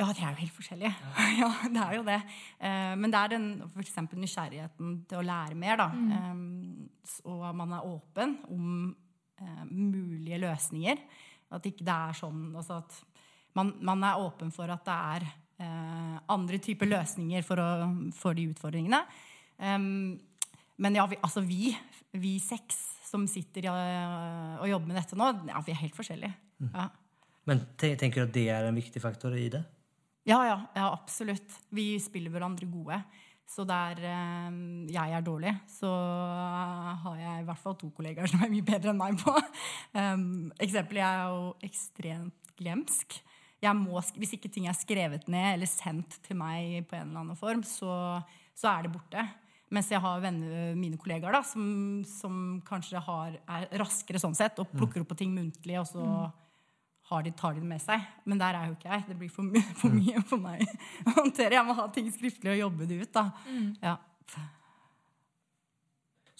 Ja, 0.00 0.06
de 0.16 0.22
er 0.24 0.32
jo 0.32 0.40
helt 0.40 0.56
forskjellige. 0.56 0.90
Ja, 1.40 1.50
det 1.68 1.82
er 1.84 1.96
jo 1.98 2.04
det. 2.06 2.16
Eh, 2.58 2.94
Men 2.96 3.12
det 3.12 3.20
er 3.20 3.32
den 3.34 3.46
for 3.68 3.84
eksempel 3.84 4.18
nysgjerrigheten 4.22 4.94
til 5.08 5.20
å 5.20 5.26
lære 5.28 5.58
mer, 5.60 5.76
da. 5.78 5.88
Mm. 5.92 6.88
Og 7.28 7.44
man 7.60 7.74
er 7.76 7.86
åpen 7.86 8.38
om 8.48 8.70
eh, 9.38 9.66
mulige 9.68 10.40
løsninger. 10.40 11.04
At 11.52 11.68
ikke 11.68 11.84
det 11.84 11.94
er 11.94 12.16
sånn 12.16 12.48
altså 12.56 12.80
at 12.80 12.96
man, 13.58 13.74
man 13.84 14.02
er 14.06 14.22
åpen 14.22 14.50
for 14.54 14.70
at 14.72 14.82
det 14.88 14.96
er 14.96 15.28
eh, 15.60 16.16
andre 16.32 16.58
typer 16.62 16.90
løsninger 16.90 17.44
for, 17.46 17.60
å, 17.60 17.92
for 18.16 18.38
de 18.38 18.48
utfordringene. 18.54 19.04
Eh, 19.60 19.78
men 20.80 20.96
ja, 20.96 21.04
vi, 21.10 21.18
altså 21.20 21.42
vi, 21.44 21.74
vi 22.16 22.38
seks 22.42 22.78
som 23.10 23.26
sitter 23.28 23.68
eh, 23.68 24.54
og 24.60 24.68
jobber 24.70 24.92
med 24.92 25.00
dette 25.00 25.18
nå, 25.18 25.28
ja, 25.50 25.60
vi 25.66 25.74
er 25.74 25.82
helt 25.82 25.96
forskjellige. 25.98 26.32
Ja. 26.70 26.88
Men 27.48 27.64
tenker 27.80 28.22
du 28.22 28.28
at 28.28 28.36
det 28.36 28.46
er 28.52 28.68
en 28.68 28.78
viktig 28.78 29.02
faktor 29.02 29.34
i 29.36 29.48
det? 29.52 29.62
Ja, 30.28 30.38
ja, 30.46 30.58
ja, 30.76 30.90
absolutt. 30.92 31.56
Vi 31.74 31.94
spiller 32.02 32.32
hverandre 32.32 32.68
gode. 32.70 33.00
Så 33.50 33.64
der 33.66 33.98
eh, 34.06 34.58
jeg 34.94 35.16
er 35.16 35.24
dårlig, 35.26 35.52
så 35.66 35.90
har 37.02 37.16
jeg 37.18 37.42
i 37.42 37.48
hvert 37.48 37.58
fall 37.58 37.74
to 37.80 37.88
kollegaer 37.96 38.30
som 38.30 38.44
er 38.44 38.52
mye 38.52 38.66
bedre 38.66 38.92
enn 38.92 39.00
meg 39.00 39.18
på. 39.18 39.34
Um, 39.96 40.28
eksempelet 40.64 41.02
jeg 41.02 41.18
er 41.24 41.34
jo 41.34 41.48
ekstremt 41.66 42.54
glemsk. 42.60 43.18
Jeg 43.60 43.76
må, 43.76 43.98
hvis 44.16 44.36
ikke 44.36 44.52
ting 44.52 44.70
er 44.70 44.78
skrevet 44.78 45.26
ned 45.28 45.56
eller 45.56 45.68
sendt 45.68 46.20
til 46.24 46.38
meg 46.38 46.86
på 46.88 46.96
en 46.96 47.10
eller 47.10 47.24
annen 47.24 47.40
form, 47.40 47.64
så, 47.66 48.20
så 48.56 48.70
er 48.70 48.86
det 48.86 48.94
borte. 48.94 49.26
Mens 49.70 49.90
jeg 49.92 50.02
har 50.02 50.22
venner, 50.22 50.74
mine 50.74 50.98
kollegaer 50.98 51.34
da, 51.36 51.44
som, 51.46 51.64
som 52.10 52.36
kanskje 52.66 53.00
har, 53.06 53.36
er 53.46 53.66
raskere 53.78 54.18
sånn 54.18 54.34
sett, 54.34 54.58
og 54.58 54.72
plukker 54.74 55.04
opp 55.04 55.12
på 55.12 55.20
ting 55.20 55.34
muntlig, 55.36 55.76
og 55.78 55.86
så 55.86 56.06
har 57.10 57.26
de, 57.26 57.32
tar 57.38 57.54
de 57.54 57.62
det 57.62 57.70
med 57.70 57.82
seg. 57.82 58.02
Men 58.26 58.40
der 58.40 58.58
er 58.58 58.70
jo 58.70 58.76
ikke 58.76 58.90
jeg. 58.90 59.04
Det 59.08 59.18
blir 59.18 59.30
for, 59.34 59.46
my 59.46 59.62
for 59.78 59.94
mye 59.94 60.22
for 60.26 60.42
meg 60.42 60.64
å 61.06 61.14
håndtere. 61.20 61.58
Jeg 61.58 61.66
må 61.66 61.76
ha 61.78 61.86
ting 61.94 62.10
skriftlig 62.14 62.54
og 62.54 62.64
jobbe 62.64 62.88
det 62.90 62.98
ut. 63.02 63.12
da. 63.14 63.26
Ja. 63.82 63.96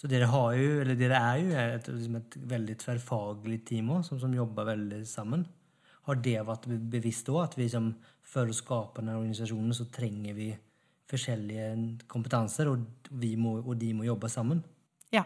Så 0.01 0.09
dere 0.09 0.31
har 0.33 0.53
jo, 0.57 0.69
eller 0.81 0.97
dere 0.97 1.19
er 1.21 1.41
jo 1.43 1.51
et, 1.61 1.89
liksom 1.93 2.15
et 2.17 2.37
veldig 2.55 2.77
tverrfaglig 2.81 3.59
team 3.69 3.91
også, 3.93 4.15
som, 4.15 4.21
som 4.23 4.37
jobber 4.37 4.71
veldig 4.71 5.03
sammen. 5.07 5.43
Har 6.09 6.23
det 6.25 6.39
vært 6.49 6.71
bevisst 6.91 7.29
òg, 7.29 7.43
at 7.45 7.59
vi 7.59 7.67
som, 7.69 7.91
for 8.25 8.49
å 8.49 8.57
skape 8.57 9.03
denne 9.03 9.19
organisasjonen 9.21 9.77
så 9.77 9.91
trenger 9.93 10.39
vi 10.39 10.49
forskjellige 11.11 11.71
kompetanser, 12.11 12.71
og, 12.71 12.85
må, 13.37 13.57
og 13.61 13.75
de 13.81 13.93
må 13.97 14.07
jobbe 14.09 14.31
sammen? 14.33 14.63
ja. 15.15 15.25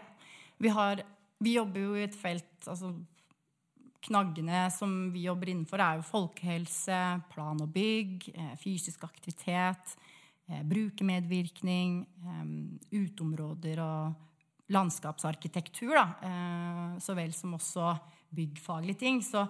Vi, 0.57 0.71
har, 0.71 1.01
vi 1.43 1.57
jobber 1.57 1.83
jo 1.83 1.97
i 1.97 2.05
et 2.05 2.15
felt 2.15 2.67
altså, 2.71 2.93
Knaggene 4.05 4.67
som 4.69 4.91
vi 5.09 5.23
jobber 5.25 5.49
innenfor, 5.49 5.81
er 5.81 5.97
jo 5.97 6.03
folkehelse, 6.05 6.97
plan 7.31 7.61
og 7.63 7.71
bygg, 7.73 8.27
eh, 8.35 8.51
fysisk 8.61 9.01
aktivitet, 9.07 9.95
eh, 10.45 10.61
brukermedvirkning, 10.61 11.95
eh, 12.05 12.43
uteområder 12.93 13.81
og 13.81 14.69
landskapsarkitektur, 14.69 15.95
da, 15.97 16.97
så 17.01 17.13
vel 17.17 17.33
som 17.33 17.57
også 17.57 17.95
byggfaglige 18.33 18.97
ting. 18.97 19.19
Så 19.21 19.43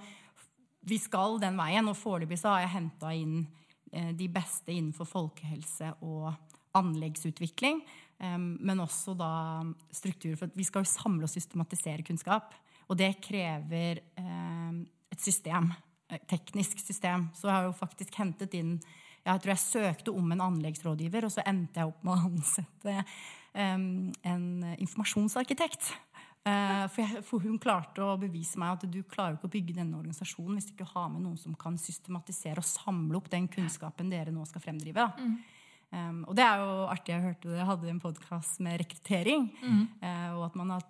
vi 0.84 0.98
skal 1.00 1.39
den 1.39 1.56
veien, 1.60 1.88
og 1.88 1.95
foreløpig 1.95 2.39
har 2.43 2.63
jeg 2.63 2.74
henta 2.74 3.12
inn 3.15 3.45
de 3.91 4.28
beste 4.28 4.74
innenfor 4.74 5.08
folkehelse 5.08 5.91
og 6.04 6.34
anleggsutvikling. 6.76 7.82
eh, 8.19 8.38
Men 8.38 8.80
også 8.80 9.15
da 9.17 9.63
struktur. 9.91 10.36
For 10.36 10.52
vi 10.56 10.63
skal 10.63 10.84
jo 10.84 10.91
samle 10.91 11.24
og 11.24 11.30
systematisere 11.30 12.04
kunnskap. 12.04 12.54
Og 12.89 12.98
det 12.98 13.21
krever 13.21 14.02
eh, 14.17 14.71
et 15.12 15.21
system. 15.21 15.74
et 16.10 16.28
Teknisk 16.28 16.80
system. 16.80 17.30
Så 17.34 17.48
jeg 17.48 17.56
har 17.56 17.63
jo 17.63 17.71
faktisk 17.71 18.15
hentet 18.15 18.54
inn 18.54 18.80
Jeg 19.26 19.41
tror 19.41 19.50
jeg 19.50 19.58
søkte 19.58 20.12
om 20.12 20.32
en 20.32 20.41
anleggsrådgiver, 20.41 21.26
og 21.26 21.32
så 21.32 21.41
endte 21.48 21.80
jeg 21.80 21.88
opp 21.88 22.04
med 22.04 22.13
å 22.13 22.28
ansette 22.30 22.93
eh, 23.56 23.80
en 24.21 24.45
informasjonsarkitekt. 24.78 25.95
Eh, 26.45 26.86
For, 26.93 27.01
jeg, 27.01 27.23
for 27.25 27.41
hun 27.41 27.58
klarte 27.58 28.03
å 28.05 28.15
bevise 28.21 28.60
meg 28.62 28.75
at 28.75 28.84
du 28.91 28.99
klarer 29.10 29.34
ikke 29.39 29.47
å 29.49 29.53
bygge 29.55 29.73
denne 29.79 29.97
organisasjonen 29.97 30.60
hvis 30.60 30.67
du 30.69 30.73
ikke 30.75 30.91
har 30.93 31.08
med 31.10 31.23
noen 31.25 31.38
som 31.41 31.55
kan 31.58 31.77
systematisere 31.81 32.62
og 32.62 32.67
samle 32.69 33.17
opp 33.17 33.31
den 33.34 33.47
kunnskapen 33.49 34.12
dere 34.13 34.29
nå 34.34 34.45
skal 34.45 34.62
fremdrive. 34.62 34.93
Da. 35.08 35.29
Um, 35.95 36.19
og 36.27 36.36
det 36.38 36.43
er 36.45 36.60
jo 36.62 36.75
artig. 36.91 37.13
Jeg 37.15 37.23
hørte 37.23 37.49
det, 37.49 37.58
jeg 37.58 37.69
hadde 37.71 37.89
en 37.89 37.99
podkast 38.03 38.60
med 38.62 38.77
rekruttering. 38.84 39.47
eh, 40.01 40.29
og 40.36 40.45
at 40.51 40.55
man 40.60 40.69
har 40.75 40.86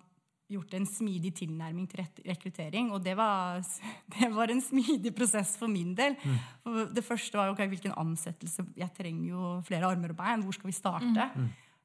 gjort 0.52 0.74
en 0.78 0.84
smidig 0.86 1.32
tilnærming 1.40 1.88
til 1.90 2.04
rekruttering. 2.26 2.92
Og 2.92 3.00
det 3.02 3.16
var, 3.18 3.64
det 4.18 4.28
var 4.34 4.52
en 4.52 4.60
smidig 4.62 5.14
prosess 5.16 5.56
for 5.56 5.68
min 5.72 5.94
del. 5.98 6.14
For 6.62 6.84
det 6.92 7.04
første 7.04 7.38
var 7.40 7.48
jo 7.48 7.56
ok, 7.56 7.64
hvilken 7.72 7.96
ansettelse 7.96 8.66
Jeg 8.76 8.92
trenger 8.94 9.30
jo 9.30 9.54
flere 9.66 9.88
armer 9.88 10.12
og 10.12 10.20
bein. 10.20 10.42
Hvor 10.44 10.52
skal 10.54 10.68
vi 10.68 10.76
starte? 10.76 11.30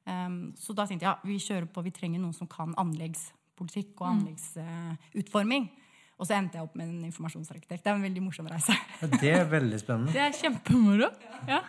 Um, 0.04 0.52
så 0.58 0.74
da 0.74 0.84
tenkte 0.86 1.06
jeg 1.06 1.14
ja, 1.14 1.18
vi 1.24 1.38
kjører 1.38 1.66
på, 1.72 1.82
vi 1.86 1.90
trenger 1.94 2.20
noen 2.20 2.34
som 2.36 2.46
kan 2.50 2.74
anleggspolitikk 3.62 4.00
og 4.00 4.10
anleggsutforming. 4.12 5.70
og 6.18 6.26
så 6.28 6.36
endte 6.36 6.58
jeg 6.58 6.62
opp 6.62 6.74
med 6.78 6.86
en 6.86 7.04
informasjonsarkitekt. 7.08 7.82
Det 7.82 7.90
er 7.90 7.96
en 7.96 8.04
veldig 8.04 8.22
morsom 8.22 8.46
reise. 8.46 8.74
Ja, 9.00 9.08
det 9.10 9.30
er 9.34 9.44
veldig 9.50 9.78
spennende. 9.80 10.12
Det 10.14 10.22
er 10.22 10.36
kjempemoro. 10.38 11.08
Ja. 11.48 11.62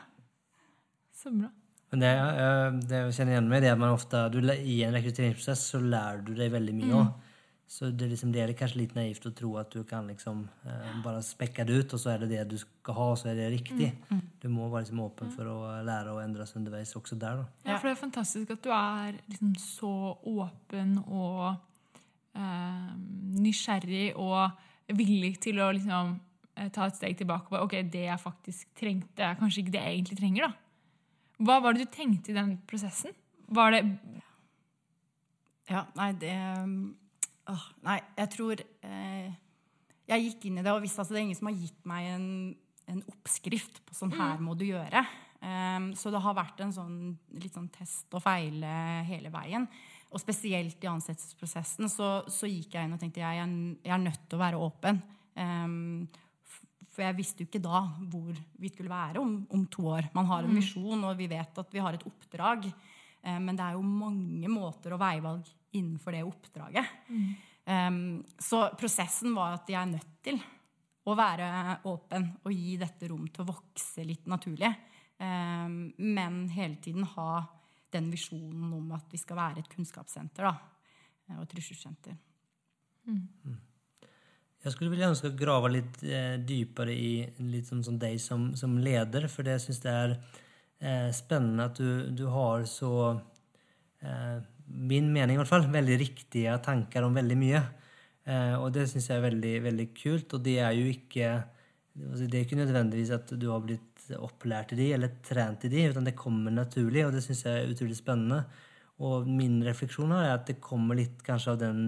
Så 1.18 1.32
bra. 1.34 1.50
Men 1.94 2.02
det, 2.02 2.10
eh, 2.10 2.80
det 2.90 3.00
jeg 3.00 3.14
kjenner 3.18 3.36
igjen 3.36 3.50
med, 3.50 3.62
det 3.64 3.70
er 3.70 3.76
at 3.78 3.82
man 3.82 3.94
ofte, 3.94 4.30
du, 4.34 4.40
i 4.42 4.82
en 4.86 4.94
rekrutteringsprosess 4.94 5.68
så 5.74 5.82
lærer 5.82 6.22
du 6.26 6.34
deg 6.38 6.52
veldig 6.54 6.74
mye 6.74 6.94
også. 7.00 7.30
Så 7.74 7.88
det, 7.90 8.06
liksom, 8.12 8.30
det 8.34 8.42
er 8.44 8.52
kanskje 8.54 8.84
litt 8.84 8.92
naivt 8.94 9.24
å 9.26 9.32
tro 9.34 9.56
at 9.58 9.72
du 9.74 9.82
kan 9.88 10.06
liksom 10.12 10.44
eh, 10.70 10.90
bare 11.02 11.24
spekke 11.26 11.64
det 11.66 11.80
ut, 11.80 11.94
og 11.96 12.02
så 12.02 12.12
er 12.12 12.22
det 12.22 12.28
det 12.36 12.44
du 12.52 12.58
skal 12.62 12.98
ha, 13.00 13.06
og 13.14 13.18
så 13.18 13.32
er 13.32 13.40
det 13.40 13.48
riktig. 13.56 13.88
Du 14.44 14.50
må 14.52 14.68
være 14.70 14.84
liksom 14.84 15.00
åpen 15.02 15.32
for 15.34 15.50
å 15.50 15.56
lære 15.82 16.14
og 16.14 16.22
endre 16.22 16.46
seg 16.46 16.60
underveis 16.62 16.94
også 17.00 17.18
der. 17.18 17.42
da. 17.42 17.72
Ja, 17.72 17.80
for 17.80 17.90
det 17.90 17.96
er 17.96 18.02
fantastisk 18.04 18.54
at 18.54 18.62
du 18.62 18.70
er 18.76 19.18
liksom 19.26 19.56
så 19.58 19.94
åpen 20.36 21.00
og 21.08 21.56
eh, 22.38 22.92
nysgjerrig 23.44 24.14
og 24.20 24.96
villig 24.98 25.36
til 25.44 25.62
å 25.64 25.70
liksom 25.76 26.16
eh, 26.58 26.70
ta 26.74 26.88
et 26.88 26.98
steg 26.98 27.18
tilbake 27.20 27.52
på 27.52 27.62
ok, 27.66 27.78
det 27.94 28.08
jeg 28.08 28.22
faktisk 28.22 28.74
trengte, 28.80 29.26
er 29.26 29.40
kanskje 29.40 29.64
ikke 29.64 29.76
det 29.76 29.84
jeg 29.84 30.00
egentlig 30.00 30.20
trenger. 30.20 30.50
da. 30.50 30.54
Hva 31.44 31.60
var 31.64 31.76
det 31.76 31.88
du 31.88 31.94
tenkte 31.94 32.32
i 32.32 32.38
den 32.38 32.58
prosessen? 32.70 33.16
Var 33.54 33.76
det 33.76 33.84
Ja, 35.70 35.86
nei, 35.98 36.12
det 36.20 36.34
åh, 37.50 37.66
Nei, 37.84 37.98
jeg 38.18 38.30
tror 38.36 38.62
eh, 38.62 39.34
Jeg 40.08 40.28
gikk 40.28 40.48
inn 40.48 40.60
i 40.60 40.64
det 40.64 40.72
og 40.72 40.84
visste 40.84 41.04
at 41.04 41.12
det 41.12 41.20
er 41.20 41.26
ingen 41.26 41.40
som 41.40 41.50
har 41.50 41.58
gitt 41.58 41.90
meg 41.90 42.08
en, 42.14 42.28
en 42.92 43.04
oppskrift 43.12 43.82
på 43.88 43.98
sånn 43.98 44.16
her 44.16 44.42
må 44.44 44.56
du 44.60 44.66
gjøre. 44.68 45.04
Um, 45.44 45.90
så 46.00 46.12
det 46.12 46.22
har 46.24 46.36
vært 46.38 46.62
en 46.64 46.72
sånn 46.72 46.98
litt 47.36 47.56
sånn 47.56 47.68
test 47.74 48.14
og 48.16 48.24
feile 48.24 49.04
hele 49.08 49.32
veien. 49.34 49.68
Og 50.14 50.22
spesielt 50.22 50.84
i 50.86 50.90
ansettelsesprosessen 50.90 51.90
så, 51.90 52.10
så 52.30 52.50
gikk 52.50 52.76
jeg 52.76 52.86
inn 52.86 52.94
og 52.94 53.02
tenkte 53.02 53.24
jeg, 53.24 53.46
jeg 53.82 53.94
er 53.96 54.02
nødt 54.02 54.28
til 54.30 54.38
å 54.38 54.44
være 54.44 54.60
åpen. 54.62 55.00
Um, 55.34 56.06
for 56.94 57.02
jeg 57.02 57.18
visste 57.18 57.42
jo 57.42 57.50
ikke 57.50 57.64
da 57.64 57.80
hvor 58.12 58.38
vi 58.62 58.70
skulle 58.70 58.94
være 58.94 59.22
om, 59.24 59.40
om 59.50 59.64
to 59.74 59.88
år. 59.96 60.12
Man 60.14 60.30
har 60.30 60.46
en 60.46 60.54
visjon, 60.54 61.02
og 61.10 61.18
vi 61.18 61.26
vet 61.32 61.58
at 61.64 61.74
vi 61.74 61.82
har 61.82 61.98
et 61.98 62.06
oppdrag. 62.06 62.68
Um, 63.26 63.40
Men 63.48 63.58
det 63.58 63.66
er 63.66 63.80
jo 63.80 63.88
mange 63.88 64.52
måter 64.54 64.94
og 64.94 65.02
veivalg 65.02 65.50
innenfor 65.74 66.14
det 66.14 66.22
oppdraget. 66.28 66.94
Um, 67.66 68.22
så 68.38 68.68
prosessen 68.78 69.34
var 69.34 69.58
at 69.58 69.74
jeg 69.74 69.80
er 69.82 69.90
nødt 69.96 70.14
til 70.30 70.38
å 71.10 71.18
være 71.18 71.48
åpen 71.90 72.30
og 72.46 72.54
gi 72.54 72.78
dette 72.80 73.10
rom 73.10 73.26
til 73.34 73.44
å 73.44 73.50
vokse 73.50 74.06
litt 74.08 74.30
naturlig. 74.32 74.70
Men 75.20 76.38
hele 76.52 76.78
tiden 76.84 77.04
ha 77.16 77.44
den 77.94 78.10
visjonen 78.14 78.72
om 78.76 78.96
at 78.98 79.12
vi 79.14 79.20
skal 79.22 79.40
være 79.40 79.64
et 79.64 79.70
kunnskapssenter 79.72 80.50
da, 80.50 80.54
og 81.38 81.46
et 81.46 81.56
ressurssenter. 81.60 82.18
Jeg 84.64 84.72
skulle 84.72 84.94
vilja 84.94 85.10
ønske 85.12 85.28
å 85.28 85.36
grave 85.36 85.74
litt 85.74 86.00
eh, 86.08 86.38
dypere 86.40 86.94
i 86.96 87.20
litt 87.52 87.68
sånn 87.68 87.84
som 87.84 87.98
deg 88.00 88.16
som, 88.24 88.54
som 88.56 88.78
leder, 88.80 89.28
for 89.32 89.44
det 89.44 89.58
syns 89.60 89.82
jeg 89.84 89.92
er 89.92 90.14
eh, 90.80 91.10
spennende 91.16 91.68
at 91.68 91.80
du, 91.82 92.10
du 92.16 92.26
har 92.32 92.66
så 92.70 92.94
eh, 94.02 94.40
Min 94.64 95.10
mening, 95.12 95.36
i 95.36 95.40
hvert 95.42 95.50
fall, 95.50 95.66
veldig 95.68 95.98
riktige 96.00 96.54
tanker 96.64 97.04
om 97.04 97.18
veldig 97.18 97.36
mye. 97.36 97.60
Eh, 98.24 98.54
og 98.56 98.70
det 98.74 98.86
syns 98.88 99.10
jeg 99.10 99.20
er 99.20 99.26
veldig, 99.26 99.52
veldig 99.66 99.88
kult, 100.00 100.38
og 100.38 100.46
det 100.46 100.56
er 100.64 100.72
jo 100.78 100.86
ikke 100.88 101.28
altså, 101.36 102.24
Det 102.24 102.40
er 102.40 102.46
ikke 102.48 102.62
nødvendigvis 102.62 103.12
at 103.12 103.34
du 103.36 103.50
har 103.52 103.60
blitt 103.66 103.93
opplært 104.18 104.74
i 104.74 104.80
de, 104.80 104.90
eller 104.96 105.16
trent 105.26 105.66
i 105.68 105.72
de, 105.72 105.88
utan 105.94 106.08
det 106.08 106.16
kommer 106.20 106.52
naturlig, 106.54 107.06
og 107.06 107.14
det 107.16 107.24
syns 107.26 107.46
jeg 107.46 107.62
er 107.62 107.72
utrolig 107.72 107.98
spennende. 107.98 108.44
Og 109.04 109.28
min 109.28 109.62
refleksjon 109.66 110.14
her 110.14 110.28
er 110.28 110.36
at 110.38 110.48
det 110.50 110.62
kommer 110.64 110.98
litt 111.00 111.24
kanskje 111.26 111.56
av 111.56 111.62
den 111.64 111.82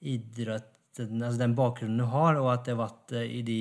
idretten, 0.00 1.22
altså 1.22 1.40
den 1.40 1.56
bakgrunnen 1.58 2.00
du 2.00 2.06
har, 2.12 2.38
og 2.40 2.52
at 2.52 2.64
det 2.66 2.76
har 2.76 2.84
vært 2.84 3.16
eh, 3.18 3.28
i 3.40 3.42
de 3.46 3.60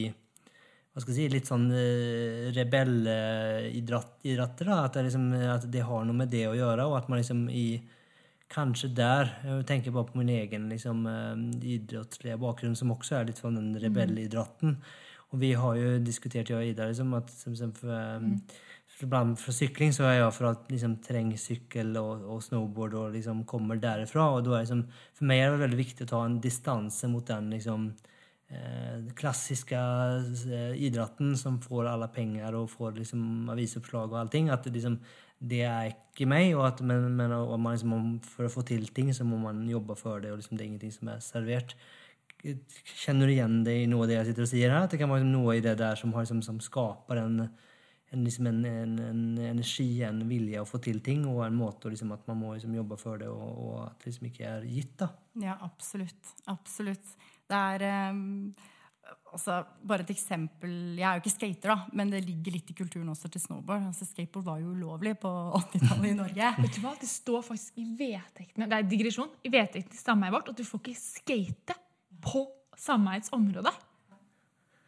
hva 0.95 1.01
skal 1.03 1.11
jeg 1.11 1.25
si, 1.25 1.33
litt 1.33 1.49
sånn 1.49 1.65
uh, 1.75 2.47
rebellidretter. 2.55 4.37
At, 4.39 4.93
det 4.95 5.01
liksom, 5.09 5.25
at 5.51 5.65
det 5.67 5.83
har 5.83 6.05
noe 6.07 6.15
med 6.15 6.31
det 6.31 6.45
å 6.47 6.55
gjøre, 6.55 6.85
og 6.87 6.95
at 7.01 7.09
man 7.11 7.19
liksom 7.19 7.49
i 7.51 7.83
Kanskje 8.45 8.91
der 8.93 9.31
Jeg 9.41 9.65
tenker 9.65 9.91
bare 9.91 10.05
på 10.05 10.19
min 10.19 10.29
egen 10.29 10.67
liksom, 10.69 11.07
eh, 11.09 11.33
idrettslige 11.75 12.37
bakgrunn, 12.37 12.75
som 12.77 12.91
også 12.93 13.15
er 13.17 13.25
litt 13.25 13.39
fra 13.41 13.49
den 13.49 13.73
rebellidretten. 13.81 14.77
Og 15.33 15.41
vi 15.41 15.51
har 15.57 15.75
jo 15.79 15.97
diskutert, 16.05 16.49
jeg 16.51 16.57
og 16.57 16.69
Ida, 16.69 16.87
liksom, 16.91 17.13
at 17.17 17.31
som, 17.33 17.55
som 17.57 17.73
for, 17.75 17.91
eh, 17.91 18.27
for, 18.97 19.09
blant- 19.11 19.39
for 19.41 19.55
sykling 19.55 19.91
så 19.95 20.05
er 20.07 20.19
jeg 20.19 20.33
for 20.37 20.51
at 20.51 20.69
liksom, 20.71 20.97
terrengsykkel 21.03 21.95
og, 22.01 22.27
og 22.35 22.43
snowboard 22.45 22.97
og 23.01 23.13
liksom 23.17 23.43
kommer 23.49 23.81
derifra. 23.81 24.29
Og 24.37 24.45
da 24.45 24.57
er 24.59 24.65
liksom, 24.67 24.85
for 25.17 25.29
meg 25.31 25.43
er 25.43 25.55
det 25.55 25.63
veldig 25.65 25.81
viktig 25.81 26.07
å 26.07 26.11
ta 26.13 26.21
en 26.25 26.39
distanse 26.43 27.09
mot 27.11 27.25
den 27.27 27.49
liksom, 27.57 27.89
eh, 28.53 29.01
klassiske 29.17 29.81
eh, 29.81 30.77
idretten 30.87 31.35
som 31.41 31.59
får 31.63 31.91
alle 31.95 32.11
penger 32.15 32.55
og 32.61 32.71
får 32.77 32.95
liksom, 33.01 33.49
avisoppslag 33.51 34.13
og 34.13 34.21
allting. 34.23 34.51
At 34.53 34.67
det 34.69 34.77
liksom 34.77 34.99
det 35.45 35.61
er 35.67 35.89
ikke 35.91 36.25
meg, 36.31 36.53
og 36.55 36.63
at, 36.69 36.79
men, 36.85 37.09
men 37.17 37.33
og 37.35 37.57
man 37.59 37.75
liksom, 37.75 38.05
for 38.23 38.47
å 38.47 38.53
få 38.53 38.63
til 38.65 38.87
ting 38.95 39.11
så 39.13 39.25
må 39.27 39.37
man 39.41 39.65
jobbe 39.67 39.97
for 39.99 40.23
det, 40.23 40.31
og 40.31 40.39
liksom, 40.39 40.55
det 40.57 40.63
er 40.63 40.69
ingenting 40.71 40.93
som 40.95 41.11
er 41.11 41.19
servert. 41.23 41.75
Kjenner 42.43 43.29
du 43.29 43.33
igjen 43.33 43.61
det 43.65 43.75
i 43.81 43.85
noe 43.89 44.05
av 44.05 44.11
det 44.11 44.19
jeg 44.19 44.27
sitter 44.29 44.45
og 44.45 44.51
sier 44.51 44.73
her? 44.73 44.83
At 44.85 44.93
det 44.93 44.99
kan 45.01 45.09
være 45.09 45.23
liksom 45.23 45.33
noe 45.33 45.55
i 45.57 45.63
det 45.65 45.77
der 45.79 45.97
som, 45.99 46.11
har, 46.13 46.27
som, 46.29 46.41
som 46.45 46.59
skaper 46.61 47.21
en, 47.23 47.39
en, 47.45 48.21
liksom 48.21 48.49
en, 48.51 48.61
en, 48.69 48.93
en 49.07 49.23
energi, 49.49 49.87
en 50.05 50.21
vilje 50.29 50.61
å 50.61 50.69
få 50.69 50.81
til 50.83 51.01
ting, 51.05 51.25
og 51.31 51.41
en 51.47 51.57
måte 51.57 51.89
liksom, 51.93 52.13
at 52.13 52.27
man 52.29 52.41
må 52.43 52.53
liksom, 52.53 52.75
jobbe 52.77 52.99
for 53.01 53.21
det, 53.21 53.31
og, 53.31 53.49
og 53.65 53.81
at 53.87 53.97
det 54.03 54.11
liksom 54.11 54.29
ikke 54.29 54.47
er 54.51 54.69
gitt. 54.69 54.93
da. 55.01 55.09
Ja, 55.41 55.57
absolutt. 55.65 56.35
Absolutt. 56.51 57.15
Det 57.49 57.57
er 57.75 58.11
um, 58.11 58.53
altså, 59.33 59.59
Bare 59.85 60.05
et 60.05 60.11
eksempel 60.15 60.71
Jeg 60.97 61.05
er 61.05 61.17
jo 61.17 61.23
ikke 61.23 61.33
skater, 61.33 61.73
da, 61.73 61.95
men 61.97 62.11
det 62.13 62.23
ligger 62.25 62.55
litt 62.55 62.71
i 62.71 62.77
kulturen 62.77 63.09
også 63.13 63.29
til 63.31 63.43
snowboard. 63.43 63.87
Altså, 63.89 64.07
skateboard 64.09 64.47
var 64.47 64.61
jo 64.61 64.73
ulovlig 64.75 65.15
på 65.21 65.31
80-tallet 65.59 66.11
i 66.11 66.19
Norge. 66.21 66.51
Vet 66.61 66.77
du 66.77 66.83
hva? 66.83 66.93
Det 67.01 67.09
står 67.09 67.45
faktisk 67.49 67.81
i 67.81 67.87
vedtektene 68.03 68.69
Det 68.71 68.79
er 68.79 68.93
digresjon. 68.93 69.33
I 69.45 69.53
vedtektene 69.53 69.97
i 69.97 70.03
sameiet 70.03 70.37
vårt 70.37 70.53
at 70.53 70.61
du 70.61 70.65
får 70.67 70.83
ikke 70.83 70.99
skate 70.99 71.79
på 72.25 72.45
sameiets 72.77 73.31
område. 73.35 73.71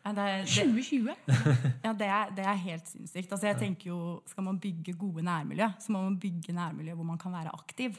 Ja, 0.08 0.14
det, 0.16 0.24
er- 0.24 0.46
det, 0.46 0.54
2020. 0.56 1.16
ja, 1.86 1.94
det, 1.94 2.08
er, 2.08 2.32
det 2.36 2.46
er 2.48 2.60
helt 2.64 2.88
sinnssykt. 2.88 3.32
Altså, 3.32 3.48
jeg 3.50 3.60
tenker 3.60 3.90
jo, 3.92 4.00
Skal 4.26 4.46
man 4.48 4.60
bygge 4.60 4.94
gode 4.96 5.24
nærmiljø, 5.28 5.68
så 5.84 5.92
må 5.92 6.02
man 6.06 6.20
bygge 6.20 6.56
nærmiljø 6.56 6.96
hvor 6.96 7.08
man 7.08 7.20
kan 7.20 7.36
være 7.36 7.52
aktiv. 7.54 7.98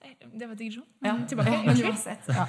Det 0.00 0.48
var 0.48 0.54
digresjon. 0.56 0.86
Ja, 1.04 1.16
tilbake. 1.28 1.58
men 1.66 1.82
uansett. 1.84 2.28
Ja. 2.28 2.46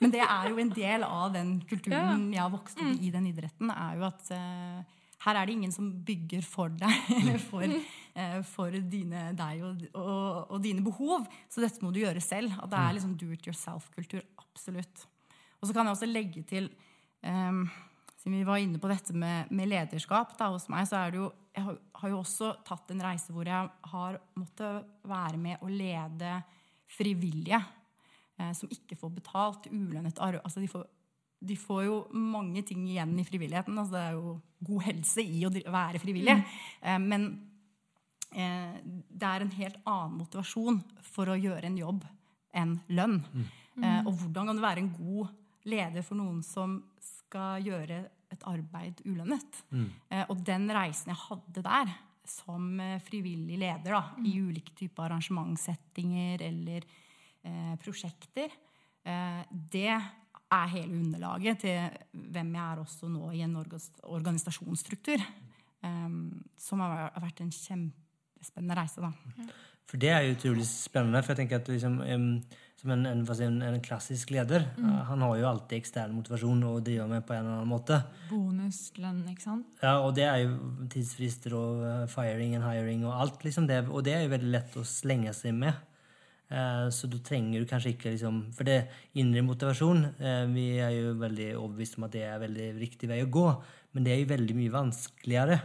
Men 0.00 0.12
det 0.12 0.22
er 0.24 0.48
jo 0.50 0.58
en 0.58 0.72
del 0.74 1.04
av 1.06 1.32
den 1.34 1.52
kulturen 1.68 2.30
jeg 2.32 2.40
har 2.40 2.50
vokst 2.52 2.80
opp 2.80 3.04
i 3.04 3.12
den 3.14 3.28
idretten. 3.30 3.70
er 3.70 3.98
jo 4.00 4.06
at 4.08 4.30
uh, 4.32 4.98
her 5.26 5.36
er 5.38 5.46
det 5.46 5.54
ingen 5.54 5.72
som 5.74 5.90
bygger 6.04 6.42
for 6.48 6.72
deg 6.80 7.10
eller 7.20 7.38
for, 7.44 7.76
uh, 8.16 8.40
for 8.48 8.76
dine, 8.90 9.28
deg 9.38 9.62
og, 9.68 9.84
og, 9.92 10.50
og 10.56 10.62
dine 10.64 10.82
behov. 10.84 11.28
Så 11.52 11.62
dette 11.62 11.84
må 11.84 11.92
du 11.94 12.00
gjøre 12.02 12.20
selv. 12.24 12.56
At 12.58 12.72
det 12.72 12.80
er 12.80 12.96
liksom 12.98 13.16
do 13.20 13.30
it 13.36 13.46
yourself-kultur. 13.46 14.24
Absolutt. 14.40 15.06
Og 15.60 15.68
så 15.68 15.76
kan 15.76 15.86
jeg 15.86 15.96
også 15.96 16.08
legge 16.10 16.44
til 16.48 16.70
um, 17.24 17.64
Siden 18.20 18.36
vi 18.36 18.44
var 18.44 18.60
inne 18.60 18.76
på 18.76 18.88
dette 18.90 19.14
med, 19.16 19.48
med 19.48 19.70
lederskap 19.70 20.34
da, 20.36 20.50
hos 20.52 20.66
meg, 20.68 20.84
så 20.88 20.98
er 21.00 21.12
det 21.12 21.22
jo 21.22 21.30
Jeg 21.56 21.64
har, 21.64 21.76
har 22.02 22.12
jo 22.12 22.18
også 22.20 22.50
tatt 22.68 22.92
en 22.92 23.00
reise 23.02 23.32
hvor 23.32 23.48
jeg 23.48 23.70
har 23.92 24.18
måttet 24.38 24.90
være 25.08 25.40
med 25.40 25.64
å 25.64 25.70
lede 25.72 26.34
frivillige 26.90 27.58
eh, 28.38 28.52
som 28.56 28.70
ikke 28.70 28.98
får 28.98 29.12
betalt 29.16 29.66
ulønnet 29.70 30.20
arbeid. 30.22 30.44
Altså 30.44 30.62
de, 30.62 30.68
får, 30.70 30.84
de 31.42 31.56
får 31.58 31.82
jo 31.88 31.96
mange 32.14 32.62
ting 32.68 32.84
igjen 32.86 33.16
i 33.18 33.26
frivilligheten. 33.26 33.78
Altså 33.78 33.96
det 33.96 34.04
er 34.04 34.18
jo 34.18 34.36
god 34.68 34.86
helse 34.88 35.24
i 35.24 35.42
å 35.46 35.50
være 35.50 36.02
frivillig. 36.02 36.36
Eh, 36.82 37.00
men 37.02 37.26
eh, 38.30 38.78
det 38.84 39.32
er 39.32 39.44
en 39.44 39.54
helt 39.58 39.82
annen 39.82 40.20
motivasjon 40.22 40.80
for 41.10 41.30
å 41.30 41.38
gjøre 41.40 41.66
en 41.66 41.80
jobb 41.80 42.06
enn 42.56 42.78
lønn. 42.94 43.20
Eh, 43.80 44.00
og 44.04 44.12
hvordan 44.12 44.50
kan 44.50 44.58
du 44.58 44.64
være 44.64 44.84
en 44.84 44.94
god 44.94 45.30
leder 45.64 46.02
for 46.02 46.16
noen 46.16 46.42
som 46.46 46.78
skal 47.00 47.60
gjøre 47.62 48.04
et 48.32 48.44
arbeid 48.46 49.02
ulønnet? 49.04 49.64
Eh, 50.10 50.24
og 50.30 50.44
den 50.46 50.68
reisen 50.70 51.10
jeg 51.12 51.20
hadde 51.28 51.62
der, 51.66 51.92
som 52.24 52.78
eh, 52.80 52.98
frivillig 53.02 53.58
leder 53.58 53.96
da, 53.96 54.02
i 54.24 54.36
ulike 54.40 54.72
typer 54.78 55.08
arrangementssettinger 55.08 56.42
eller 56.46 56.84
eh, 57.42 57.74
prosjekter, 57.82 58.52
eh, 59.04 59.42
det 59.50 59.88
er 59.90 60.66
hele 60.72 60.96
underlaget 60.98 61.60
til 61.62 61.98
hvem 62.32 62.54
jeg 62.54 62.64
er 62.64 62.80
også 62.82 63.08
nå 63.10 63.32
i 63.34 63.42
en 63.46 63.56
organisasjonsstruktur. 64.02 65.20
eh, 65.82 66.08
som 66.56 66.80
har 66.80 67.10
vært- 67.20 67.40
en 67.40 67.50
kjempespennende 67.50 68.76
reise, 68.76 69.00
da. 69.00 69.12
For 69.86 69.96
det 69.98 70.10
er 70.10 70.22
jo 70.22 70.34
utrolig 70.36 70.66
spennende. 70.66 71.22
For 71.24 71.34
jeg 71.34 71.48
tenker 71.48 71.56
at 71.56 71.68
liksom, 71.68 72.00
em, 72.06 72.42
som 72.80 72.94
en, 72.94 73.04
en, 73.04 73.20
en, 73.44 73.60
en 73.66 73.82
klassisk 73.84 74.30
leder, 74.32 74.64
eh, 74.80 75.00
han 75.10 75.20
har 75.26 75.36
jo 75.36 75.48
alltid 75.50 75.76
ekstern 75.82 76.14
motivasjon 76.16 76.62
å 76.64 76.78
drive 76.84 77.04
med 77.10 77.26
på 77.28 77.34
en 77.36 77.42
eller 77.44 77.58
annen 77.58 77.68
måte. 77.68 77.98
Bonuslønn, 78.30 79.20
ikke 79.28 79.44
sant? 79.44 79.68
Ja, 79.82 79.98
og 80.00 80.14
det 80.16 80.24
er 80.24 80.46
jo 80.46 80.56
tidsfrister 80.92 81.56
og 81.58 81.84
eh, 81.84 82.06
firing 82.12 82.56
and 82.56 82.64
hiring 82.64 83.04
og 83.04 83.12
alt. 83.18 83.44
liksom 83.44 83.68
det, 83.68 83.82
Og 83.90 84.04
det 84.06 84.16
er 84.16 84.24
jo 84.24 84.32
veldig 84.32 84.52
lett 84.56 84.80
å 84.80 84.86
slenge 84.88 85.34
seg 85.36 85.58
med. 85.60 85.76
Eh, 86.50 86.86
så 86.90 87.06
du 87.06 87.18
trenger 87.22 87.60
du 87.60 87.68
kanskje 87.70 87.92
ikke 87.92 88.10
liksom 88.10 88.40
For 88.56 88.66
det 88.66 88.80
indre 89.22 89.44
motivasjon 89.46 90.00
eh, 90.18 90.48
Vi 90.50 90.64
er 90.82 90.96
jo 90.96 91.12
veldig 91.20 91.52
overbevist 91.52 91.94
om 92.00 92.08
at 92.08 92.16
det 92.16 92.24
er 92.26 92.40
veldig 92.42 92.66
riktig 92.80 93.06
vei 93.06 93.20
å 93.22 93.28
gå, 93.30 93.44
men 93.94 94.02
det 94.02 94.16
er 94.16 94.18
jo 94.24 94.32
veldig 94.32 94.56
mye 94.58 94.72
vanskeligere. 94.74 95.60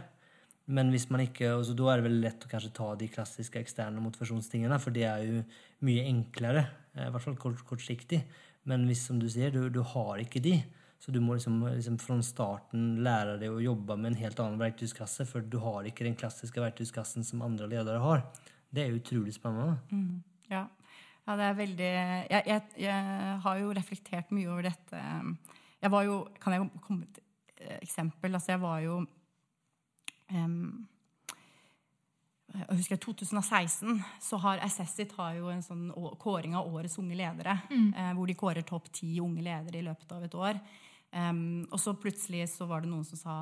Men 0.76 0.92
hvis 0.94 1.08
man 1.10 1.22
ikke, 1.22 1.52
og 1.54 1.64
så 1.66 1.74
da 1.78 1.90
er 1.90 2.00
det 2.00 2.06
veldig 2.06 2.22
lett 2.22 2.46
å 2.46 2.50
kanskje 2.50 2.72
ta 2.74 2.88
de 2.98 3.10
klassiske 3.10 3.60
eksterne 3.60 4.02
motivasjonstingene, 4.02 4.78
for 4.82 4.94
det 4.94 5.04
er 5.06 5.26
jo 5.26 5.42
mye 5.86 6.06
enklere, 6.10 6.64
i 6.96 7.10
hvert 7.12 7.24
fall 7.24 7.38
kort, 7.40 7.62
kortsiktig. 7.68 8.22
Men 8.66 8.86
hvis, 8.88 9.04
som 9.06 9.20
du 9.20 9.28
sier, 9.30 9.52
du, 9.54 9.68
du 9.70 9.82
har 9.94 10.22
ikke 10.22 10.42
de, 10.42 10.56
så 10.98 11.12
du 11.12 11.20
må 11.20 11.36
liksom, 11.36 11.60
liksom 11.76 11.98
fra 12.00 12.16
starten 12.24 12.86
lære 13.04 13.36
deg 13.42 13.52
å 13.52 13.62
jobbe 13.62 13.98
med 14.00 14.14
en 14.14 14.20
helt 14.22 14.40
annen 14.42 14.60
verktøyskasse, 14.60 15.26
for 15.28 15.44
du 15.44 15.58
har 15.62 15.86
ikke 15.86 16.06
den 16.06 16.16
klassiske 16.18 16.62
verktøyskassen 16.62 17.26
som 17.26 17.44
andre 17.44 17.68
ledere 17.70 18.00
har. 18.02 18.24
Det 18.72 18.82
er 18.82 18.96
utrolig 18.96 19.36
spennende. 19.36 19.76
Ja. 20.50 20.64
ja, 21.26 21.36
det 21.36 21.44
er 21.44 21.60
veldig 21.60 21.92
jeg, 21.92 22.42
jeg, 22.48 22.64
jeg 22.86 23.36
har 23.44 23.60
jo 23.60 23.76
reflektert 23.76 24.32
mye 24.34 24.50
over 24.50 24.66
dette. 24.70 25.04
Jeg 25.82 25.92
var 25.92 26.06
jo 26.08 26.18
Kan 26.42 26.56
jeg 26.56 26.68
komme 26.82 27.04
med 27.04 27.08
et 27.12 27.22
eh, 27.60 27.78
eksempel? 27.82 28.34
Altså, 28.34 28.54
jeg 28.54 28.62
var 28.64 28.80
jo 28.84 28.98
em, 30.32 30.86
jeg 32.56 32.78
husker 32.78 32.96
I 32.96 33.02
2016 33.04 34.02
så 34.22 34.38
har 34.42 34.62
Assessit 34.64 35.12
har 35.18 35.36
jo 35.36 35.50
en 35.52 35.62
sånn 35.64 35.86
kåring 36.22 36.56
av 36.58 36.68
årets 36.72 36.98
unge 37.02 37.18
ledere. 37.18 37.58
Eh, 37.70 38.12
hvor 38.16 38.28
de 38.28 38.36
kårer 38.38 38.66
topp 38.66 38.90
ti 38.94 39.16
unge 39.22 39.44
ledere 39.44 39.80
i 39.80 39.86
løpet 39.86 40.12
av 40.16 40.26
et 40.26 40.36
år. 40.36 40.60
Um, 41.16 41.62
og 41.70 41.78
så 41.80 41.94
plutselig 41.96 42.42
så 42.50 42.66
var 42.68 42.82
det 42.82 42.90
noen 42.90 43.04
som 43.06 43.16
sa, 43.16 43.34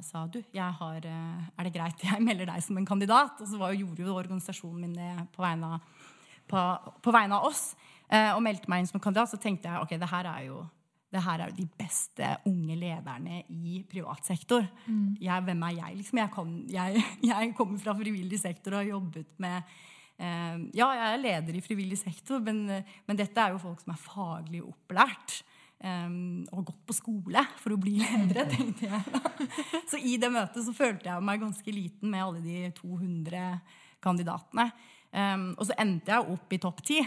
sa 0.00 0.22
du, 0.30 0.38
jeg 0.54 0.76
har, 0.78 1.04
eh, 1.04 1.48
er 1.58 1.66
det 1.66 1.72
greit 1.74 2.04
jeg 2.06 2.24
melder 2.24 2.48
deg 2.48 2.64
som 2.64 2.78
en 2.80 2.88
kandidat? 2.88 3.42
Og 3.42 3.50
så 3.50 3.60
var, 3.60 3.76
gjorde 3.76 4.06
jo 4.06 4.16
organisasjonen 4.16 4.86
min 4.86 4.96
det 4.96 5.10
på 5.34 5.44
vegne 5.44 5.74
av, 5.76 6.06
på, 6.48 6.64
på 7.04 7.14
vegne 7.14 7.36
av 7.36 7.50
oss. 7.50 7.72
Eh, 8.08 8.30
og 8.32 8.40
meldte 8.44 8.70
meg 8.72 8.84
inn 8.84 8.90
som 8.90 9.02
kandidat. 9.02 9.32
Så 9.32 9.40
tenkte 9.42 9.68
jeg 9.68 9.84
ok, 9.84 9.96
det 10.00 10.10
her 10.14 10.30
er 10.30 10.46
jo 10.48 10.62
det 11.08 11.22
her 11.24 11.40
er 11.40 11.48
jo 11.48 11.56
de 11.56 11.64
beste 11.80 12.26
unge 12.50 12.74
lederne 12.76 13.38
i 13.48 13.78
privat 13.88 14.26
sektor. 14.28 14.66
Jeg, 15.24 15.44
hvem 15.46 15.62
er 15.64 15.76
jeg, 15.78 15.94
liksom? 16.02 16.18
Jeg, 16.20 16.30
kom, 16.34 16.50
jeg, 16.68 17.04
jeg 17.30 17.54
kommer 17.56 17.78
fra 17.80 17.94
frivillig 17.96 18.40
sektor 18.42 18.76
og 18.76 18.82
har 18.82 18.90
jobbet 18.90 19.30
med 19.40 19.56
eh, 20.18 20.58
Ja, 20.76 20.90
jeg 20.92 21.06
er 21.14 21.22
leder 21.22 21.56
i 21.56 21.62
frivillig 21.64 21.96
sektor, 22.02 22.42
men, 22.44 22.66
men 23.08 23.16
dette 23.16 23.40
er 23.40 23.54
jo 23.56 23.62
folk 23.62 23.80
som 23.80 23.94
er 23.94 24.02
faglig 24.04 24.60
opplært. 24.66 25.38
eh, 25.80 26.10
og 26.50 26.58
har 26.60 26.68
gått 26.74 26.84
på 26.90 26.98
skole 26.98 27.46
for 27.62 27.72
å 27.72 27.80
bli 27.80 27.96
ledere, 28.02 28.44
tenkte 28.52 28.90
jeg. 28.90 29.48
Så 29.88 29.96
i 30.02 30.18
det 30.20 30.28
møtet 30.34 30.60
så 30.66 30.74
følte 30.76 31.08
jeg 31.08 31.24
meg 31.24 31.40
ganske 31.40 31.72
liten 31.72 32.12
med 32.12 32.24
alle 32.26 32.44
de 32.44 32.68
200 32.76 33.46
kandidatene. 34.04 34.68
Eh, 35.08 35.38
og 35.56 35.64
så 35.64 35.78
endte 35.80 36.12
jeg 36.12 36.36
opp 36.36 36.52
i 36.52 36.60
topp 36.66 36.84
ti. 36.84 37.00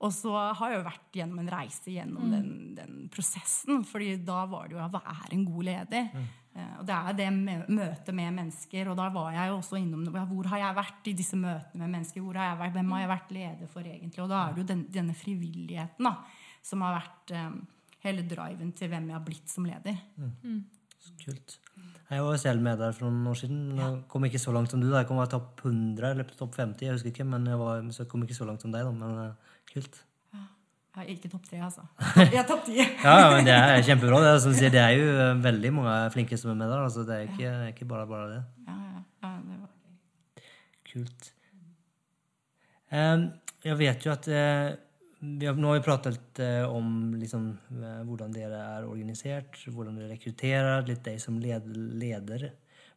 Og 0.00 0.12
så 0.12 0.32
har 0.58 0.70
jeg 0.72 0.78
jo 0.80 0.86
vært 0.88 1.12
gjennom 1.20 1.38
en 1.40 1.50
reise 1.54 1.92
gjennom 1.94 2.30
den, 2.32 2.48
den 2.76 2.96
prosessen. 3.14 3.84
fordi 3.86 4.16
da 4.24 4.44
var 4.50 4.66
det 4.68 4.74
jo 4.76 4.80
ja, 4.82 4.88
hva 4.92 5.00
er 5.14 5.32
en 5.32 5.44
god 5.46 5.64
leder? 5.64 6.08
Mm. 6.14 6.26
og 6.78 6.84
det 6.86 6.94
er 6.94 7.12
det 7.18 7.28
mø- 7.34 7.68
møtet 7.68 8.14
med 8.14 8.34
mennesker. 8.34 8.88
Og 8.90 8.96
da 8.96 9.08
var 9.14 9.32
jeg 9.32 9.48
jo 9.48 9.56
også 9.60 9.78
innom 9.80 10.04
ja, 10.14 10.24
hvor 10.28 10.46
har 10.52 10.58
jeg 10.58 10.76
vært 10.76 11.08
i 11.10 11.16
disse 11.18 11.36
møtene 11.40 11.80
med 11.84 11.94
mennesker? 11.96 12.20
Hvor 12.22 12.34
har 12.38 12.50
jeg 12.52 12.58
vært, 12.64 12.72
hvem 12.78 12.92
har 12.96 13.00
jeg 13.04 13.12
vært 13.14 13.32
leder 13.38 13.66
for 13.72 13.80
egentlig? 13.82 14.22
Og 14.22 14.28
da 14.34 14.42
er 14.48 14.52
det 14.54 14.62
jo 14.64 14.68
den, 14.74 14.84
denne 14.98 15.14
frivilligheten 15.14 16.04
da, 16.10 16.16
som 16.64 16.82
har 16.86 16.98
vært 17.00 17.34
um, 17.38 17.58
hele 18.04 18.22
driven 18.28 18.72
til 18.76 18.88
hvem 18.92 19.08
jeg 19.10 19.16
har 19.18 19.24
blitt 19.26 19.48
som 19.50 19.64
leder. 19.68 19.98
Så 21.04 21.12
kult. 21.24 21.58
Jeg 22.10 22.22
var 22.22 22.36
selv 22.38 22.62
med 22.62 22.78
der 22.78 22.92
for 22.92 23.08
noen 23.08 23.26
år 23.32 23.36
siden. 23.40 23.58
Jeg 23.76 23.96
kom 24.12 24.24
ikke 24.28 24.38
så 24.40 24.52
langt 24.54 24.70
som 24.70 24.80
du. 24.80 24.86
da. 24.90 25.00
Jeg 25.02 25.08
kom 25.08 25.18
til 25.24 25.32
topp 25.34 25.62
100 25.64 26.10
eller 26.10 26.24
topp 26.38 26.54
50, 26.56 26.84
jeg 26.86 26.92
husker 26.94 27.10
ikke. 27.10 27.26
Men 27.28 27.46
jeg, 27.48 27.58
var, 27.60 27.82
så 27.92 28.04
jeg 28.04 28.10
kom 28.12 28.22
ikke 28.24 28.36
så 28.36 28.46
langt 28.48 28.62
som 28.62 28.72
deg. 28.72 28.84
da, 28.84 28.92
Men 28.92 29.34
kult. 29.74 30.04
Jeg 30.94 31.08
er 31.08 31.10
ikke 31.16 31.28
topp 31.32 31.46
tre, 31.48 31.58
altså. 31.58 31.82
Jeg 32.22 32.38
er 32.38 32.44
topp 32.46 32.60
ti. 32.68 32.76
Ja, 32.78 33.14
ja, 33.18 33.30
men 33.34 33.48
det 33.48 33.54
er 33.54 33.80
kjempebra. 33.82 34.20
Det 34.22 34.28
er, 34.30 34.36
som 34.44 34.52
sier, 34.54 34.70
det 34.70 34.78
er 34.78 34.92
jo 34.94 35.08
eh, 35.10 35.40
veldig 35.42 35.72
mange 35.74 35.94
flinke 36.14 36.38
som 36.38 36.52
er 36.52 36.58
med 36.60 36.70
der. 36.70 36.84
altså 36.84 37.02
Det 37.08 37.16
er 37.16 37.24
ikke, 37.32 37.54
ikke 37.72 37.88
bare 37.90 38.06
bare 38.06 38.28
det. 38.30 38.42
Ja, 38.68 38.76
ja, 38.78 39.00
ja, 39.24 39.32
det 39.42 39.56
var 39.58 39.72
Kult. 40.92 41.30
Um, 42.94 43.24
jeg 43.66 43.78
vet 43.80 44.06
jo 44.06 44.12
at 44.12 44.28
uh, 44.30 44.68
vi 45.18 45.48
har, 45.48 45.58
Nå 45.58 45.72
har 45.72 45.80
vi 45.80 45.86
pratet 45.88 46.42
uh, 46.44 46.70
om 46.70 47.16
liksom, 47.18 47.48
uh, 47.74 48.04
hvordan 48.06 48.36
dere 48.36 48.60
er 48.76 48.86
organisert, 48.86 49.58
hvordan 49.66 49.98
dere 49.98 50.12
rekrutterer, 50.14 50.86
litt 50.86 51.02
deg 51.08 51.18
som 51.18 51.42
led, 51.42 51.66
leder. 51.74 52.52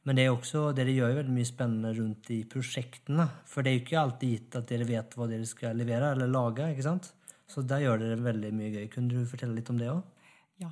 Men 0.08 0.15
det 0.15 0.30
også, 0.32 0.70
dere 0.72 0.93
gjør 0.96 1.12
jo 1.12 1.20
veldig 1.20 1.36
mye 1.36 1.48
spennende 1.50 1.89
rundt 1.98 2.30
i 2.32 2.39
prosjektene. 2.48 3.26
For 3.50 3.63
det 3.63 3.72
er 3.72 3.76
jo 3.76 3.84
ikke 3.84 4.00
alltid 4.00 4.34
gitt 4.38 4.56
at 4.56 4.70
dere 4.70 4.88
vet 4.88 5.17
hva 5.17 5.28
dere 5.28 5.48
skal 5.50 5.76
levere 5.76 6.13
eller 6.15 6.32
lage. 6.32 6.70
ikke 6.72 6.86
sant? 6.86 7.10
Så 7.48 7.63
der 7.67 7.84
gjør 7.84 8.00
dere 8.04 8.20
veldig 8.24 8.52
mye 8.56 8.72
gøy. 8.72 8.86
Kunne 8.93 9.12
du 9.12 9.28
fortelle 9.28 9.58
litt 9.58 9.72
om 9.74 9.82
det 9.82 9.89
òg? 9.91 10.30
Ja. 10.63 10.72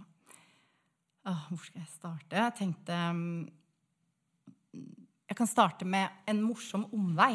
Åh, 1.27 1.45
hvor 1.49 1.63
skal 1.65 1.83
jeg 1.83 1.91
starte? 1.91 2.39
Jeg 2.39 2.55
tenkte 2.61 2.99
mm, 3.17 3.43
jeg 5.25 5.37
kan 5.39 5.49
starte 5.49 5.87
med 5.89 6.27
en 6.31 6.39
morsom 6.45 6.85
omvei. 6.95 7.33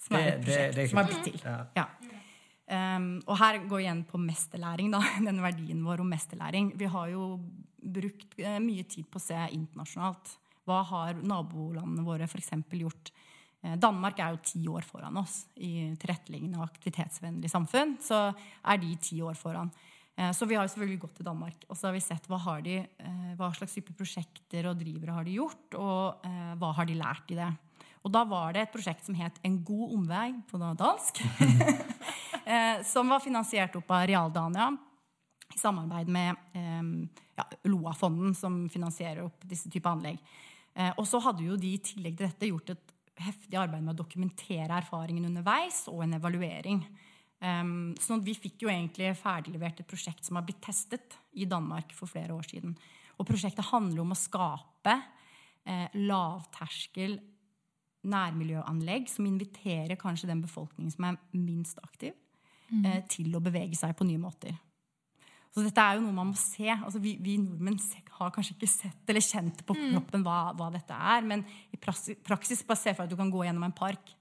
Som 0.00 0.16
er 0.16 0.36
et 0.36 0.44
prosjekt 0.44 0.76
det 0.78 0.84
som 0.92 1.00
er 1.00 1.08
blitt 1.08 1.26
til. 1.26 1.40
Ja. 1.42 1.56
Ja. 1.76 1.88
Um, 2.70 3.08
og 3.26 3.34
her 3.40 3.58
går 3.66 3.82
igjen 3.82 4.04
på 4.06 4.20
mesterlæring, 4.22 4.92
da, 4.94 5.00
den 5.26 5.40
verdien 5.42 5.82
vår 5.82 6.04
om 6.04 6.12
mesterlæring. 6.14 6.70
Vi 6.78 6.86
har 6.92 7.10
jo 7.10 7.32
brukt 7.80 8.38
eh, 8.38 8.60
mye 8.62 8.84
tid 8.86 9.08
på 9.10 9.18
å 9.18 9.24
se 9.24 9.40
internasjonalt. 9.56 10.36
Hva 10.70 10.84
har 10.86 11.18
nabolandene 11.26 12.06
våre 12.06 12.30
f.eks. 12.30 12.54
gjort? 12.78 13.10
Eh, 13.62 13.76
Danmark 13.80 14.18
er 14.18 14.34
jo 14.34 14.42
ti 14.44 14.64
år 14.70 14.86
foran 14.86 15.16
oss 15.20 15.44
i 15.60 15.90
tilretteleggende 16.00 16.60
og 16.60 16.68
aktivitetsvennlig 16.68 17.50
samfunn. 17.52 17.96
Så 18.02 18.28
er 18.30 18.80
de 18.80 18.94
ti 19.02 19.20
år 19.24 19.38
foran. 19.38 19.72
Eh, 20.16 20.30
Så 20.32 20.46
vi 20.46 20.54
har 20.54 20.64
jo 20.64 20.72
selvfølgelig 20.72 21.00
gått 21.00 21.16
til 21.16 21.28
Danmark 21.28 21.64
og 21.68 21.76
så 21.76 21.88
har 21.88 21.96
vi 21.96 22.04
sett 22.04 22.28
hva, 22.28 22.38
har 22.38 22.62
de, 22.62 22.78
eh, 22.78 23.32
hva 23.36 23.50
slags 23.54 23.74
type 23.74 23.96
prosjekter 23.96 24.70
og 24.70 24.78
drivere 24.78 25.16
har 25.16 25.24
de 25.24 25.36
gjort, 25.36 25.74
og 25.74 26.22
hva 26.60 26.74
har 26.74 26.86
de 26.86 26.94
lært 26.94 27.30
i 27.30 27.38
det. 27.38 27.50
Og 28.04 28.12
da 28.12 28.24
var 28.24 28.52
det 28.52 28.62
et 28.62 28.72
prosjekt 28.72 29.04
som 29.04 29.14
het 29.14 29.38
En 29.44 29.62
god 29.62 29.92
omvei 29.92 30.32
på 30.48 30.58
dansk. 30.58 31.20
som 32.92 33.08
var 33.08 33.20
finansiert 33.20 33.76
opp 33.76 33.90
av 33.90 34.06
Realdania 34.08 34.70
i 35.54 35.58
samarbeid 35.58 36.08
med 36.08 36.34
ja, 37.36 37.44
LOA-fonden, 37.64 38.34
som 38.34 38.68
finansierer 38.68 39.22
opp 39.24 39.44
disse 39.44 39.70
typer 39.70 39.90
anlegg. 39.90 40.18
Eh, 40.74 40.92
og 40.96 41.06
så 41.08 41.20
hadde 41.24 41.46
jo 41.46 41.58
de 41.60 41.74
i 41.74 41.82
tillegg 41.82 42.18
til 42.18 42.28
dette 42.28 42.50
gjort 42.50 42.74
et 42.74 42.96
heftig 43.20 43.58
arbeid 43.60 43.84
med 43.84 43.94
å 43.94 44.00
dokumentere 44.00 44.78
erfaringen 44.80 45.28
underveis 45.28 45.84
og 45.92 46.04
en 46.04 46.16
evaluering. 46.16 46.84
Um, 47.40 47.94
sånn 47.96 48.20
at 48.20 48.26
vi 48.26 48.34
fikk 48.36 48.66
jo 48.66 48.68
egentlig 48.68 49.14
ferdiglevert 49.16 49.78
et 49.80 49.88
prosjekt 49.88 50.26
som 50.26 50.36
har 50.36 50.44
blitt 50.44 50.60
testet 50.60 51.16
i 51.32 51.46
Danmark 51.48 51.94
for 51.96 52.10
flere 52.10 52.36
år 52.36 52.44
siden. 52.48 52.74
Og 53.16 53.28
prosjektet 53.28 53.70
handler 53.70 54.02
om 54.02 54.12
å 54.12 54.18
skape 54.18 54.94
eh, 55.64 55.88
lavterskel 56.08 57.18
nærmiljøanlegg 58.10 59.08
som 59.12 59.28
inviterer 59.28 59.98
kanskje 60.00 60.30
den 60.30 60.40
befolkningen 60.44 60.92
som 60.92 61.08
er 61.08 61.18
minst 61.36 61.80
aktiv, 61.84 62.14
eh, 62.84 63.02
til 63.08 63.34
å 63.36 63.42
bevege 63.44 63.76
seg 63.76 63.96
på 63.96 64.08
nye 64.08 64.20
måter. 64.20 64.56
Så 65.50 65.64
dette 65.66 65.82
er 65.82 65.98
jo 65.98 66.04
noe 66.04 66.14
man 66.14 66.30
må 66.30 66.38
se. 66.38 66.68
Altså, 66.70 67.00
vi, 67.02 67.16
vi 67.20 67.36
nordmenn 67.42 67.78
har 68.20 68.30
kanskje 68.30 68.54
ikke 68.54 68.68
sett 68.70 69.10
eller 69.10 69.24
kjent 69.24 69.64
på 69.66 69.74
kroppen 69.74 70.22
hva, 70.22 70.38
hva 70.54 70.68
dette 70.70 70.94
er, 70.94 71.22
men 71.26 71.42
i 71.72 71.78
praksis, 71.80 72.62
bare 72.68 72.78
se 72.78 72.92
for 72.94 73.02
deg 73.02 73.08
at 73.08 73.10
du 73.10 73.18
kan 73.18 73.32
gå 73.32 73.44
gjennom 73.46 73.64
en 73.66 73.74
park. 73.76 74.12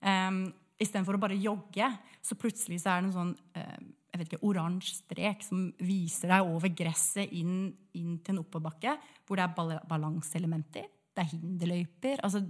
Um, 0.00 0.44
Istedenfor 0.78 1.16
å 1.16 1.18
bare 1.18 1.34
jogge, 1.34 1.88
så 2.22 2.36
plutselig 2.38 2.76
så 2.84 2.92
er 2.92 3.00
det 3.02 3.08
en 3.08 3.16
sånn 3.16 3.32
uh, 3.58 3.78
jeg 4.12 4.20
vet 4.20 4.28
ikke, 4.30 4.44
oransje 4.46 4.94
strek 5.00 5.42
som 5.42 5.64
viser 5.82 6.30
deg 6.30 6.46
over 6.46 6.70
gresset 6.74 7.32
inn, 7.34 7.72
inn 7.98 8.14
til 8.22 8.36
en 8.36 8.40
oppoverbakke, 8.44 8.94
hvor 9.26 9.38
det 9.40 9.44
er 9.48 9.56
bal- 9.56 9.82
balanseelementer, 9.90 10.86
det 11.14 11.24
er 11.24 11.32
hinderløyper. 11.32 12.22
Altså, 12.22 12.44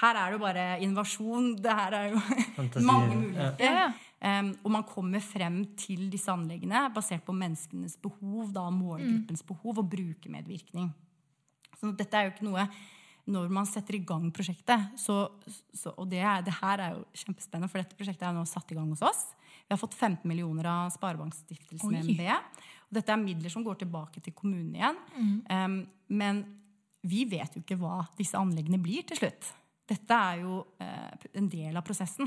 her 0.00 0.18
er 0.20 0.32
det 0.32 0.36
jo 0.36 0.42
bare 0.42 0.64
innovasjon. 0.84 1.46
Det 1.62 1.72
her 1.78 1.94
er 1.96 2.10
jo 2.12 2.20
mange 2.88 3.14
muligheter. 3.20 3.64
Ja, 3.64 3.86
ja. 3.86 3.86
Og 4.22 4.70
man 4.72 4.84
kommer 4.88 5.20
frem 5.20 5.60
til 5.78 6.06
disse 6.10 6.32
anleggene 6.32 6.86
basert 6.94 7.24
på 7.26 7.34
menneskenes 7.36 7.98
behov, 8.02 8.48
da 8.54 8.64
målgruppens 8.72 9.44
behov, 9.46 9.82
og 9.82 9.90
brukermedvirkning. 9.92 10.88
Så 11.76 11.92
dette 11.96 12.16
er 12.16 12.28
jo 12.28 12.32
ikke 12.34 12.48
noe 12.48 12.64
når 13.26 13.50
man 13.50 13.66
setter 13.66 13.96
i 13.98 14.04
gang 14.06 14.28
prosjektet, 14.34 14.92
så, 15.02 15.16
så, 15.74 15.90
og 15.98 16.06
det, 16.12 16.20
er, 16.22 16.44
det 16.46 16.54
her 16.60 16.82
er 16.82 16.92
jo 16.94 17.02
kjempespennende, 17.24 17.68
for 17.72 17.82
dette 17.82 17.98
prosjektet 17.98 18.28
er 18.28 18.36
nå 18.36 18.44
satt 18.46 18.70
i 18.70 18.76
gang 18.78 18.86
hos 18.92 19.02
oss. 19.02 19.24
Vi 19.66 19.74
har 19.74 19.80
fått 19.80 19.96
15 19.98 20.22
millioner 20.30 20.68
av 20.70 20.92
Sparebankstiftelsen. 20.94 21.96
MB. 22.06 22.22
Og 22.86 23.00
dette 23.00 23.10
er 23.10 23.18
midler 23.18 23.50
som 23.50 23.66
går 23.66 23.80
tilbake 23.82 24.22
til 24.22 24.34
kommunen 24.36 24.76
igjen. 24.78 25.00
Um, 25.50 25.80
men 26.06 26.44
vi 27.06 27.24
vet 27.26 27.58
jo 27.58 27.64
ikke 27.64 27.78
hva 27.80 28.04
disse 28.18 28.38
anleggene 28.38 28.78
blir 28.82 29.02
til 29.10 29.18
slutt. 29.18 29.50
Dette 29.86 30.18
er 30.18 30.42
jo 30.42 30.58
eh, 30.82 31.26
en 31.38 31.48
del 31.50 31.76
av 31.78 31.84
prosessen. 31.86 32.26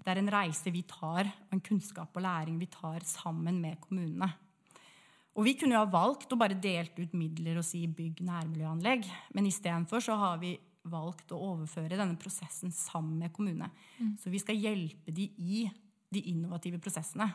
Det 0.00 0.12
er 0.12 0.22
en 0.22 0.32
reise 0.32 0.72
vi 0.72 0.82
tar, 0.88 1.28
og 1.28 1.52
en 1.52 1.64
kunnskap 1.64 2.16
og 2.16 2.24
læring 2.24 2.56
vi 2.60 2.70
tar 2.72 3.04
sammen 3.04 3.60
med 3.60 3.80
kommunene. 3.82 4.30
Og 5.36 5.44
vi 5.44 5.52
kunne 5.60 5.76
jo 5.76 5.82
ha 5.82 5.92
valgt 5.92 6.32
å 6.32 6.38
bare 6.40 6.56
delt 6.56 6.96
ut 6.96 7.12
midler 7.12 7.58
og 7.60 7.66
si 7.68 7.82
bygg 7.84 8.22
nærmiljøanlegg, 8.24 9.04
men 9.36 9.48
istedenfor 9.50 10.00
så 10.00 10.16
har 10.16 10.38
vi 10.40 10.54
valgt 10.88 11.34
å 11.34 11.40
overføre 11.50 11.98
denne 11.98 12.16
prosessen 12.16 12.72
sammen 12.72 13.18
med 13.20 13.34
kommunene. 13.34 13.68
Så 14.22 14.32
vi 14.32 14.40
skal 14.40 14.56
hjelpe 14.56 15.12
de 15.12 15.28
i 15.36 15.66
de 16.08 16.22
innovative 16.30 16.78
prosessene. 16.80 17.26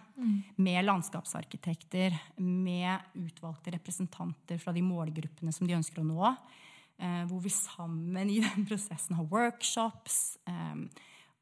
Med 0.56 0.86
landskapsarkitekter, 0.86 2.16
med 2.42 3.14
utvalgte 3.20 3.76
representanter 3.76 4.58
fra 4.62 4.74
de 4.74 4.82
målgruppene 4.86 5.54
som 5.54 5.68
de 5.68 5.78
ønsker 5.78 6.02
å 6.02 6.08
nå. 6.08 6.32
Eh, 7.02 7.24
hvor 7.26 7.40
vi 7.42 7.50
sammen 7.50 8.30
i 8.30 8.38
den 8.44 8.66
prosessen 8.70 9.18
har 9.18 9.26
workshops. 9.26 10.38
Eh, 10.46 10.76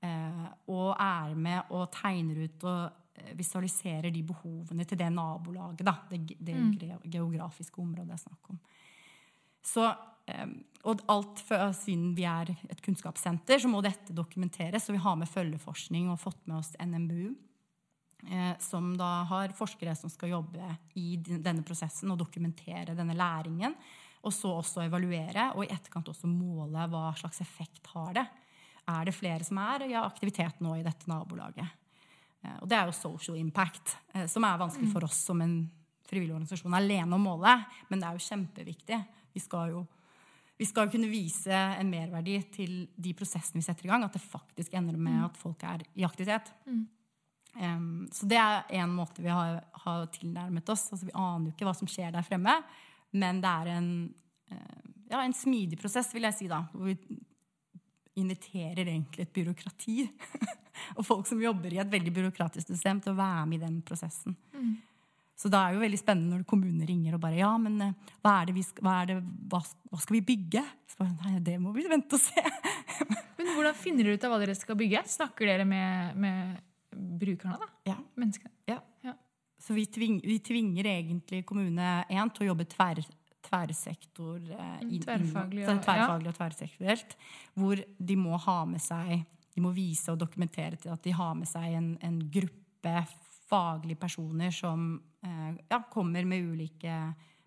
eh, 0.08 0.46
og 0.72 0.94
er 0.96 1.36
med 1.36 1.74
og 1.76 1.90
tegner 1.92 2.46
ut 2.46 2.64
og 2.64 2.86
eh, 3.20 3.34
visualiserer 3.36 4.08
de 4.16 4.24
behovene 4.24 4.88
til 4.88 5.02
det 5.02 5.10
nabolaget. 5.12 5.84
Da, 5.84 5.98
det, 6.12 6.38
det 6.40 6.56
mm. 6.56 6.72
geografiske 7.12 7.84
området 7.84 8.08
det 8.14 8.16
er 8.16 8.24
snakk 8.24 8.56
om. 8.56 8.64
Så, 9.70 9.84
og 10.88 11.02
alt 11.12 11.42
for, 11.44 11.74
Siden 11.76 12.14
vi 12.16 12.24
er 12.24 12.54
et 12.72 12.82
kunnskapssenter, 12.86 13.60
så 13.60 13.68
må 13.68 13.82
dette 13.84 14.16
dokumenteres. 14.16 14.88
Og 14.88 14.96
vi 14.96 15.02
har 15.04 15.18
med 15.20 15.30
følgeforskning 15.30 16.08
og 16.14 16.22
fått 16.22 16.40
med 16.48 16.62
oss 16.62 16.72
NMBU. 16.80 17.34
Som 18.64 18.94
da 18.98 19.10
har 19.28 19.52
forskere 19.58 19.98
som 20.00 20.12
skal 20.12 20.32
jobbe 20.32 20.72
i 21.02 21.18
denne 21.20 21.66
prosessen 21.68 22.14
og 22.14 22.22
dokumentere 22.24 22.96
denne 22.96 23.18
læringen. 23.20 23.76
Og 24.24 24.34
så 24.36 24.52
også 24.52 24.84
evaluere, 24.84 25.52
og 25.56 25.64
i 25.64 25.72
etterkant 25.72 26.10
også 26.12 26.28
måle 26.28 26.88
hva 26.92 27.10
slags 27.20 27.40
effekt 27.42 27.88
har 27.94 28.14
det. 28.18 28.26
Er 28.90 29.06
det 29.06 29.16
flere 29.16 29.46
som 29.48 29.60
er 29.64 29.86
i 29.88 29.94
aktivitet 30.00 30.60
nå 30.64 30.76
i 30.76 30.84
dette 30.84 31.08
nabolaget? 31.08 31.68
Eh, 32.44 32.58
Og 32.62 32.68
det 32.68 32.78
er 32.78 32.90
jo 32.90 32.98
social 32.98 33.38
impact, 33.38 33.98
eh, 34.14 34.28
som 34.28 34.44
er 34.44 34.60
vanskelig 34.60 34.92
for 34.92 35.08
oss 35.08 35.22
som 35.30 35.42
en 35.42 35.62
frivillig 36.10 36.34
organisasjon 36.34 36.74
alene 36.74 37.16
å 37.16 37.22
måle, 37.22 37.54
men 37.90 38.02
det 38.02 38.08
er 38.08 38.18
jo 38.18 38.28
kjempeviktig. 38.28 39.00
Vi 39.34 39.40
skal 39.40 39.76
jo 39.76 39.88
vi 40.60 40.66
skal 40.68 40.90
kunne 40.92 41.08
vise 41.08 41.56
en 41.56 41.88
merverdi 41.88 42.34
til 42.52 42.72
de 43.00 43.14
prosessene 43.16 43.62
vi 43.62 43.64
setter 43.64 43.86
i 43.86 43.92
gang, 43.94 44.04
at 44.04 44.12
det 44.12 44.20
faktisk 44.20 44.74
ender 44.76 44.98
med 45.00 45.22
at 45.30 45.38
folk 45.40 45.62
er 45.64 45.86
i 45.96 46.04
aktivitet. 46.04 46.52
Um, 47.56 48.10
så 48.12 48.28
det 48.28 48.36
er 48.38 48.66
en 48.82 48.92
måte 48.92 49.24
vi 49.24 49.32
har, 49.32 49.62
har 49.86 50.10
tilnærmet 50.12 50.68
oss. 50.70 50.90
Altså, 50.92 51.08
vi 51.08 51.16
aner 51.16 51.48
jo 51.48 51.54
ikke 51.56 51.64
hva 51.70 51.76
som 51.80 51.88
skjer 51.88 52.12
der 52.12 52.28
fremme, 52.28 52.58
men 53.16 53.42
det 53.44 53.50
er 53.50 53.72
en, 53.78 53.90
eh, 54.52 54.84
ja, 55.10 55.24
en 55.24 55.36
smidig 55.36 55.80
prosess, 55.82 56.12
vil 56.14 56.28
jeg 56.28 56.38
si, 56.38 56.50
da. 56.52 56.64
Hvor 56.74 56.90
vi 56.90 56.98
inviterer 58.20 58.84
egentlig 58.86 59.24
et 59.24 59.34
byråkrati 59.34 60.04
og 60.98 61.06
folk 61.08 61.28
som 61.30 61.42
jobber 61.42 61.74
i 61.74 61.80
et 61.82 61.92
veldig 61.92 62.14
byråkratisk 62.16 62.74
system, 62.74 63.00
til 63.02 63.14
å 63.14 63.20
være 63.20 63.46
med 63.48 63.60
i 63.60 63.66
den 63.66 63.82
prosessen. 63.86 64.36
Så 65.40 65.48
da 65.48 65.62
er 65.64 65.72
det 65.72 65.80
jo 65.80 65.86
veldig 65.86 66.00
spennende 66.02 66.36
når 66.36 66.48
kommunene 66.50 66.88
ringer 66.88 67.16
og 67.16 67.22
bare 67.24 67.40
Ja, 67.40 67.54
men 67.62 67.80
eh, 67.84 68.16
hva 68.26 68.42
det 68.48 68.58
vi 68.58 68.64
skal, 68.66 68.84
hva, 68.84 68.96
det, 69.08 69.20
hva, 69.52 69.62
hva 69.64 70.00
skal 70.04 70.18
vi 70.18 70.26
bygge? 70.34 70.64
Så 70.92 71.00
bare, 71.00 71.16
Nei, 71.24 71.40
det 71.46 71.56
må 71.64 71.72
vi 71.76 71.88
vente 71.88 72.18
og 72.18 72.24
se. 72.24 72.44
Men 73.40 73.54
hvordan 73.56 73.78
finner 73.80 74.04
dere 74.04 74.20
ut 74.20 74.26
av 74.28 74.34
hva 74.34 74.40
dere 74.42 74.54
skal 74.58 74.76
bygge? 74.76 75.06
Snakker 75.08 75.48
dere 75.48 75.64
med, 75.64 76.18
med 76.20 76.58
brukerne, 77.22 77.56
da? 77.56 77.70
Ja. 77.88 77.96
Menneskene? 78.20 78.52
Ja. 78.68 78.82
Så 79.70 79.76
vi, 79.78 79.84
tving, 79.86 80.16
vi 80.26 80.40
tvinger 80.42 80.88
egentlig 80.90 81.44
kommune 81.46 81.90
1 82.10 82.32
til 82.34 82.48
å 82.48 82.50
jobbe 82.50 82.66
tverr, 82.72 83.04
tverrsektor 83.46 84.40
eh, 84.52 84.80
inn- 84.82 85.04
tverrfaglig 85.04 85.68
og- 85.68 85.84
tverrfaglig 85.86 86.32
og 86.32 86.38
tverrsektorielt. 86.40 87.16
Hvor 87.54 87.84
de 88.00 88.16
må 88.18 88.38
ha 88.48 88.66
med 88.66 88.82
seg 88.82 89.26
De 89.56 89.62
må 89.66 89.72
vise 89.76 90.08
og 90.14 90.18
dokumentere 90.22 90.78
til 90.80 90.92
at 90.94 91.02
de 91.04 91.12
har 91.12 91.34
med 91.36 91.48
seg 91.50 91.74
en, 91.76 91.88
en 92.06 92.20
gruppe 92.32 92.94
faglige 93.50 93.98
personer 94.00 94.52
som 94.56 95.02
eh, 95.26 95.56
ja, 95.70 95.80
kommer 95.92 96.24
med 96.26 96.46
ulike 96.54 96.94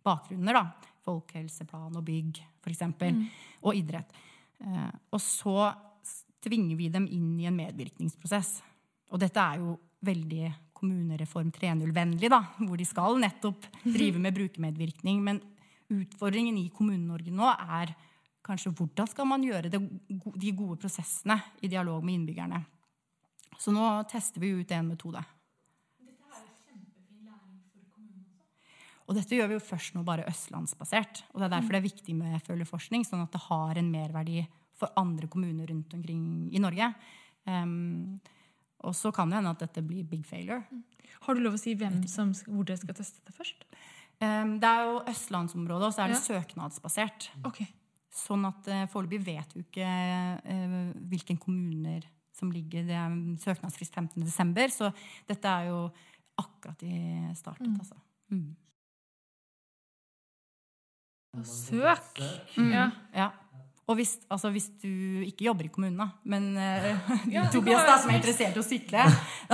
bakgrunner. 0.04 0.52
da. 0.58 0.90
Folkehelseplan 1.06 1.96
og 1.96 2.04
bygg, 2.04 2.42
f.eks. 2.62 2.82
Og 3.62 3.74
idrett. 3.78 4.12
Eh, 4.61 4.90
og 5.14 5.20
så 5.22 5.72
tvinger 6.42 6.76
vi 6.76 6.88
dem 6.90 7.07
inn 7.07 7.38
i 7.40 7.47
en 7.49 7.57
medvirkningsprosess. 7.57 8.61
Og 9.14 9.18
dette 9.22 9.40
er 9.40 9.59
jo 9.62 9.78
veldig 10.05 10.53
kommunereform 10.83 11.53
3.0-vennlig, 11.55 12.30
da, 12.33 12.43
hvor 12.59 12.78
de 12.78 12.87
skal 12.87 13.20
nettopp 13.22 13.68
drive 13.85 14.20
med 14.22 14.35
brukermedvirkning. 14.37 15.20
Men 15.22 15.39
utfordringen 15.93 16.59
i 16.59 16.70
Kommune-Norge 16.74 17.35
nå 17.35 17.47
er 17.53 17.95
kanskje 18.43 18.72
hvordan 18.74 19.07
skal 19.11 19.28
man 19.30 19.45
gjøre 19.47 19.70
det, 19.70 19.78
de 19.78 20.57
gode 20.59 20.80
prosessene 20.83 21.39
i 21.62 21.70
dialog 21.70 22.03
med 22.03 22.18
innbyggerne. 22.18 22.59
Så 23.62 23.70
nå 23.74 23.87
tester 24.11 24.43
vi 24.43 24.51
ut 24.59 24.74
en 24.74 24.91
metode. 24.91 25.22
Og 29.07 29.16
dette 29.18 29.37
gjør 29.37 29.51
vi 29.51 29.57
jo 29.59 29.62
først 29.62 29.97
nå 29.97 30.03
bare 30.07 30.26
østlandsbasert. 30.30 31.24
Og 31.33 31.41
det 31.41 31.47
er 31.47 31.55
derfor 31.57 31.74
det 31.74 31.80
er 31.83 31.89
viktig 31.91 32.14
med 32.16 32.43
følgeforskning, 32.47 33.07
sånn 33.07 33.24
at 33.24 33.35
det 33.35 33.43
har 33.45 33.78
en 33.78 33.91
merverdi 33.93 34.45
for 34.78 34.95
andre 34.99 35.28
kommuner 35.30 35.68
rundt 35.68 35.95
omkring 35.95 36.22
i 36.55 36.62
Norge. 36.62 36.89
Ehm, 37.51 38.18
og 38.83 38.95
så 38.99 39.12
kan 39.14 39.30
det 39.30 39.39
hende 39.41 39.51
at 39.55 39.62
dette 39.62 39.83
blir 39.87 40.05
big 40.09 40.24
failure. 40.26 40.62
Har 41.22 41.35
du 41.35 41.41
lov 41.45 41.55
å 41.55 41.61
si 41.61 41.74
hvem 41.78 42.01
som, 42.11 42.33
hvor 42.49 42.64
dere 42.66 42.80
skal 42.80 42.97
teste 42.99 43.20
det 43.26 43.35
først? 43.37 43.64
Ehm, 44.22 44.57
det 44.62 44.68
er 44.68 44.89
jo 44.89 45.03
østlandsområdet, 45.11 45.87
og 45.87 45.95
så 45.95 46.03
er 46.05 46.12
det 46.12 46.18
Ja. 46.18 46.41
søknadsbasert. 46.41 47.30
Okay. 47.45 47.66
Sånn 48.12 48.45
at 48.47 48.66
eh, 48.68 48.87
foreløpig 48.93 49.22
vet 49.24 49.55
vi 49.55 49.62
ikke 49.64 49.87
eh, 50.45 50.93
hvilke 51.09 51.39
kommuner 51.41 52.03
som 52.33 52.51
ligger 52.51 52.87
Det 52.87 52.97
er 52.97 53.12
søknadsfrist 53.39 53.95
15.12., 53.95 54.70
så 54.72 54.93
dette 55.28 55.45
er 55.49 55.68
jo 55.68 55.91
akkurat 56.41 56.83
i 56.83 57.28
startet, 57.37 57.68
altså. 57.78 57.95
Mm. 58.33 58.57
Søk. 61.45 62.20
Mm. 62.57 62.70
Ja. 62.72 62.91
Ja. 63.14 63.30
Og 63.93 63.99
hvis, 63.99 64.14
altså, 64.32 64.49
hvis 64.55 64.70
du 64.80 64.88
ikke 65.26 65.45
jobber 65.51 65.68
i 65.68 65.72
kommunen, 65.74 65.99
da, 66.01 66.07
men 66.32 66.51
uh, 66.57 67.12
Ja, 67.30 67.45
Tobias 67.53 67.84
da, 67.84 67.99
som 68.01 68.11
er 68.14 68.18
interessert 68.22 68.57
i 68.57 68.62
å 68.62 68.64
sykle. 68.64 69.05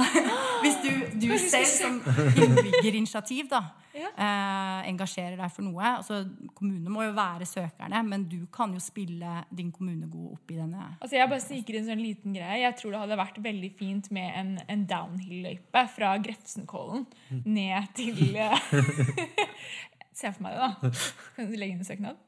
Hvis 0.63 0.77
du, 0.83 0.91
du 1.23 1.29
selv 1.39 1.67
som 1.71 1.99
innbyggerinitiativ 2.39 3.51
da, 3.51 3.61
Ja. 3.99 4.09
eh, 4.15 4.89
engasjerer 4.93 5.35
deg 5.41 5.51
for 5.51 5.65
noe 5.67 5.83
altså, 5.97 6.21
Kommunene 6.55 6.91
må 6.93 7.03
jo 7.07 7.15
være 7.17 7.47
søkerne, 7.49 8.03
men 8.07 8.27
du 8.31 8.45
kan 8.55 8.71
jo 8.77 8.83
spille 8.83 9.41
din 9.51 9.73
kommune 9.75 10.07
god 10.11 10.37
opp 10.37 10.53
i 10.55 10.59
denne 10.61 10.85
Altså 11.01 11.17
jeg 11.19 11.31
bare 11.33 11.43
sniker 11.43 11.79
inn 11.79 11.83
en 11.87 11.91
sånn 11.93 12.03
liten 12.05 12.37
greie. 12.37 12.61
Jeg 12.63 12.77
tror 12.79 12.95
det 12.95 13.01
hadde 13.05 13.19
vært 13.19 13.41
veldig 13.43 13.71
fint 13.79 14.11
med 14.15 14.29
en, 14.39 14.53
en 14.71 14.85
downhill-løype 14.91 15.83
fra 15.97 16.13
Grefsenkollen 16.23 17.07
ned 17.47 17.91
til 17.99 18.37
eh, 18.39 18.71
Se 20.19 20.33
for 20.35 20.43
meg 20.49 20.57
det, 20.57 20.67
da. 20.67 20.93
Kan 21.37 21.51
du 21.53 21.57
legge 21.59 21.77
inn 21.77 21.83
en 21.85 21.87
søknad? 21.87 22.21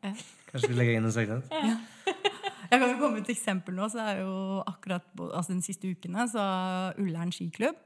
Kanskje 0.50 0.70
vi 0.70 0.78
legger 0.78 0.98
inn 1.00 1.08
en 1.08 1.14
søknad? 1.14 1.46
Jeg 2.70 2.78
kan 2.78 2.86
jo 2.86 2.98
komme 3.00 3.16
med 3.16 3.24
et 3.24 3.32
eksempel 3.34 3.74
nå. 3.74 3.88
så 3.90 4.04
er 4.04 4.20
jo 4.22 4.34
akkurat 4.62 5.06
altså 5.18 5.56
Den 5.56 5.64
siste 5.66 5.90
ukene 5.90 6.28
så 6.30 6.44
Ullern 7.02 7.32
skiklubb 7.34 7.78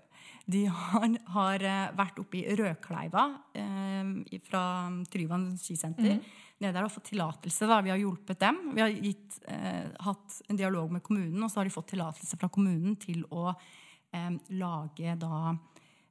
de 0.45 0.67
har, 0.69 1.07
har 1.33 1.63
eh, 1.65 1.93
vært 1.97 2.19
oppe 2.21 2.41
i 2.43 2.57
Rødkleiva 2.59 3.23
eh, 3.57 4.41
fra 4.45 4.65
Tryvann 5.09 5.55
skisenter. 5.61 6.19
Nede 6.61 6.75
der 6.77 6.87
og 6.87 6.93
fått 6.93 7.09
tillatelse. 7.13 7.69
Vi 7.87 7.93
har 7.93 8.01
hjulpet 8.01 8.43
dem. 8.43 8.59
Vi 8.77 8.83
har 8.85 8.93
gitt, 8.93 9.39
eh, 9.49 9.89
hatt 10.05 10.43
en 10.49 10.61
dialog 10.61 10.93
med 10.93 11.03
kommunen, 11.07 11.41
og 11.43 11.51
så 11.51 11.61
har 11.61 11.69
de 11.69 11.75
fått 11.75 11.95
tillatelse 11.95 12.39
fra 12.41 12.51
kommunen 12.53 12.99
til 13.01 13.25
å 13.33 13.49
eh, 13.55 14.31
lage 14.61 15.17
da 15.21 15.39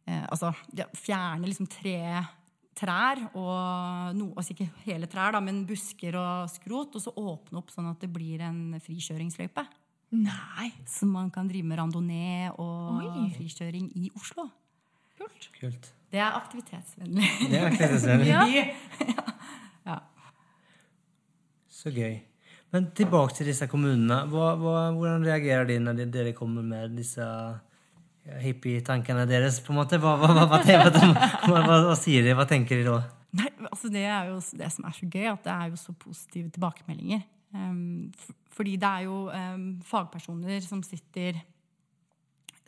eh, 0.07 0.25
Altså 0.25 0.49
ja, 0.73 0.89
fjerne 0.97 1.47
liksom 1.47 1.69
tre 1.69 1.99
trær, 2.77 3.21
og 3.37 4.17
no, 4.17 4.31
altså 4.37 4.55
ikke 4.55 4.69
hele 4.87 5.07
trær, 5.11 5.35
da, 5.35 5.41
men 5.43 5.63
busker 5.69 6.17
og 6.19 6.51
skrot, 6.51 6.97
og 6.97 7.03
så 7.03 7.13
åpne 7.13 7.61
opp 7.61 7.71
sånn 7.73 7.89
at 7.91 8.01
det 8.03 8.09
blir 8.13 8.43
en 8.45 8.77
frikjøringsløype. 8.83 9.65
Nei. 10.13 10.69
Så 10.89 11.07
man 11.09 11.31
kan 11.33 11.47
drive 11.49 11.65
med 11.65 11.79
randonee 11.79 12.51
og 12.61 13.01
Oi. 13.01 13.29
frikjøring 13.33 13.89
i 13.97 14.11
Oslo. 14.19 14.47
Kult. 15.17 15.49
Kult. 15.57 15.89
Det 16.13 16.21
er 16.21 16.35
aktivitetsvennlig. 16.37 17.29
Det 17.49 17.57
er 17.57 17.71
aktivitetsvennlig. 17.71 18.29
Ja. 18.33 18.43
ja. 19.89 19.97
Så 21.69 21.93
gøy. 21.93 22.19
Men 22.73 22.91
tilbake 22.97 23.37
til 23.37 23.49
disse 23.49 23.67
kommunene. 23.69 24.23
Hva, 24.29 24.53
hva, 24.57 24.77
hvordan 24.93 25.25
reagerer 25.25 25.67
de 25.69 25.79
når 25.81 26.05
dere 26.13 26.33
kommer 26.37 26.65
med 26.65 26.93
disse 26.97 27.25
hippie-tankene 28.43 29.25
deres? 29.29 29.59
på 29.63 29.73
en 29.73 29.81
måte? 29.81 29.99
Hva, 30.01 30.15
hva, 30.21 30.31
hva, 30.35 31.61
hva, 31.87 31.95
sier 31.99 32.25
de? 32.25 32.35
Hva 32.37 32.47
tenker 32.49 32.79
de 32.79 32.87
da? 32.87 32.99
Nei, 33.33 33.49
altså 33.69 33.89
det 33.91 34.05
er 34.05 34.29
jo 34.29 34.37
det 34.59 34.69
som 34.73 34.85
er 34.87 34.95
så 34.95 35.09
gøy, 35.09 35.27
at 35.31 35.47
det 35.47 35.53
er 35.53 35.71
jo 35.73 35.79
så 35.81 35.95
positive 35.97 36.53
tilbakemeldinger. 36.53 37.23
F- 37.53 38.35
fordi 38.53 38.75
det 38.81 38.89
er 38.89 39.07
jo 39.07 39.17
um, 39.33 39.65
fagpersoner 39.85 40.61
som 40.65 40.81
sitter 40.85 41.41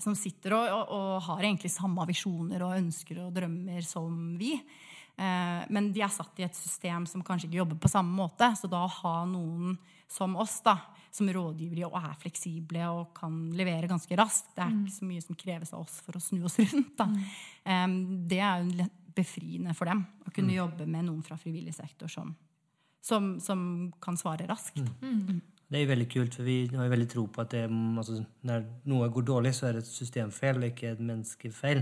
som 0.01 0.15
sitter 0.17 0.53
og, 0.57 0.65
og, 0.67 0.89
og 0.91 1.23
har 1.29 1.45
egentlig 1.45 1.71
samme 1.71 2.03
visjoner 2.09 2.65
og 2.65 2.75
ønsker 2.75 3.21
og 3.23 3.33
drømmer 3.35 3.85
som 3.87 4.35
vi. 4.39 4.51
Eh, 5.15 5.61
men 5.71 5.91
de 5.95 6.03
er 6.03 6.11
satt 6.11 6.41
i 6.41 6.45
et 6.45 6.57
system 6.57 7.05
som 7.07 7.23
kanskje 7.23 7.47
ikke 7.47 7.61
jobber 7.61 7.79
på 7.85 7.91
samme 7.91 8.11
måte. 8.17 8.49
Så 8.59 8.67
da 8.71 8.83
å 8.83 8.91
ha 8.91 9.15
noen 9.29 9.77
som 10.11 10.35
oss, 10.41 10.59
da, 10.65 10.77
som 11.15 11.29
rådgivere 11.31 11.87
og 11.87 11.97
er 11.99 12.17
fleksible 12.19 12.89
og 12.91 13.13
kan 13.15 13.37
levere 13.55 13.89
ganske 13.89 14.17
raskt 14.19 14.51
Det 14.55 14.65
er 14.65 14.75
ikke 14.75 14.97
så 14.97 15.07
mye 15.07 15.23
som 15.23 15.39
kreves 15.39 15.73
av 15.73 15.85
oss 15.85 15.99
for 16.05 16.19
å 16.19 16.23
snu 16.23 16.43
oss 16.47 16.59
rundt. 16.65 16.93
Da. 16.99 17.09
Eh, 17.63 17.87
det 18.29 18.41
er 18.43 18.65
jo 18.65 18.89
befriende 19.15 19.75
for 19.77 19.87
dem 19.87 20.03
å 20.27 20.33
kunne 20.35 20.57
jobbe 20.57 20.87
med 20.89 21.07
noen 21.07 21.23
fra 21.23 21.37
frivillig 21.39 21.75
sektor 21.77 22.11
som, 22.11 22.33
som, 23.03 23.35
som 23.43 23.59
kan 24.03 24.19
svare 24.19 24.47
raskt. 24.49 24.81
Det 25.65 25.79
er 25.79 25.81
jo 25.81 25.89
veldig 25.89 26.07
kult, 26.11 26.35
for 26.37 26.45
vi 26.45 26.55
har 26.69 26.85
jo 26.85 26.91
veldig 26.91 27.07
tro 27.09 27.23
på 27.33 27.41
at 27.41 27.53
det, 27.55 27.63
altså, 27.71 28.19
når 28.45 28.67
noe 28.91 29.07
går 29.09 29.23
dårlig, 29.25 29.53
så 29.57 29.65
er 29.65 29.77
det 29.77 29.81
et 29.81 29.89
systemfeil, 29.89 30.67
ikke 30.67 30.91
et 30.93 31.01
menneskefeil. 31.01 31.81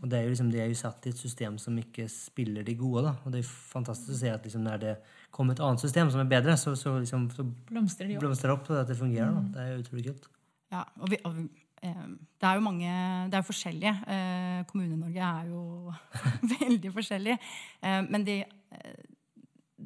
Og 0.00 0.08
det 0.10 0.18
er 0.18 0.24
jo 0.24 0.32
liksom, 0.32 0.50
de 0.50 0.62
er 0.64 0.72
jo 0.72 0.78
satt 0.80 1.06
i 1.06 1.12
et 1.14 1.20
system 1.20 1.58
som 1.62 1.78
ikke 1.78 2.08
spiller 2.10 2.66
de 2.66 2.74
gode. 2.80 3.04
da. 3.06 3.14
Og 3.22 3.32
det 3.32 3.44
er 3.44 3.52
fantastisk 3.70 4.16
å 4.16 4.18
se 4.24 4.32
at 4.34 4.48
liksom, 4.48 4.66
når 4.66 4.82
det 4.82 4.96
kommer 5.34 5.54
et 5.56 5.62
annet 5.64 5.82
system 5.82 6.10
som 6.12 6.20
er 6.22 6.28
bedre, 6.30 6.56
så, 6.58 6.74
så, 6.78 6.96
liksom, 7.00 7.28
så 7.34 7.44
Blomstrer 7.70 8.08
de 8.10 8.16
opp. 8.18 8.24
blomstrer 8.24 8.50
det 8.50 8.56
opp, 8.58 8.70
og 8.70 8.80
at 8.82 8.90
det 8.90 8.98
fungerer. 8.98 9.32
Mm. 9.34 9.50
Det 9.54 9.64
er 9.66 9.82
utrolig 9.82 10.06
kult. 10.10 10.30
Ja, 10.70 10.84
og 11.02 11.10
vi, 11.10 11.18
og 11.26 11.38
eh, 11.82 12.02
det 12.40 12.46
er 12.48 12.58
jo 12.58 12.64
mange 12.66 12.90
Det 13.30 13.38
er 13.38 13.42
jo 13.42 13.48
forskjellige. 13.50 13.94
Eh, 14.16 14.58
Kommune-Norge 14.70 15.30
er 15.30 15.48
jo 15.50 15.94
veldig 16.60 16.92
forskjellig. 16.98 17.38
Eh, 17.82 18.00
men 18.10 18.26
de, 18.26 18.36
eh, 18.76 19.00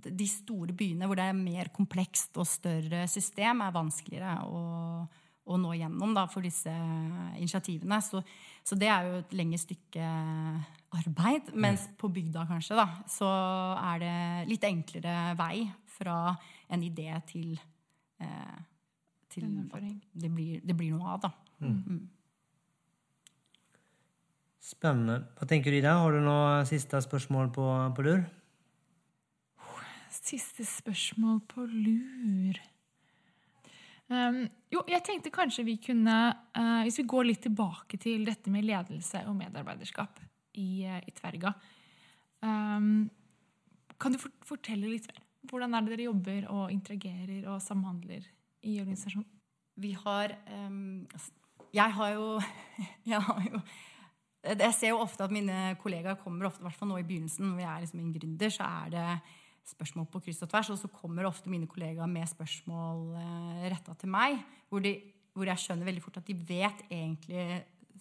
de 0.05 0.27
store 0.29 0.75
byene 0.77 1.07
hvor 1.09 1.17
det 1.21 1.29
er 1.31 1.37
mer 1.39 1.71
komplekst 1.75 2.37
og 2.43 2.49
større 2.51 3.07
system, 3.09 3.63
er 3.65 3.77
vanskeligere 3.77 4.35
å, 4.49 4.65
å 5.45 5.61
nå 5.61 5.77
gjennom 5.79 6.13
da, 6.17 6.27
for 6.33 6.45
disse 6.45 6.73
initiativene. 7.39 8.01
Så, 8.05 8.21
så 8.65 8.79
det 8.81 8.89
er 8.89 9.09
jo 9.09 9.21
et 9.21 9.35
lengre 9.37 9.61
stykke 9.61 10.09
arbeid. 10.97 11.51
Mens 11.53 11.85
på 12.01 12.09
bygda 12.13 12.47
kanskje 12.49 12.79
da, 12.79 12.87
så 13.11 13.29
er 13.77 14.01
det 14.01 14.17
litt 14.49 14.65
enklere 14.65 15.35
vei 15.39 15.67
fra 15.95 16.33
en 16.73 16.85
idé 16.87 17.11
til, 17.29 17.59
eh, 18.25 18.59
til 19.31 19.51
det 19.53 20.31
blir, 20.33 20.65
det 20.65 20.77
blir 20.77 20.95
noe 20.97 21.17
av, 21.17 21.27
da. 21.27 21.33
Spennende. 24.65 25.21
Hva 25.37 25.47
tenker 25.49 25.71
du, 25.71 25.77
Ida? 25.77 25.99
Har 26.01 26.17
du 26.17 26.23
noe 26.25 26.65
siste 26.69 26.97
spørsmål 27.05 27.53
på, 27.53 27.69
på 27.97 28.07
lur? 28.07 28.25
Siste 30.09 30.65
spørsmål 30.65 31.43
på 31.53 31.67
lur. 31.69 32.61
Um, 34.15 34.45
jo, 34.71 34.83
jeg 34.91 35.03
tenkte 35.07 35.33
kanskje 35.35 35.65
vi 35.67 35.77
kunne 35.83 36.15
uh, 36.55 36.81
Hvis 36.85 37.01
vi 37.01 37.07
går 37.09 37.27
litt 37.27 37.43
tilbake 37.47 37.99
til 38.01 38.25
dette 38.27 38.53
med 38.53 38.67
ledelse 38.67 39.23
og 39.27 39.37
medarbeiderskap 39.39 40.21
i, 40.61 40.85
uh, 40.87 41.01
i 41.03 41.15
Tverga 41.17 41.55
um, 42.45 43.07
Kan 43.99 44.15
du 44.15 44.21
fort- 44.23 44.45
fortelle 44.47 44.91
litt 44.93 45.09
mer? 45.11 45.23
Hvordan 45.51 45.75
er 45.77 45.87
det 45.87 45.95
dere 45.95 46.07
jobber 46.09 46.47
og 46.53 46.73
interagerer 46.73 47.49
og 47.53 47.63
samhandler 47.65 48.29
i 48.65 48.77
organisasjonen? 48.83 49.27
Vi 49.83 49.95
har 50.05 50.37
um, 50.69 51.07
Jeg 51.75 51.97
har 51.99 52.15
jo 52.15 52.29
Jeg 53.15 53.25
har 53.31 53.51
jo 53.51 53.65
jeg 54.45 54.75
ser 54.77 54.91
jo 54.91 54.99
ofte 55.01 55.25
at 55.25 55.33
mine 55.33 55.71
kollegaer 55.81 56.19
kommer 56.21 56.45
i 56.45 56.51
hvert 56.67 56.77
fall 56.77 56.91
nå 56.91 56.99
i 57.01 57.07
begynnelsen, 57.09 57.47
når 57.49 57.57
vi 57.57 57.65
er 57.65 57.79
liksom 57.81 58.01
en 58.03 58.11
gründer, 58.13 58.51
så 58.53 58.67
er 58.85 58.91
det 58.93 59.05
spørsmål 59.69 60.09
på 60.13 60.21
kryss 60.27 60.43
og 60.45 60.51
tvers. 60.53 60.73
Og 60.75 60.81
så 60.81 60.91
kommer 60.93 61.29
ofte 61.29 61.53
mine 61.53 61.69
kollegaer 61.71 62.11
med 62.11 62.29
spørsmål 62.31 63.15
eh, 63.21 63.63
retta 63.73 63.97
til 64.01 64.13
meg, 64.13 64.39
hvor, 64.69 64.85
de, 64.85 64.97
hvor 65.37 65.49
jeg 65.51 65.63
skjønner 65.63 65.89
veldig 65.89 66.05
fort 66.05 66.21
at 66.21 66.29
de 66.29 66.37
vet 66.49 66.85
egentlig 66.91 67.47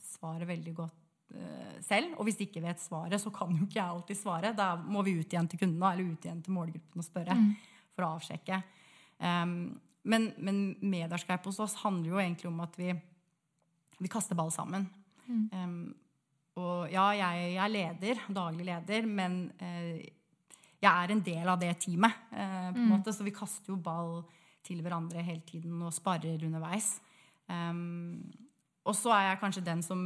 svaret 0.03 0.49
veldig 0.49 0.76
godt 0.78 1.38
eh, 1.38 1.80
selv. 1.86 2.18
Og 2.18 2.28
hvis 2.28 2.39
de 2.39 2.49
ikke 2.49 2.66
vet 2.66 2.84
svaret, 2.84 3.20
så 3.22 3.32
kan 3.34 3.53
jo 3.55 3.68
ikke 3.68 3.80
jeg 3.80 3.88
alltid 3.88 4.20
svare. 4.20 4.53
Da 4.57 4.74
må 4.82 5.05
vi 5.05 5.18
ut 5.20 5.34
igjen 5.34 5.49
til 5.51 5.64
kundene 5.64 5.95
eller 5.95 6.14
ut 6.14 6.28
igjen 6.28 6.43
til 6.43 6.57
målgruppen 6.57 7.03
og 7.03 7.07
spørre 7.07 7.39
for 7.93 8.05
å 8.05 8.14
avsjekke. 8.18 8.59
Um, 9.24 9.57
men, 10.09 10.32
men 10.41 10.61
medarskap 10.84 11.45
hos 11.47 11.61
oss 11.64 11.78
handler 11.84 12.09
jo 12.09 12.20
egentlig 12.20 12.49
om 12.49 12.57
at 12.66 12.74
vi, 12.76 12.89
vi 14.01 14.11
kaster 14.11 14.36
ball 14.36 14.51
sammen. 14.51 14.89
Um, 15.30 15.93
og 16.59 16.91
ja, 16.91 17.05
jeg, 17.18 17.53
jeg 17.55 17.61
er 17.64 17.72
leder, 17.72 18.20
daglig 18.30 18.68
leder, 18.68 19.07
men 19.09 19.38
eh, 19.64 20.03
jeg 20.84 20.91
er 20.91 21.13
en 21.13 21.23
del 21.23 21.49
av 21.49 21.59
det 21.61 21.71
teamet. 21.84 22.23
Eh, 22.31 22.69
på 22.75 22.81
en 22.84 22.91
måte, 22.91 23.13
Så 23.15 23.23
vi 23.23 23.36
kaster 23.36 23.71
jo 23.71 23.79
ball 23.79 24.23
til 24.63 24.81
hverandre 24.84 25.23
hele 25.23 25.43
tiden 25.47 25.81
og 25.81 25.93
sparer 25.93 26.43
underveis. 26.43 26.99
Um, 27.47 28.31
og 28.88 28.95
så 28.95 29.11
er 29.15 29.29
jeg 29.29 29.39
kanskje 29.41 29.65
den 29.65 29.81
som 29.84 29.99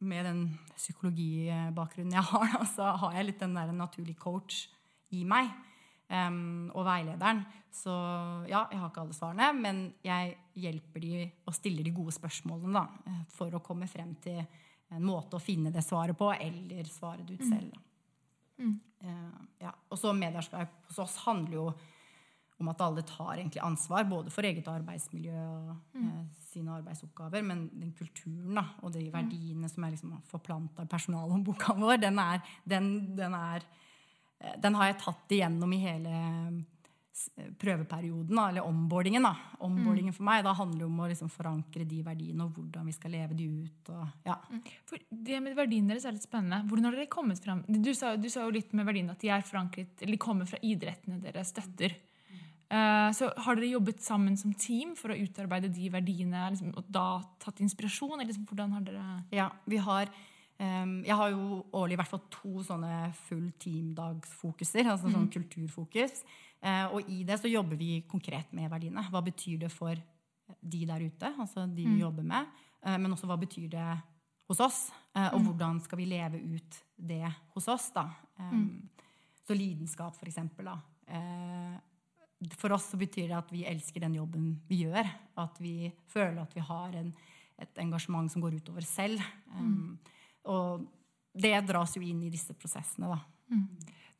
med 0.00 0.24
den 0.24 0.44
psykologibakgrunnen 0.76 2.16
jeg 2.16 2.24
har, 2.24 2.46
da, 2.54 2.64
så 2.64 2.92
har 3.02 3.18
jeg 3.18 3.28
litt 3.28 3.42
den 3.42 3.56
der 3.56 3.72
naturlig 3.76 4.16
coach 4.20 4.68
i 5.12 5.24
meg. 5.28 5.50
Um, 6.10 6.70
og 6.74 6.82
veilederen. 6.88 7.44
Så 7.70 7.92
ja, 8.50 8.64
jeg 8.72 8.80
har 8.80 8.88
ikke 8.88 9.04
alle 9.04 9.14
svarene, 9.14 9.52
men 9.54 9.84
jeg 10.02 10.32
hjelper 10.58 11.04
de 11.04 11.28
og 11.46 11.54
stiller 11.54 11.86
de 11.86 11.92
gode 11.94 12.16
spørsmålene 12.16 12.72
da, 12.74 12.82
eh, 13.06 13.20
for 13.30 13.54
å 13.54 13.62
komme 13.62 13.86
frem 13.86 14.16
til 14.24 14.40
en 14.40 15.04
måte 15.06 15.38
å 15.38 15.42
finne 15.44 15.70
det 15.70 15.84
svaret 15.86 16.18
på, 16.18 16.32
eller 16.34 16.90
svare 16.90 17.22
det 17.22 17.38
ut 17.38 17.46
selv. 17.46 17.70
Da. 17.76 17.89
Eh, 18.60 19.40
ja. 19.64 19.72
Og 19.90 19.98
så 19.98 20.12
medarskap 20.16 20.74
hos 20.88 21.00
oss 21.02 21.16
handler 21.24 21.56
jo 21.56 21.66
om 22.60 22.68
at 22.68 22.82
alle 22.84 23.02
tar 23.08 23.38
egentlig 23.38 23.62
ansvar, 23.64 24.04
både 24.04 24.32
for 24.32 24.44
eget 24.44 24.66
arbeidsmiljø 24.68 25.44
og 25.46 25.70
eh, 25.96 26.24
sine 26.50 26.74
arbeidsoppgaver, 26.76 27.44
men 27.46 27.64
den 27.72 27.94
kulturen 27.96 28.58
da, 28.58 28.66
og 28.84 28.92
de 28.92 29.06
verdiene 29.12 29.70
som 29.72 29.86
er 29.86 29.94
liksom 29.94 30.18
forplanta 30.28 30.84
i 30.84 30.90
personalhåndboka 30.90 31.76
vår, 31.80 31.96
den, 32.02 32.20
er, 32.20 32.42
den, 32.68 32.90
den, 33.16 33.36
er, 33.38 33.64
eh, 34.40 34.58
den 34.60 34.76
har 34.76 34.90
jeg 34.90 35.00
tatt 35.06 35.36
igjennom 35.38 35.72
i 35.72 35.80
hele 35.86 36.20
prøveperioden, 37.60 38.36
da, 38.36 38.48
eller 38.48 38.66
onboardingen. 38.66 39.24
da. 39.26 39.34
Onboardingen 39.66 40.14
for 40.16 40.26
meg, 40.28 40.44
da 40.46 40.54
handler 40.56 40.84
det 40.84 40.88
om 40.88 41.00
å 41.02 41.08
liksom 41.10 41.30
forankre 41.32 41.86
de 41.88 42.02
verdiene 42.06 42.46
og 42.46 42.56
hvordan 42.56 42.86
vi 42.88 42.94
skal 42.96 43.14
leve 43.16 43.36
de 43.38 43.48
ut. 43.64 43.90
Og, 43.92 44.04
ja. 44.28 44.36
For 44.88 45.02
det 45.10 45.40
med 45.44 45.58
verdiene 45.58 45.92
deres 45.92 46.06
er 46.08 46.16
litt 46.16 46.26
spennende. 46.26 46.62
Hvordan 46.70 46.88
har 46.88 46.98
dere 46.98 47.10
kommet 47.12 47.42
fram? 47.44 47.64
Du 47.68 47.92
sa, 47.96 48.14
du 48.16 48.30
sa 48.32 48.46
jo 48.46 48.54
litt 48.54 48.72
med 48.76 48.88
verdiene 48.88 49.16
at 49.16 49.24
de 49.24 49.32
er 49.34 49.44
forankret, 49.46 49.98
eller 50.06 50.22
kommer 50.22 50.48
fra 50.48 50.62
idrettene 50.66 51.20
dere 51.22 51.44
støtter. 51.46 51.98
Eh, 52.70 53.10
så 53.18 53.32
har 53.44 53.58
dere 53.58 53.72
jobbet 53.72 54.02
sammen 54.04 54.36
som 54.38 54.54
team 54.54 54.92
for 54.98 55.10
å 55.10 55.18
utarbeide 55.18 55.72
de 55.74 55.88
verdiene, 55.90 56.44
liksom, 56.54 56.70
og 56.78 56.86
da 56.86 57.18
tatt 57.42 57.62
inspirasjon? 57.64 58.14
Eller 58.14 58.30
liksom, 58.30 58.46
hvordan 58.46 58.76
har 58.76 58.84
dere... 58.86 59.06
Ja, 59.34 59.48
vi 59.66 59.80
har 59.82 60.06
ehm, 60.62 61.00
Jeg 61.08 61.16
har 61.18 61.32
jo 61.34 61.64
årlig 61.74 61.96
i 61.96 62.00
hvert 62.00 62.12
fall 62.12 62.22
to 62.30 62.62
sånne 62.68 63.10
full 63.26 63.48
teamdagsfokuser, 63.58 64.86
altså 64.86 65.10
sånn 65.10 65.26
kulturfokus. 65.34 66.22
Eh, 66.60 66.86
og 66.92 67.08
i 67.08 67.22
det 67.24 67.38
så 67.40 67.48
jobber 67.48 67.78
vi 67.80 68.02
konkret 68.08 68.52
med 68.56 68.70
verdiene. 68.72 69.06
Hva 69.08 69.22
betyr 69.24 69.62
det 69.64 69.70
for 69.72 69.96
de 70.60 70.80
der 70.86 71.04
ute, 71.06 71.32
altså 71.40 71.66
de 71.66 71.86
vi 71.86 72.02
jobber 72.02 72.26
med? 72.26 72.48
Eh, 72.84 72.98
men 73.00 73.12
også 73.14 73.28
hva 73.30 73.38
betyr 73.40 73.68
det 73.72 73.88
hos 74.50 74.60
oss? 74.60 74.80
Eh, 75.14 75.28
og 75.34 75.40
hvordan 75.46 75.80
skal 75.84 76.00
vi 76.02 76.08
leve 76.10 76.40
ut 76.42 76.80
det 76.96 77.24
hos 77.54 77.68
oss, 77.70 77.90
da? 77.94 78.08
Mm. 78.38 78.88
Så 79.46 79.56
lidenskap, 79.56 80.16
for 80.18 80.28
eksempel, 80.28 80.68
da. 80.68 80.78
For 82.56 82.72
oss 82.72 82.90
så 82.92 82.98
betyr 83.00 83.28
det 83.28 83.36
at 83.36 83.50
vi 83.52 83.64
elsker 83.68 84.04
den 84.04 84.14
jobben 84.20 84.52
vi 84.68 84.84
gjør. 84.84 85.08
At 85.42 85.58
vi 85.60 85.90
føler 86.08 86.42
at 86.42 86.54
vi 86.56 86.62
har 86.64 86.94
en, 87.00 87.10
et 87.60 87.80
engasjement 87.82 88.30
som 88.30 88.44
går 88.44 88.60
utover 88.60 88.86
selv. 88.86 89.20
Um, 89.56 89.98
Og 90.48 90.86
det 91.36 91.52
dras 91.68 91.96
jo 91.96 92.02
inn 92.02 92.22
i 92.24 92.30
disse 92.32 92.54
prosessene, 92.56 93.10
da. 93.10 93.18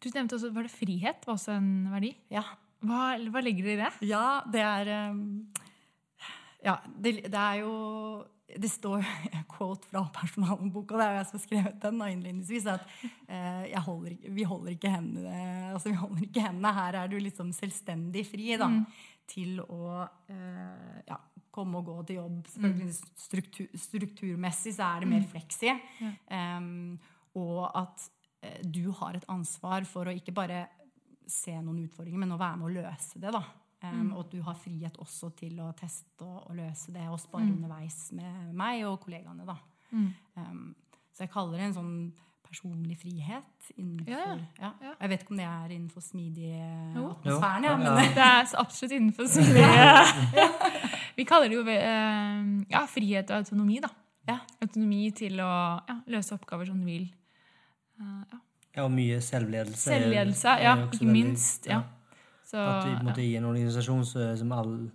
Du 0.01 0.09
nevnte 0.14 0.36
også, 0.38 0.51
Var 0.57 0.66
det 0.66 0.72
frihet 0.72 1.26
var 1.26 1.36
også 1.36 1.55
en 1.59 1.70
verdi? 1.92 2.14
Ja, 2.32 2.44
Hva, 2.80 3.14
hva 3.30 3.42
legger 3.44 3.68
dere 3.68 3.76
i 3.76 3.80
det? 3.84 4.09
ja 4.09 4.26
det 4.51 4.62
er 4.64 4.92
um, 5.12 5.24
Ja, 6.64 6.78
det, 6.96 7.16
det 7.28 7.40
er 7.40 7.62
jo 7.62 7.74
det 8.51 8.68
står 8.70 9.05
quote 9.55 9.86
fra 9.86 10.03
personalboka, 10.14 10.96
det 10.98 11.05
er 11.05 11.12
jo 11.12 11.18
jeg 11.20 11.26
som 11.28 11.36
har 11.38 11.44
skrevet 11.44 11.76
den 11.84 12.01
innledningsvis, 12.03 12.66
at 12.66 12.86
eh, 13.28 13.68
jeg 13.70 13.82
holder, 13.86 14.16
vi 14.34 14.46
holder 14.48 14.74
ikke 14.74 14.90
hendene 14.90 15.34
altså 15.74 15.92
vi 15.92 16.01
holder 16.01 16.24
ikke 16.26 16.44
hendene. 16.48 16.72
Her 16.74 16.98
er 17.03 17.12
du 17.12 17.18
liksom 17.22 17.53
selvstendig 17.55 18.24
fri 18.26 18.57
da, 18.61 18.70
til 19.30 19.61
å 19.62 20.01
eh, 20.03 20.96
ja, 21.07 21.18
komme 21.55 21.80
og 21.80 21.90
gå 21.92 21.96
til 22.09 22.20
jobb. 22.20 22.40
Selvfølgelig 22.55 22.96
struktur, 23.26 23.68
strukturmessig 23.86 24.74
så 24.76 24.88
er 24.94 25.05
det 25.05 25.12
mer 25.12 25.26
fleksi. 25.30 25.74
Em, 26.34 26.98
og 27.38 27.68
at 27.78 28.09
du 28.64 28.91
har 29.01 29.14
et 29.18 29.24
ansvar 29.28 29.84
for 29.84 30.09
å 30.09 30.14
ikke 30.16 30.32
bare 30.34 30.66
se 31.30 31.53
noen 31.62 31.84
utfordringer, 31.84 32.18
men 32.18 32.32
å 32.34 32.38
være 32.41 32.57
med 32.61 32.66
å 32.70 32.74
løse 32.82 33.20
det. 33.20 33.30
da. 33.36 33.43
Um, 33.82 34.11
Og 34.12 34.26
at 34.26 34.32
du 34.34 34.41
har 34.45 34.57
frihet 34.61 34.97
også 35.01 35.30
til 35.38 35.61
å 35.64 35.70
teste 35.78 36.24
og, 36.26 36.51
og 36.51 36.57
løse 36.59 36.93
det 36.93 37.07
og 37.09 37.20
spare 37.22 37.47
underveis 37.49 38.11
med 38.12 38.51
meg 38.57 38.82
og 38.88 38.99
kollegaene. 39.05 39.47
da. 39.49 39.57
Um, 39.93 40.74
så 41.14 41.24
jeg 41.24 41.30
kaller 41.32 41.57
det 41.59 41.68
en 41.70 41.76
sånn 41.78 41.95
personlig 42.51 42.97
frihet 42.99 43.70
innenfor 43.76 44.11
Ja, 44.11 44.34
ja. 44.59 44.70
ja. 44.82 44.93
Jeg 45.01 45.09
vet 45.12 45.22
ikke 45.22 45.30
om 45.36 45.38
det 45.38 45.47
er 45.47 45.70
innenfor 45.76 46.03
smidig 46.03 46.51
atmosfæren, 46.99 47.64
ja, 47.68 47.76
men 47.78 47.86
Ja. 47.86 48.09
Det 48.18 48.24
er 48.26 48.57
absolutt 48.59 48.95
innenfor 48.97 49.28
smidig. 49.30 49.64
Vi 51.16 51.24
kaller 51.28 51.49
det 51.53 51.57
jo 51.61 51.64
eh, 51.68 52.43
ja, 52.72 52.82
frihet 52.91 53.30
og 53.30 53.36
autonomi. 53.45 53.78
da. 53.84 53.91
Ja. 54.28 54.38
Autonomi 54.62 55.11
til 55.16 55.41
å 55.43 55.51
ja, 55.88 55.97
løse 56.11 56.34
oppgaver 56.36 56.66
som 56.70 56.80
du 56.82 56.86
vil. 56.91 57.09
Eh, 58.01 58.22
ja. 58.32 58.40
Ja, 58.76 58.84
og 58.86 58.92
mye 58.94 59.18
selvledelse. 59.24 59.90
Selvledelse, 59.90 60.57
ja, 60.62 60.76
ikke 60.86 61.07
minst. 61.07 61.66
Ja. 61.66 61.82
Så, 62.46 62.59
At 62.59 62.86
i, 62.86 62.96
måtte, 63.05 63.22
I 63.22 63.36
en 63.38 63.46
organisasjon 63.51 64.05
som 64.07 64.53
alle 64.55 64.90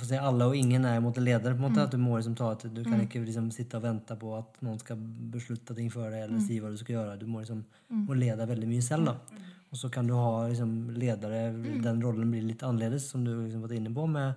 si, 0.00 0.16
alle 0.16 0.46
og 0.48 0.56
ingen 0.56 0.84
er 0.88 0.96
på 0.96 1.02
en 1.02 1.06
måte 1.08 1.24
leder. 1.24 1.54
på 1.54 1.60
en 1.60 1.66
måte, 1.66 1.82
at 1.82 1.90
Du 1.92 1.98
må 2.00 2.16
liksom 2.16 2.36
ta 2.36 2.52
et, 2.52 2.64
du 2.74 2.82
kan 2.84 3.00
ikke 3.04 3.24
liksom 3.24 3.50
sitte 3.52 3.76
og 3.76 3.84
vente 3.84 4.16
på 4.16 4.32
at 4.38 4.62
noen 4.64 4.78
skal 4.80 4.96
beslutte 5.34 5.76
ting 5.76 5.90
for 5.92 6.08
deg 6.10 6.24
eller 6.24 6.40
si 6.40 6.60
hva 6.60 6.70
du 6.72 6.78
skal 6.80 6.96
gjøre. 6.96 7.18
Du 7.20 7.26
må 7.26 7.42
liksom 7.42 7.64
må 7.90 8.16
lede 8.16 8.46
veldig 8.48 8.68
mye 8.70 8.84
selv. 8.84 9.10
da. 9.10 9.42
Og 9.70 9.78
så 9.78 9.90
kan 9.90 10.06
du 10.06 10.14
ha 10.14 10.46
liksom, 10.48 10.90
ledere 10.94 11.52
Den 11.82 12.02
rollen 12.02 12.30
blir 12.30 12.42
litt 12.46 12.62
annerledes, 12.62 13.10
som 13.10 13.24
du 13.24 13.32
liksom 13.42 13.64
vært 13.64 13.76
inne 13.80 13.92
på. 13.94 14.06
med 14.06 14.34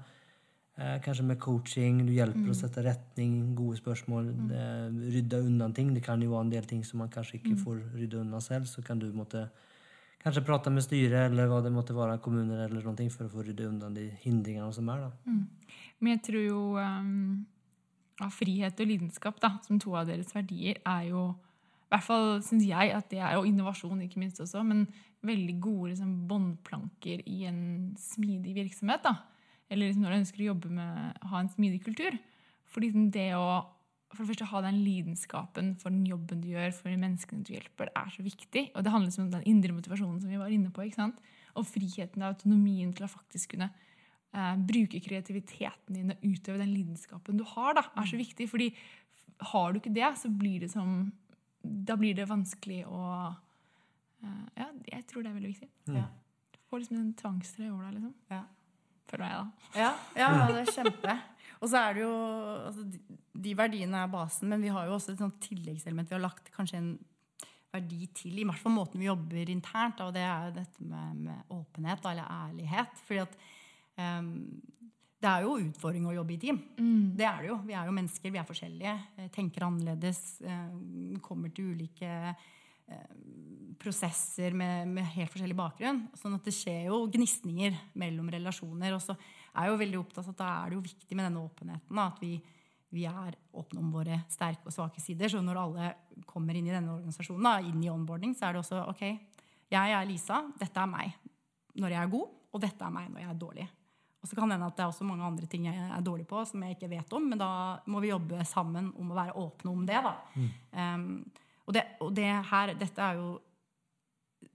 Kanskje 0.78 1.24
med 1.26 1.40
coaching, 1.42 2.04
du 2.06 2.12
hjelper 2.14 2.52
å 2.52 2.56
sette 2.56 2.84
retning, 2.86 3.56
gode 3.58 3.80
spørsmål, 3.80 4.28
Mm. 4.30 5.00
rydde 5.10 5.40
unna 5.42 5.72
ting. 5.74 5.94
Det 5.94 6.04
kan 6.04 6.22
jo 6.22 6.30
være 6.30 6.46
en 6.46 6.50
del 6.52 6.66
ting 6.70 6.84
som 6.86 7.00
man 7.00 7.10
kanskje 7.10 7.40
ikke 7.40 7.58
får 7.58 7.80
rydde 7.96 8.20
unna 8.22 8.38
selv. 8.40 8.68
Så 8.68 8.84
kan 8.86 9.00
du 9.00 9.12
måtte 9.12 9.50
Kanskje 10.24 10.44
prate 10.44 10.72
med 10.74 10.84
styret 10.84 11.30
eller 11.30 11.48
hva 11.48 11.62
det 11.64 11.72
måtte 11.72 11.96
være, 11.96 12.18
kommuner 12.20 12.66
eller 12.66 12.84
noe 12.84 13.10
for 13.14 13.28
å 13.28 13.32
få 13.32 13.46
rydde 13.48 13.68
unna 13.70 13.90
de 13.94 14.10
hindringene 14.24 14.74
som 14.74 14.90
er. 14.90 15.06
da. 15.06 15.12
Men 16.00 16.18
jeg 16.18 16.24
tror 16.28 16.44
jo 16.44 16.62
um, 16.78 17.46
ja, 18.20 18.30
frihet 18.34 18.82
og 18.82 18.90
lidenskap 18.90 19.40
da, 19.40 19.54
som 19.66 19.80
to 19.80 19.96
av 19.96 20.10
deres 20.10 20.34
verdier 20.36 20.82
er 20.86 21.10
jo 21.12 21.30
I 21.88 21.96
hvert 21.96 22.04
fall 22.04 22.42
syns 22.44 22.66
jeg 22.68 22.92
at 22.92 23.08
det 23.14 23.22
er 23.24 23.38
jo 23.38 23.46
innovasjon, 23.48 24.02
ikke 24.04 24.20
minst 24.20 24.42
også, 24.44 24.60
men 24.68 24.88
veldig 25.24 25.54
gode 25.64 25.94
liksom, 25.94 26.28
båndplanker 26.28 27.22
i 27.24 27.46
en 27.48 27.96
smidig 27.96 28.58
virksomhet. 28.58 29.06
da. 29.06 29.14
Eller 29.70 29.90
liksom, 29.90 30.06
når 30.06 30.14
du 30.14 30.20
ønsker 30.22 30.44
å 30.44 30.52
jobbe 30.52 30.70
med 30.72 31.26
ha 31.32 31.42
en 31.42 31.52
smidig 31.52 31.82
kultur. 31.86 32.16
Fordi 32.72 32.92
liksom, 32.92 33.10
det 33.16 33.32
å 33.38 33.50
for 34.14 34.24
det 34.24 34.32
første 34.32 34.48
ha 34.54 34.62
den 34.64 34.78
lidenskapen 34.86 35.74
for 35.82 35.92
den 35.92 36.06
jobben 36.08 36.40
du 36.44 36.48
gjør, 36.54 36.72
for 36.76 36.92
de 36.92 37.00
menneskene 37.02 37.44
du 37.46 37.52
hjelper, 37.52 37.90
er 37.92 38.14
så 38.14 38.24
viktig. 38.24 38.70
Og 38.72 38.86
det 38.86 38.94
handler 38.94 39.12
liksom 39.12 39.26
om 39.26 39.34
den 39.34 39.50
indre 39.52 39.76
motivasjonen 39.76 40.22
som 40.24 40.32
vi 40.32 40.40
var 40.40 40.54
inne 40.54 40.72
på. 40.74 40.86
ikke 40.86 41.02
sant? 41.02 41.20
Og 41.60 41.68
friheten 41.68 42.24
og 42.24 42.32
autonomien 42.32 42.94
til 42.96 43.08
å 43.08 43.12
faktisk 43.12 43.56
kunne 43.56 43.68
eh, 43.68 44.54
bruke 44.70 45.02
kreativiteten 45.04 46.00
din 46.00 46.16
og 46.16 46.24
utøve 46.24 46.62
den 46.62 46.72
lidenskapen 46.72 47.40
du 47.40 47.44
har, 47.52 47.76
da, 47.78 47.84
er 48.00 48.08
så 48.08 48.20
viktig. 48.20 48.48
fordi 48.50 48.72
har 49.52 49.74
du 49.74 49.82
ikke 49.82 49.94
det, 49.94 50.08
så 50.18 50.32
blir 50.34 50.64
det 50.64 50.72
som 50.74 51.12
Da 51.62 51.98
blir 52.00 52.16
det 52.16 52.30
vanskelig 52.30 52.86
å 52.88 53.02
eh, 54.24 54.46
Ja, 54.56 54.72
jeg 54.88 55.04
tror 55.08 55.24
det 55.24 55.30
er 55.30 55.40
veldig 55.42 55.52
viktig. 55.52 55.70
ja. 55.92 56.08
får 56.70 56.80
liksom 56.80 56.98
en 57.02 57.14
tvangstrøye 57.14 57.72
over 57.74 57.84
deg, 57.84 58.00
liksom. 58.00 58.16
Ja. 58.32 58.46
Føler 59.08 59.26
jeg, 59.30 59.42
da. 59.42 59.74
Ja, 59.80 59.92
ja, 60.20 60.30
det 60.52 60.64
er 60.66 60.72
kjempe. 60.76 61.18
Og 61.58 61.70
så 61.72 61.80
er 61.80 61.94
det 61.98 62.02
jo 62.04 62.14
altså, 62.68 62.84
de, 63.34 63.54
verdiene 63.58 64.02
er 64.04 64.10
basen, 64.14 64.50
men 64.52 64.62
vi 64.62 64.70
har 64.74 64.86
jo 64.90 64.98
også 64.98 65.14
et 65.16 65.22
sånt 65.24 65.40
tilleggselement. 65.42 66.10
Vi 66.10 66.18
har 66.18 66.22
lagt 66.26 66.52
kanskje 66.54 66.82
en 66.82 66.90
verdi 67.74 68.08
til, 68.16 68.38
i 68.40 68.46
hvert 68.48 68.62
fall 68.62 68.76
måten 68.76 69.02
vi 69.02 69.08
jobber 69.10 69.50
internt, 69.52 70.00
og 70.06 70.14
det 70.16 70.22
er 70.24 70.48
jo 70.50 70.56
dette 70.60 70.86
med, 70.88 71.24
med 71.28 71.56
åpenhet 71.56 72.04
da, 72.04 72.14
eller 72.14 72.30
ærlighet. 72.48 73.02
Fordi 73.08 73.24
at 73.26 73.34
um, 74.20 74.30
det 75.18 75.32
er 75.32 75.48
jo 75.48 75.56
utfordring 75.64 76.06
å 76.08 76.14
jobbe 76.14 76.36
i 76.36 76.40
team. 76.42 76.60
Det 77.18 77.26
er 77.26 77.42
det 77.42 77.50
jo. 77.50 77.58
Vi 77.66 77.74
er 77.74 77.88
jo 77.90 77.96
mennesker, 77.98 78.32
vi 78.36 78.38
er 78.38 78.46
forskjellige. 78.48 78.94
eh, 79.18 79.30
Tenker 79.34 79.66
annerledes. 79.66 80.20
eh, 80.46 81.18
Kommer 81.26 81.50
til 81.58 81.72
ulike 81.74 82.12
prosesser 83.78 84.56
med, 84.58 84.88
med 84.88 85.06
helt 85.16 85.32
forskjellig 85.32 85.58
bakgrunn. 85.58 86.04
Sånn 86.18 86.36
at 86.38 86.46
det 86.48 86.54
skjer 86.56 86.90
jo 86.90 87.04
gnisninger 87.14 87.76
mellom 88.00 88.30
relasjoner. 88.34 88.96
Og 88.96 89.04
så 89.04 89.16
er 89.16 89.68
jeg 89.68 89.74
jo 89.74 89.82
veldig 89.84 90.00
opptatt 90.02 90.26
av 90.26 90.34
at 90.34 90.42
da 90.42 90.52
er 90.54 90.70
det 90.70 90.78
jo 90.78 90.86
viktig 90.88 91.18
med 91.18 91.28
denne 91.30 91.44
åpenheten. 91.44 92.02
At 92.04 92.22
vi, 92.24 92.34
vi 92.96 93.06
er 93.10 93.38
åpne 93.58 93.84
om 93.84 93.94
våre 93.94 94.22
sterke 94.34 94.70
og 94.70 94.76
svake 94.76 95.04
sider. 95.04 95.32
Så 95.32 95.42
når 95.46 95.62
alle 95.62 95.94
kommer 96.30 96.58
inn 96.58 96.70
i 96.70 96.76
denne 96.76 96.96
organisasjonen, 96.98 97.48
da, 97.48 97.56
inn 97.64 97.84
i 97.84 97.92
onboarding, 97.94 98.36
så 98.38 98.50
er 98.50 98.58
det 98.58 98.64
også 98.66 98.84
OK, 98.92 99.08
jeg 99.68 99.96
er 99.98 100.06
Lisa, 100.08 100.46
dette 100.60 100.80
er 100.80 100.88
meg 100.88 101.18
når 101.78 101.94
jeg 101.94 102.00
er 102.02 102.14
god, 102.14 102.30
og 102.56 102.62
dette 102.64 102.86
er 102.86 102.94
meg 102.94 103.10
når 103.12 103.22
jeg 103.22 103.30
er 103.30 103.42
dårlig. 103.42 103.66
Og 104.18 104.30
så 104.30 104.38
kan 104.38 104.50
det 104.50 104.56
hende 104.56 104.70
at 104.72 104.78
det 104.78 104.82
er 104.82 104.90
også 104.90 105.06
mange 105.06 105.28
andre 105.28 105.46
ting 105.50 105.68
jeg 105.68 105.78
er 105.78 106.06
dårlig 106.06 106.24
på, 106.28 106.40
som 106.48 106.64
jeg 106.64 106.74
ikke 106.74 106.90
vet 106.90 107.12
om, 107.14 107.28
men 107.30 107.38
da 107.38 107.50
må 107.92 108.02
vi 108.02 108.10
jobbe 108.10 108.46
sammen 108.50 108.90
om 108.98 109.12
å 109.14 109.18
være 109.20 109.36
åpne 109.38 109.74
om 109.76 109.84
det. 109.86 110.00
da. 110.08 110.16
Um, 110.74 111.12
og 111.68 111.76
det, 111.76 111.84
og 112.04 112.16
det 112.16 112.30
her, 112.52 112.74
dette 112.80 113.04
er 113.04 113.20
jo 113.20 113.36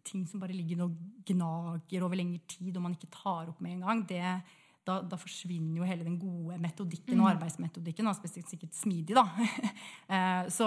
ting 0.07 0.25
som 0.27 0.43
bare 0.43 0.57
ligger 0.57 0.87
og 0.87 0.97
gnager 1.29 2.05
over 2.05 2.19
lengre 2.19 2.43
tid, 2.49 2.75
og 2.75 2.85
man 2.87 2.97
ikke 2.97 3.13
tar 3.13 3.51
opp 3.53 3.61
med 3.63 3.77
en 3.77 3.87
gang. 3.87 4.05
Det, 4.09 4.21
da, 4.87 4.99
da 5.07 5.19
forsvinner 5.21 5.83
jo 5.83 5.89
hele 5.89 6.07
den 6.07 6.19
gode 6.21 6.59
metodikken 6.63 7.21
og 7.23 7.33
arbeidsmetodikken. 7.35 8.09
Da, 8.09 8.15
spesielt 8.19 8.51
sikkert 8.51 8.79
smidig, 8.79 9.17
da. 9.19 9.27
Eh, 10.13 10.49
så, 10.53 10.67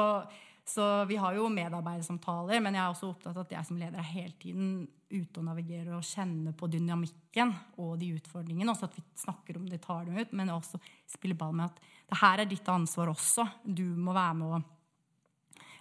så 0.65 0.83
vi 1.05 1.19
har 1.21 1.35
jo 1.37 1.49
medarbeidersamtaler, 1.53 2.61
men 2.63 2.73
jeg 2.73 2.81
er 2.81 2.93
også 2.93 3.11
opptatt 3.11 3.35
av 3.35 3.43
at 3.43 3.51
jeg 3.53 3.67
som 3.67 3.77
leder 3.77 4.01
er 4.01 4.07
hele 4.09 4.33
tiden 4.41 4.69
ute 5.11 5.37
og 5.37 5.45
navigerer 5.45 5.91
og 5.93 6.07
kjenner 6.07 6.55
på 6.57 6.69
dynamikken 6.71 7.51
og 7.83 7.99
de 8.01 8.09
utfordringene. 8.15 8.71
Også 8.71 8.87
at 8.87 8.97
vi 8.97 9.03
snakker 9.21 9.59
om 9.59 9.67
det, 9.69 9.83
tar 9.83 10.07
dem 10.07 10.17
ut, 10.17 10.33
men 10.33 10.53
også 10.55 10.81
spiller 11.11 11.37
ball 11.37 11.53
med 11.57 11.69
at 11.69 11.83
det 12.09 12.21
her 12.21 12.41
er 12.41 12.49
ditt 12.49 12.71
ansvar 12.73 13.11
også. 13.13 13.45
Du 13.65 13.85
må 13.97 14.15
være 14.15 14.39
med 14.39 14.55
å 14.55 14.63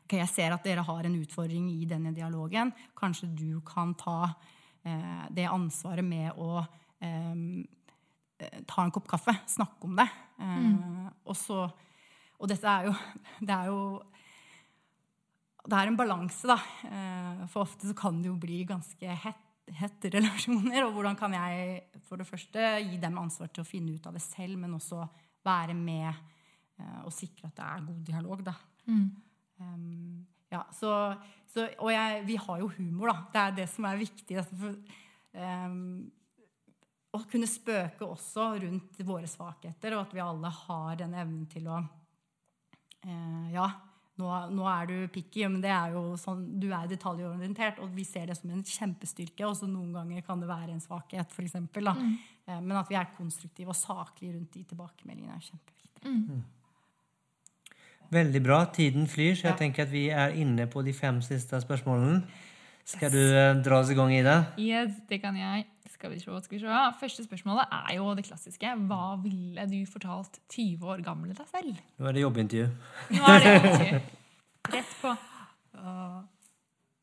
ok, 0.05 0.17
jeg 0.21 0.31
ser 0.33 0.55
at 0.55 0.65
dere 0.67 0.85
har 0.87 1.07
en 1.07 1.19
utfordring 1.21 1.71
i 1.73 1.87
denne 1.89 2.13
dialogen. 2.17 2.73
Kanskje 2.97 3.31
du 3.33 3.61
kan 3.67 3.95
ta 3.99 4.35
eh, 4.85 5.25
det 5.35 5.49
ansvaret 5.51 6.05
med 6.05 6.37
å 6.37 6.61
eh, 7.01 7.65
ta 8.69 8.85
en 8.85 8.93
kopp 8.95 9.09
kaffe, 9.11 9.37
snakke 9.49 9.89
om 9.89 9.97
det. 9.99 10.09
Eh, 10.41 11.09
og, 11.25 11.37
så, 11.39 11.65
og 12.39 12.51
dette 12.51 12.69
er 12.69 12.91
jo 12.91 12.99
Det 13.49 13.55
er 13.55 13.71
jo 13.73 13.81
det 15.65 15.79
er 15.79 15.89
en 15.89 15.97
balanse, 15.97 16.45
da. 16.45 16.59
Eh, 16.85 17.45
for 17.49 17.65
ofte 17.65 17.89
så 17.89 17.97
kan 17.97 18.19
det 18.21 18.29
jo 18.29 18.37
bli 18.37 18.61
ganske 18.69 19.15
hett 19.25 20.09
relasjoner. 20.13 20.85
Og 20.85 20.99
hvordan 20.99 21.17
kan 21.17 21.33
jeg 21.33 22.03
for 22.05 22.21
det 22.21 22.29
første 22.29 22.67
gi 22.85 22.99
dem 23.01 23.17
ansvar 23.23 23.49
til 23.49 23.65
å 23.65 23.69
finne 23.69 23.95
ut 23.97 24.09
av 24.09 24.17
det 24.17 24.21
selv, 24.21 24.59
men 24.61 24.77
også 24.77 25.01
være 25.45 25.77
med 25.79 26.11
eh, 26.11 27.01
og 27.05 27.13
sikre 27.17 27.49
at 27.49 27.57
det 27.57 27.69
er 27.71 27.87
god 27.87 28.03
dialog, 28.11 28.45
da. 28.45 28.59
Um, 29.63 30.27
ja, 30.53 30.65
så, 30.75 30.91
så, 31.51 31.69
og 31.79 31.91
jeg, 31.93 32.21
vi 32.29 32.37
har 32.41 32.61
jo 32.63 32.69
humor, 32.77 33.11
da. 33.11 33.17
Det 33.33 33.43
er 33.43 33.57
det 33.63 33.71
som 33.73 33.89
er 33.89 34.03
viktig. 34.03 34.37
altså, 34.43 34.61
For, 34.61 35.01
um, 35.39 35.81
å 37.15 37.23
kunne 37.31 37.47
spøke 37.47 38.07
også 38.07 38.53
rundt 38.65 39.03
våre 39.07 39.31
svakheter, 39.31 39.95
og 39.95 40.09
at 40.09 40.15
vi 40.17 40.23
alle 40.25 40.51
har 40.51 40.97
den 40.99 41.15
evnen 41.15 41.45
til 41.51 41.69
å 41.71 41.81
uh, 41.81 43.47
Ja, 43.55 43.69
nå, 44.21 44.31
nå 44.55 44.67
er 44.71 44.91
du 44.91 44.97
picky, 45.11 45.43
men 45.51 45.63
det 45.63 45.73
er 45.75 45.95
jo 45.97 46.15
sånn, 46.21 46.45
du 46.63 46.69
er 46.71 46.87
detaljorientert, 46.91 47.81
og 47.83 47.91
vi 47.97 48.05
ser 48.07 48.31
det 48.31 48.37
som 48.39 48.53
en 48.55 48.63
kjempestyrke. 48.63 49.47
Og 49.49 49.57
så 49.59 49.67
noen 49.71 49.91
ganger 49.95 50.23
kan 50.27 50.43
det 50.43 50.51
være 50.51 50.75
en 50.75 50.83
svakhet, 50.83 51.35
eksempel, 51.43 51.91
da. 51.91 51.97
Eh, 52.47 52.61
men 52.61 52.77
at 52.79 52.91
vi 52.91 52.99
er 53.01 53.11
konstruktive 53.17 53.75
og 53.75 53.79
saklige 53.79 54.37
rundt 54.37 54.55
de 54.55 54.63
tilbakemeldingene, 54.71 55.39
er 55.39 55.49
kjempeviktig. 55.49 56.13
Veldig 58.11 58.43
bra. 58.45 58.65
Tiden 58.73 59.07
flyr, 59.09 59.35
så 59.35 59.49
jeg 59.49 59.53
Ja. 59.53 59.57
tenker 59.59 59.83
at 59.83 59.91
vi 59.91 60.09
er 60.11 60.29
inne 60.35 60.67
på 60.67 60.83
de 60.85 60.93
fem 60.93 61.21
siste 61.23 61.61
spørsmålene. 61.61 62.23
Skal 62.85 63.11
du 63.11 63.19
eh, 63.19 63.55
dra 63.65 63.79
oss 63.81 63.91
i 63.91 63.95
gang, 63.95 64.13
Ida? 64.13 64.45
Yes, 64.59 64.93
det 65.09 65.21
kan 65.23 65.35
jeg. 65.37 65.65
Skal 65.89 66.11
vi 66.11 66.19
se, 66.19 66.25
skal 66.43 66.59
vi 66.59 66.61
se. 66.61 66.67
Første 67.01 67.25
spørsmålet 67.25 67.65
er 67.73 67.95
jo 67.97 68.15
det 68.15 68.25
klassiske. 68.27 68.75
Hva 68.89 69.17
ville 69.23 69.65
du 69.71 69.87
fortalt 69.89 70.39
20 70.53 70.85
år 70.85 71.03
gamle 71.03 71.33
deg 71.33 71.47
selv? 71.49 71.79
Nå 71.99 72.07
er 72.07 72.13
det 72.13 72.23
jobbintervju. 72.27 72.67
Nå 73.11 73.25
er 73.25 73.39
det 73.41 73.55
jobbintervju. 73.55 74.01
rett 74.75 74.93
på. 75.01 75.15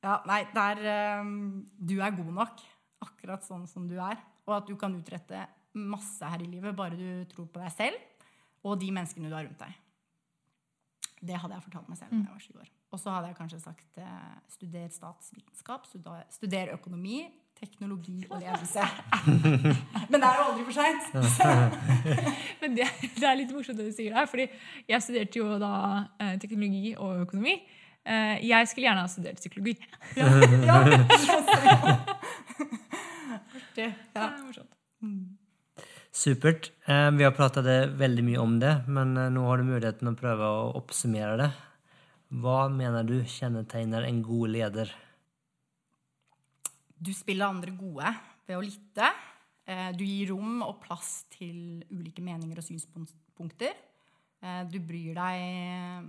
Ja, 0.02 0.16
nei, 0.26 0.42
der 0.54 1.22
um, 1.22 1.66
Du 1.78 2.00
er 2.02 2.14
god 2.16 2.32
nok, 2.34 2.62
akkurat 3.06 3.44
sånn 3.46 3.68
som 3.70 3.88
du 3.90 3.98
er. 4.02 4.18
Og 4.48 4.56
at 4.58 4.70
du 4.70 4.76
kan 4.80 4.94
utrette 4.98 5.44
masse 5.78 6.26
her 6.28 6.42
i 6.44 6.50
livet 6.52 6.76
bare 6.76 6.98
du 7.00 7.26
tror 7.32 7.48
på 7.48 7.62
deg 7.62 7.72
selv 7.72 8.08
og 8.68 8.76
de 8.82 8.92
menneskene 8.94 9.30
du 9.32 9.34
har 9.34 9.46
rundt 9.48 9.62
deg. 9.62 9.78
Det 11.22 11.38
hadde 11.38 11.54
jeg 11.54 11.64
fortalt 11.68 11.90
meg 11.90 11.98
selv 12.00 12.12
da 12.12 12.18
jeg 12.18 12.34
var 12.34 12.40
20 12.48 12.62
år. 12.64 12.70
Og 12.92 13.00
så 13.00 13.12
hadde 13.14 13.28
jeg 13.30 13.36
kanskje 13.38 13.60
sagt 13.62 13.98
eh, 14.02 14.32
studer 14.50 14.88
statsvitenskap, 14.90 15.86
studer, 15.86 16.24
studer 16.34 16.72
økonomi, 16.74 17.20
teknologi 17.60 18.26
og 18.30 18.40
ledelse. 18.42 18.82
Men 20.10 20.18
det 20.18 20.28
er 20.28 20.40
jo 20.40 20.48
aldri 20.48 20.64
for 20.66 20.76
seint. 20.80 21.04
Men 22.64 22.76
det, 22.80 22.88
det 23.20 23.28
er 23.30 23.38
litt 23.38 23.54
morsomt 23.54 23.78
det 23.78 23.86
du 23.92 23.94
sier 23.96 24.18
der, 24.18 24.26
fordi 24.32 24.48
jeg 24.90 25.06
studerte 25.06 25.40
jo 25.44 25.60
da 25.62 25.74
eh, 26.20 26.34
teknologi 26.42 26.96
og 26.98 27.22
økonomi. 27.28 27.54
Eh, 28.02 28.42
jeg 28.50 28.68
skulle 28.68 28.88
gjerne 28.90 29.06
ha 29.06 29.12
studert 29.14 29.38
psykologi. 29.44 29.78
Ja. 30.18 30.26
ja. 30.66 30.82
Det 33.78 33.94
Ja. 34.16 34.26
er 34.26 34.42
morsomt. 34.44 35.38
Supert. 36.12 36.72
Eh, 36.86 37.12
Vi 37.12 37.24
har 37.24 37.32
pratet 37.32 37.66
veldig 37.96 38.24
mye 38.28 38.40
om 38.42 38.58
det, 38.60 38.72
men 38.92 39.16
eh, 39.18 39.30
nå 39.32 39.46
har 39.48 39.62
du 39.62 39.70
muligheten 39.70 40.10
å 40.12 40.18
prøve 40.20 40.44
å 40.44 40.66
oppsummere 40.76 41.38
det. 41.40 41.50
Hva 42.42 42.66
mener 42.72 43.08
du 43.08 43.22
kjennetegner 43.28 44.04
en 44.08 44.20
god 44.24 44.52
leder? 44.52 44.92
Du 47.02 47.14
spiller 47.16 47.48
andre 47.48 47.72
gode 47.76 48.12
ved 48.48 48.58
å 48.58 48.64
lytte. 48.66 49.08
Eh, 49.66 49.92
Du 49.96 50.04
gir 50.04 50.34
rom 50.34 50.60
og 50.68 50.82
plass 50.84 51.24
til 51.32 51.80
ulike 51.92 52.24
meninger 52.24 52.60
og 52.60 52.68
synspunkter. 52.68 53.78
Du 54.42 54.80
bryr 54.82 55.14
deg 55.14 56.08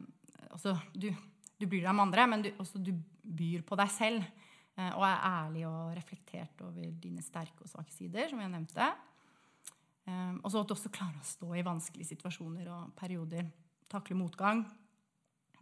altså, 0.55 0.73
du, 0.97 1.11
du 1.61 1.67
bryr 1.69 1.83
deg 1.83 1.91
om 1.91 1.99
andre, 2.01 2.25
men 2.27 2.41
du, 2.47 2.49
også 2.57 2.81
du 2.81 2.95
byr 3.21 3.61
på 3.69 3.77
deg 3.77 3.91
selv. 3.93 4.23
Og 4.81 5.03
er 5.05 5.27
ærlig 5.29 5.67
og 5.69 5.91
reflektert 5.93 6.63
over 6.65 6.87
dine 6.97 7.21
sterke 7.21 7.61
og 7.61 7.69
svake 7.69 7.93
sider, 7.93 8.31
som 8.31 8.41
jeg 8.41 8.49
nevnte. 8.55 8.87
Eh, 10.07 10.35
Og 10.43 10.51
så 10.51 10.61
at 10.61 10.69
du 10.69 10.75
også 10.75 10.91
klarer 10.91 11.19
å 11.21 11.27
stå 11.27 11.55
i 11.55 11.63
vanskelige 11.67 12.13
situasjoner 12.17 12.69
og 12.73 12.95
perioder. 12.99 13.51
Takle 13.89 14.17
motgang. 14.17 14.65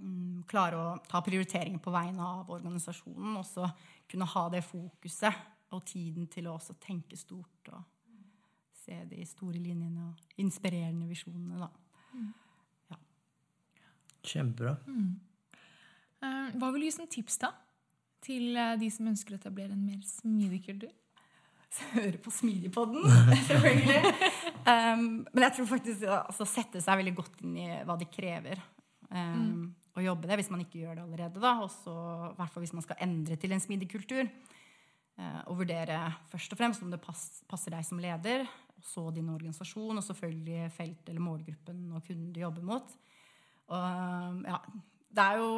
Mm, 0.01 0.45
Klare 0.49 0.76
å 0.80 0.99
ta 1.09 1.20
prioriteringer 1.20 1.78
på 1.82 1.93
vegne 1.93 2.20
av 2.24 2.49
organisasjonen. 2.51 3.36
Og 3.36 3.45
så 3.45 3.68
kunne 4.09 4.24
ha 4.26 4.49
det 4.49 4.64
fokuset 4.64 5.34
og 5.72 5.84
tiden 5.86 6.26
til 6.26 6.49
å 6.49 6.57
også 6.57 6.74
tenke 6.80 7.16
stort 7.16 7.68
og 7.72 7.82
se 8.80 8.97
de 9.11 9.24
store 9.28 9.59
linjene 9.61 10.09
og 10.09 10.38
inspirerende 10.41 11.07
visjonene. 11.07 11.59
Da. 11.61 12.97
Kjempebra. 14.22 14.76
Eh, 16.22 16.51
Hva 16.59 16.70
vil 16.72 16.80
du 16.82 16.86
gi 16.88 16.93
som 16.97 17.07
tips 17.09 17.38
da 17.41 17.53
til 18.24 18.57
eh, 18.57 18.76
de 18.80 18.88
som 18.93 19.07
ønsker 19.09 19.36
å 19.36 19.38
etablere 19.41 19.72
en 19.76 19.84
mer 19.86 20.01
smidig 20.05 20.62
kultur? 20.66 20.93
Høre 21.94 22.18
på 22.22 22.32
Smidigpodden, 22.34 23.04
selvfølgelig. 23.48 24.14
Um, 24.66 25.04
men 25.30 25.44
jeg 25.46 25.56
tror 25.56 25.68
faktisk 25.70 26.06
ja, 26.06 26.22
altså, 26.26 26.46
sette 26.48 26.82
seg 26.82 27.00
veldig 27.00 27.16
godt 27.18 27.42
inn 27.44 27.58
i 27.62 27.68
hva 27.86 27.96
det 28.00 28.10
krever 28.12 28.60
um, 29.10 29.68
å 29.96 30.04
jobbe 30.04 30.30
det, 30.30 30.38
hvis 30.40 30.50
man 30.52 30.64
ikke 30.64 30.82
gjør 30.82 30.98
det 30.98 31.04
allerede. 31.04 31.42
da, 31.42 31.54
også, 31.64 31.94
i 32.30 32.38
hvert 32.38 32.54
fall 32.54 32.64
hvis 32.66 32.74
man 32.76 32.86
skal 32.86 33.04
endre 33.06 33.38
til 33.40 33.54
en 33.54 33.62
smidig 33.62 33.90
kultur. 33.92 34.26
Uh, 35.20 35.40
og 35.52 35.60
vurdere 35.60 36.00
først 36.30 36.54
og 36.54 36.60
fremst 36.60 36.82
om 36.84 36.90
det 36.92 37.00
pass, 37.02 37.42
passer 37.50 37.74
deg 37.74 37.86
som 37.86 38.00
leder, 38.02 38.46
og 38.74 38.86
så 38.86 39.06
din 39.14 39.30
organisasjon, 39.32 39.98
og 39.98 40.06
selvfølgelig 40.06 40.70
felt 40.74 41.10
eller 41.12 41.24
målgruppen 41.24 41.90
og 41.92 42.02
kunden 42.06 42.30
du 42.34 42.40
jobber 42.42 42.66
mot. 42.66 42.94
Og 43.70 43.78
um, 43.78 44.42
ja, 44.48 44.58
det 45.10 45.26
er 45.26 45.38
jo 45.38 45.50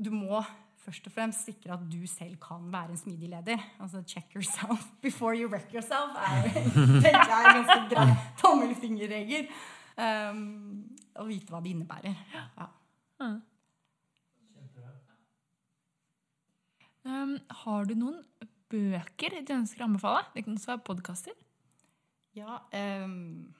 Du 0.00 0.08
må 0.10 0.40
først 0.84 1.08
og 1.08 1.14
fremst 1.14 1.48
sikre 1.48 1.74
at 1.76 1.86
du 1.90 2.02
selv 2.10 2.36
kan 2.42 2.66
være 2.72 2.94
en 2.94 3.00
smidig 3.00 3.30
leder. 3.32 3.62
Altså 3.80 4.02
check 4.06 4.34
yourself 4.36 4.84
before 5.06 5.34
you 5.36 5.48
wreck 5.48 5.72
yourself 5.74 6.16
er 6.20 6.48
tenker 6.52 7.32
jeg 7.32 7.48
en 7.48 7.58
ganske 7.60 7.80
grei 7.94 8.16
tommelfingerregel. 8.42 9.48
Um, 9.94 10.40
å 11.22 11.26
vite 11.28 11.54
hva 11.54 11.60
det 11.62 11.74
innebærer. 11.74 12.16
Ja. 12.58 12.70
Um, 17.04 17.36
har 17.64 17.84
du 17.86 17.94
noen 18.00 18.22
bøker 18.72 19.36
du 19.44 19.52
ønsker 19.54 19.84
å 19.84 19.88
anbefale? 19.90 20.24
Det 20.34 20.46
kan 20.46 20.56
også 20.56 20.72
være 20.72 20.86
podkaster. 20.88 21.36
Ja, 22.34 22.58
um, 23.04 23.52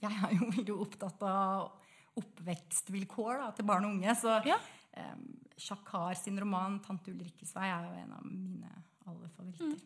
jeg 0.00 0.14
er 0.14 0.34
jo 0.38 0.48
veldig 0.54 0.76
opptatt 0.86 1.24
av 1.26 1.74
oppvekstvilkår 2.18 3.42
da, 3.42 3.48
til 3.54 3.66
barn 3.68 3.86
og 3.86 3.96
unge. 3.98 4.14
Så 4.18 4.38
Ja. 4.46 4.56
Um, 5.04 5.22
Shakar 5.58 6.14
sin 6.18 6.38
roman 6.40 6.78
'Tante 6.80 7.12
Ulrikkes 7.12 7.54
vei' 7.56 7.70
er 7.70 7.86
jo 7.86 8.02
en 8.02 8.12
av 8.16 8.26
mine 8.26 8.72
aller 9.06 9.30
favoritter. 9.36 9.78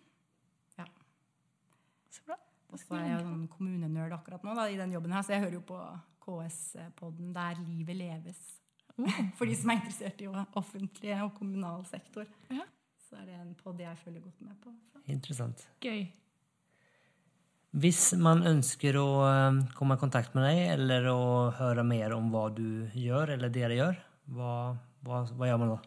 Ja. 0.78 0.86
Så 2.10 2.24
bra. 2.26 2.36
Og 2.72 2.80
så 2.80 2.96
er 2.96 3.06
jeg 3.06 3.18
jo 3.18 3.28
sånn 3.28 3.46
kommunenerd 3.52 4.16
akkurat 4.16 4.44
nå 4.44 4.56
da, 4.56 4.66
i 4.68 4.80
den 4.80 4.92
jobben 4.92 5.12
her, 5.12 5.24
så 5.24 5.36
jeg 5.36 5.44
hører 5.44 5.58
jo 5.58 5.64
på 5.68 5.80
KS-podden 6.24 7.32
'Der 7.34 7.62
livet 7.66 7.96
leves'. 7.96 8.42
For 9.38 9.48
de 9.48 9.56
som 9.56 9.72
er 9.72 9.80
interessert 9.80 10.20
i 10.20 10.28
offentlig 10.28 11.14
og 11.22 11.34
kommunal 11.38 11.84
sektor. 11.88 12.26
Ja. 12.52 12.66
Så 13.08 13.16
er 13.20 13.28
det 13.28 13.38
en 13.40 13.54
podd 13.58 13.80
jeg 13.80 13.98
følger 14.00 14.24
godt 14.24 14.40
med 14.44 14.58
på. 14.60 14.72
Interessant. 15.10 15.66
Gøy. 15.82 16.06
Hvis 17.72 18.12
man 18.20 18.44
ønsker 18.44 18.98
å 19.00 19.08
komme 19.72 19.96
i 19.96 20.00
kontakt 20.00 20.34
med 20.36 20.44
deg, 20.44 20.58
eller 20.74 21.08
å 21.08 21.50
høre 21.56 21.84
mer 21.88 22.12
om 22.12 22.28
hva 22.32 22.50
du 22.52 22.84
gjør, 22.92 23.32
eller 23.36 23.52
dere 23.52 23.78
gjør, 23.78 24.00
hva, 24.36 24.56
hva, 25.06 25.22
hva 25.36 25.48
gjør 25.48 25.60
man 25.62 25.74
da? 25.74 25.78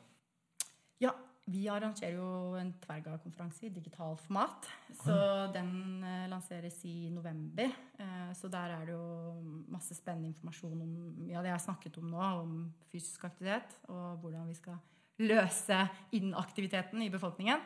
Ja, 1.04 1.12
vi 1.52 1.66
arrangerer 1.72 2.18
jo 2.18 2.56
en 2.60 2.72
Tverga-konferanse 2.84 3.68
i 3.68 3.74
digitalt 3.74 4.24
format. 4.26 4.68
Så 5.02 5.16
den 5.56 6.04
eh, 6.04 6.26
lanseres 6.32 6.80
i 6.90 7.10
november. 7.14 7.72
Eh, 8.00 8.30
så 8.38 8.50
der 8.52 8.76
er 8.78 8.86
det 8.88 8.96
jo 8.96 9.40
masse 9.72 9.98
spennende 9.98 10.32
informasjon 10.34 10.84
om 10.84 10.94
ja, 11.30 11.42
det 11.42 11.52
jeg 11.52 11.58
har 11.58 11.66
snakket 11.68 12.00
om 12.02 12.12
nå, 12.12 12.22
om 12.44 12.60
fysisk 12.92 13.28
aktivitet, 13.30 13.78
og 13.90 14.22
hvordan 14.24 14.48
vi 14.50 14.58
skal 14.58 14.80
løse 15.26 15.80
inaktiviteten 16.18 17.04
i 17.06 17.12
befolkningen. 17.14 17.62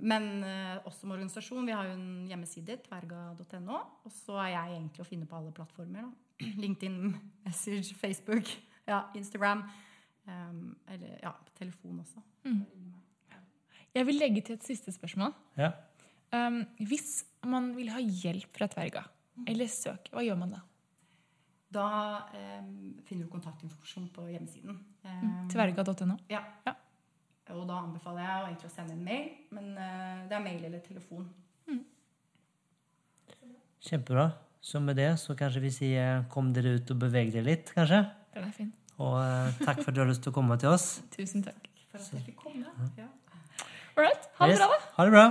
Men 0.00 0.44
eh, 0.44 0.76
også 0.86 1.04
som 1.04 1.14
organisasjon. 1.14 1.66
Vi 1.66 1.74
har 1.74 1.88
jo 1.88 1.96
en 1.98 2.26
hjemmeside, 2.28 2.78
tverga.no. 2.86 3.80
Og 4.04 4.12
så 4.12 4.38
er 4.44 4.54
jeg 4.54 4.76
egentlig 4.76 5.04
å 5.04 5.08
finne 5.08 5.28
på 5.28 5.36
alle 5.38 5.52
plattformer. 5.56 6.06
Da. 6.06 6.46
LinkedIn, 6.64 7.14
Message, 7.44 7.94
Facebook, 8.00 8.48
ja, 8.88 9.04
Instagram. 9.14 9.66
Um, 10.24 10.76
eller 10.88 11.18
ja, 11.20 11.34
på 11.36 11.52
telefon 11.58 11.98
også. 12.00 12.22
Jeg 13.94 14.06
vil 14.08 14.16
legge 14.18 14.42
til 14.42 14.56
et 14.56 14.64
siste 14.66 14.92
spørsmål. 14.92 15.34
Ja. 15.60 15.70
Um, 16.34 16.62
hvis 16.88 17.24
man 17.46 17.74
vil 17.76 17.92
ha 17.94 18.00
hjelp 18.00 18.56
fra 18.56 18.66
Tverga, 18.72 19.04
eller 19.46 19.68
søk, 19.70 20.08
hva 20.10 20.24
gjør 20.24 20.40
man 20.40 20.56
da? 20.56 20.62
Da 21.74 21.88
um, 22.32 22.94
finner 23.06 23.26
du 23.26 23.32
kontaktinformasjon 23.34 24.08
på 24.14 24.26
hjemmesiden. 24.32 24.80
Um, 25.04 25.48
Tverga.no. 25.52 26.16
Ja. 26.32 26.42
Ja. 26.66 26.74
Og 27.54 27.66
da 27.68 27.82
anbefaler 27.84 28.24
jeg 28.24 28.48
egentlig 28.48 28.70
å 28.70 28.74
sende 28.74 28.96
en 28.96 29.04
mail, 29.04 29.32
men 29.54 29.74
uh, 29.76 30.24
det 30.30 30.38
er 30.38 30.46
mail 30.46 30.64
eller 30.70 30.82
telefon. 30.86 31.28
Kjempebra. 33.84 34.30
Så 34.64 34.80
med 34.80 34.96
det 34.96 35.10
så 35.20 35.34
kanskje 35.36 35.60
vi 35.60 35.70
sier 35.74 36.22
kom 36.32 36.48
dere 36.56 36.78
ut 36.78 36.90
og 36.94 37.02
beveg 37.02 37.34
dere 37.34 37.44
litt, 37.50 37.72
kanskje. 37.76 38.00
Den 38.32 38.46
er 38.48 38.54
fin. 38.56 38.70
Og 39.02 39.16
eh, 39.18 39.56
takk 39.64 39.80
for 39.82 39.90
at 39.90 39.96
du 39.96 40.00
har 40.04 40.10
lyst 40.10 40.22
til 40.26 40.30
å 40.32 40.36
komme 40.36 40.58
til 40.60 40.70
oss. 40.74 41.00
Tusen 41.16 41.42
takk. 41.46 41.68
For 41.90 41.98
at 41.98 42.12
jeg 42.14 42.24
fikk 42.28 42.40
komme. 42.44 42.70
Ja. 42.98 43.08
Alright, 43.94 44.24
ha 44.38 44.46
det 44.46 44.54
Yes. 44.56 44.62
bra, 44.62 44.68
da. 44.70 44.78
Ha 44.96 45.04
det 45.04 45.12
bra. 45.14 45.26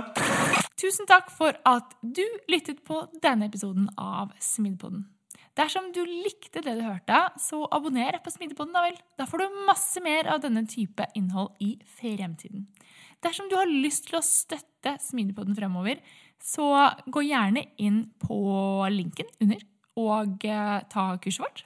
Tusen 0.80 1.06
takk 1.08 1.30
for 1.32 1.56
at 1.68 1.92
du 2.02 2.22
lyttet 2.48 2.84
på 2.84 3.02
denne 3.22 3.48
episoden 3.50 3.88
av 4.00 4.32
Smidpodden. 4.40 5.06
Dersom 5.54 5.92
du 5.94 6.00
likte 6.04 6.62
det 6.64 6.72
du 6.80 6.82
hørte, 6.82 7.18
så 7.38 7.60
abonner 7.70 8.16
på 8.24 8.32
Smidepodden, 8.34 8.72
da 8.74 8.82
vel. 8.88 8.96
Da 9.20 9.26
får 9.30 9.44
du 9.44 9.60
masse 9.68 10.00
mer 10.02 10.26
av 10.32 10.40
denne 10.42 10.64
type 10.66 11.06
innhold 11.14 11.52
i 11.62 11.76
fremtiden. 12.00 12.66
Dersom 13.22 13.46
du 13.48 13.54
har 13.56 13.70
lyst 13.70 14.08
til 14.08 14.18
å 14.18 14.24
støtte 14.24 14.96
Smidepodden 15.00 15.54
fremover, 15.56 16.00
så 16.42 16.66
gå 17.06 17.22
gjerne 17.28 17.62
inn 17.78 18.02
på 18.20 18.40
linken 18.90 19.30
under 19.40 19.62
og 19.96 20.42
eh, 20.44 20.80
ta 20.90 21.04
kurset 21.22 21.44
vårt. 21.44 21.62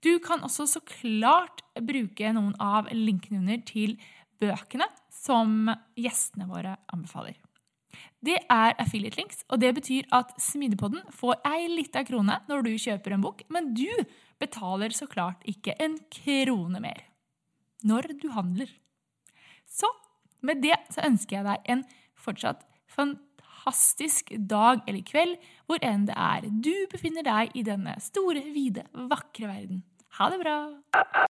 Du 0.00 0.16
kan 0.24 0.40
også 0.46 0.66
så 0.68 0.80
klart 0.80 1.60
bruke 1.76 2.32
noen 2.32 2.54
av 2.62 2.88
linkene 2.94 3.42
under 3.42 3.60
til 3.68 3.98
bøkene 4.40 4.88
som 5.12 5.68
gjestene 5.98 6.48
våre 6.48 6.78
anbefaler. 6.92 7.36
Det 8.24 8.36
er 8.52 8.76
affiliate 8.80 9.18
links, 9.18 9.44
og 9.48 9.60
det 9.62 9.72
betyr 9.76 10.08
at 10.16 10.32
Smidepodden 10.40 11.02
får 11.16 11.40
ei 11.48 11.68
lita 11.72 12.02
krone 12.06 12.36
når 12.48 12.64
du 12.66 12.72
kjøper 12.80 13.16
en 13.16 13.24
bok, 13.24 13.42
men 13.52 13.72
du 13.76 13.88
betaler 14.40 14.92
så 14.96 15.08
klart 15.10 15.44
ikke 15.48 15.76
en 15.80 15.98
krone 16.12 16.80
mer 16.80 17.06
når 17.84 18.10
du 18.20 18.28
handler. 18.34 18.68
Så 19.68 19.88
med 20.44 20.60
det 20.64 20.76
så 20.92 21.04
ønsker 21.08 21.38
jeg 21.38 21.48
deg 21.48 21.70
en 21.72 21.84
fortsatt 22.20 22.64
fantastisk 22.90 24.32
dag 24.36 24.82
eller 24.86 25.04
kveld, 25.06 25.36
hvor 25.68 25.80
enn 25.84 26.04
det 26.08 26.16
er 26.16 26.48
du 26.48 26.74
befinner 26.92 27.24
deg 27.24 27.56
i 27.56 27.64
denne 27.64 27.96
store, 28.04 28.44
vide, 28.52 28.84
vakre 28.92 29.48
verden. 29.48 29.80
Ha 30.18 30.30
det 30.30 30.38
bra! 30.38 30.58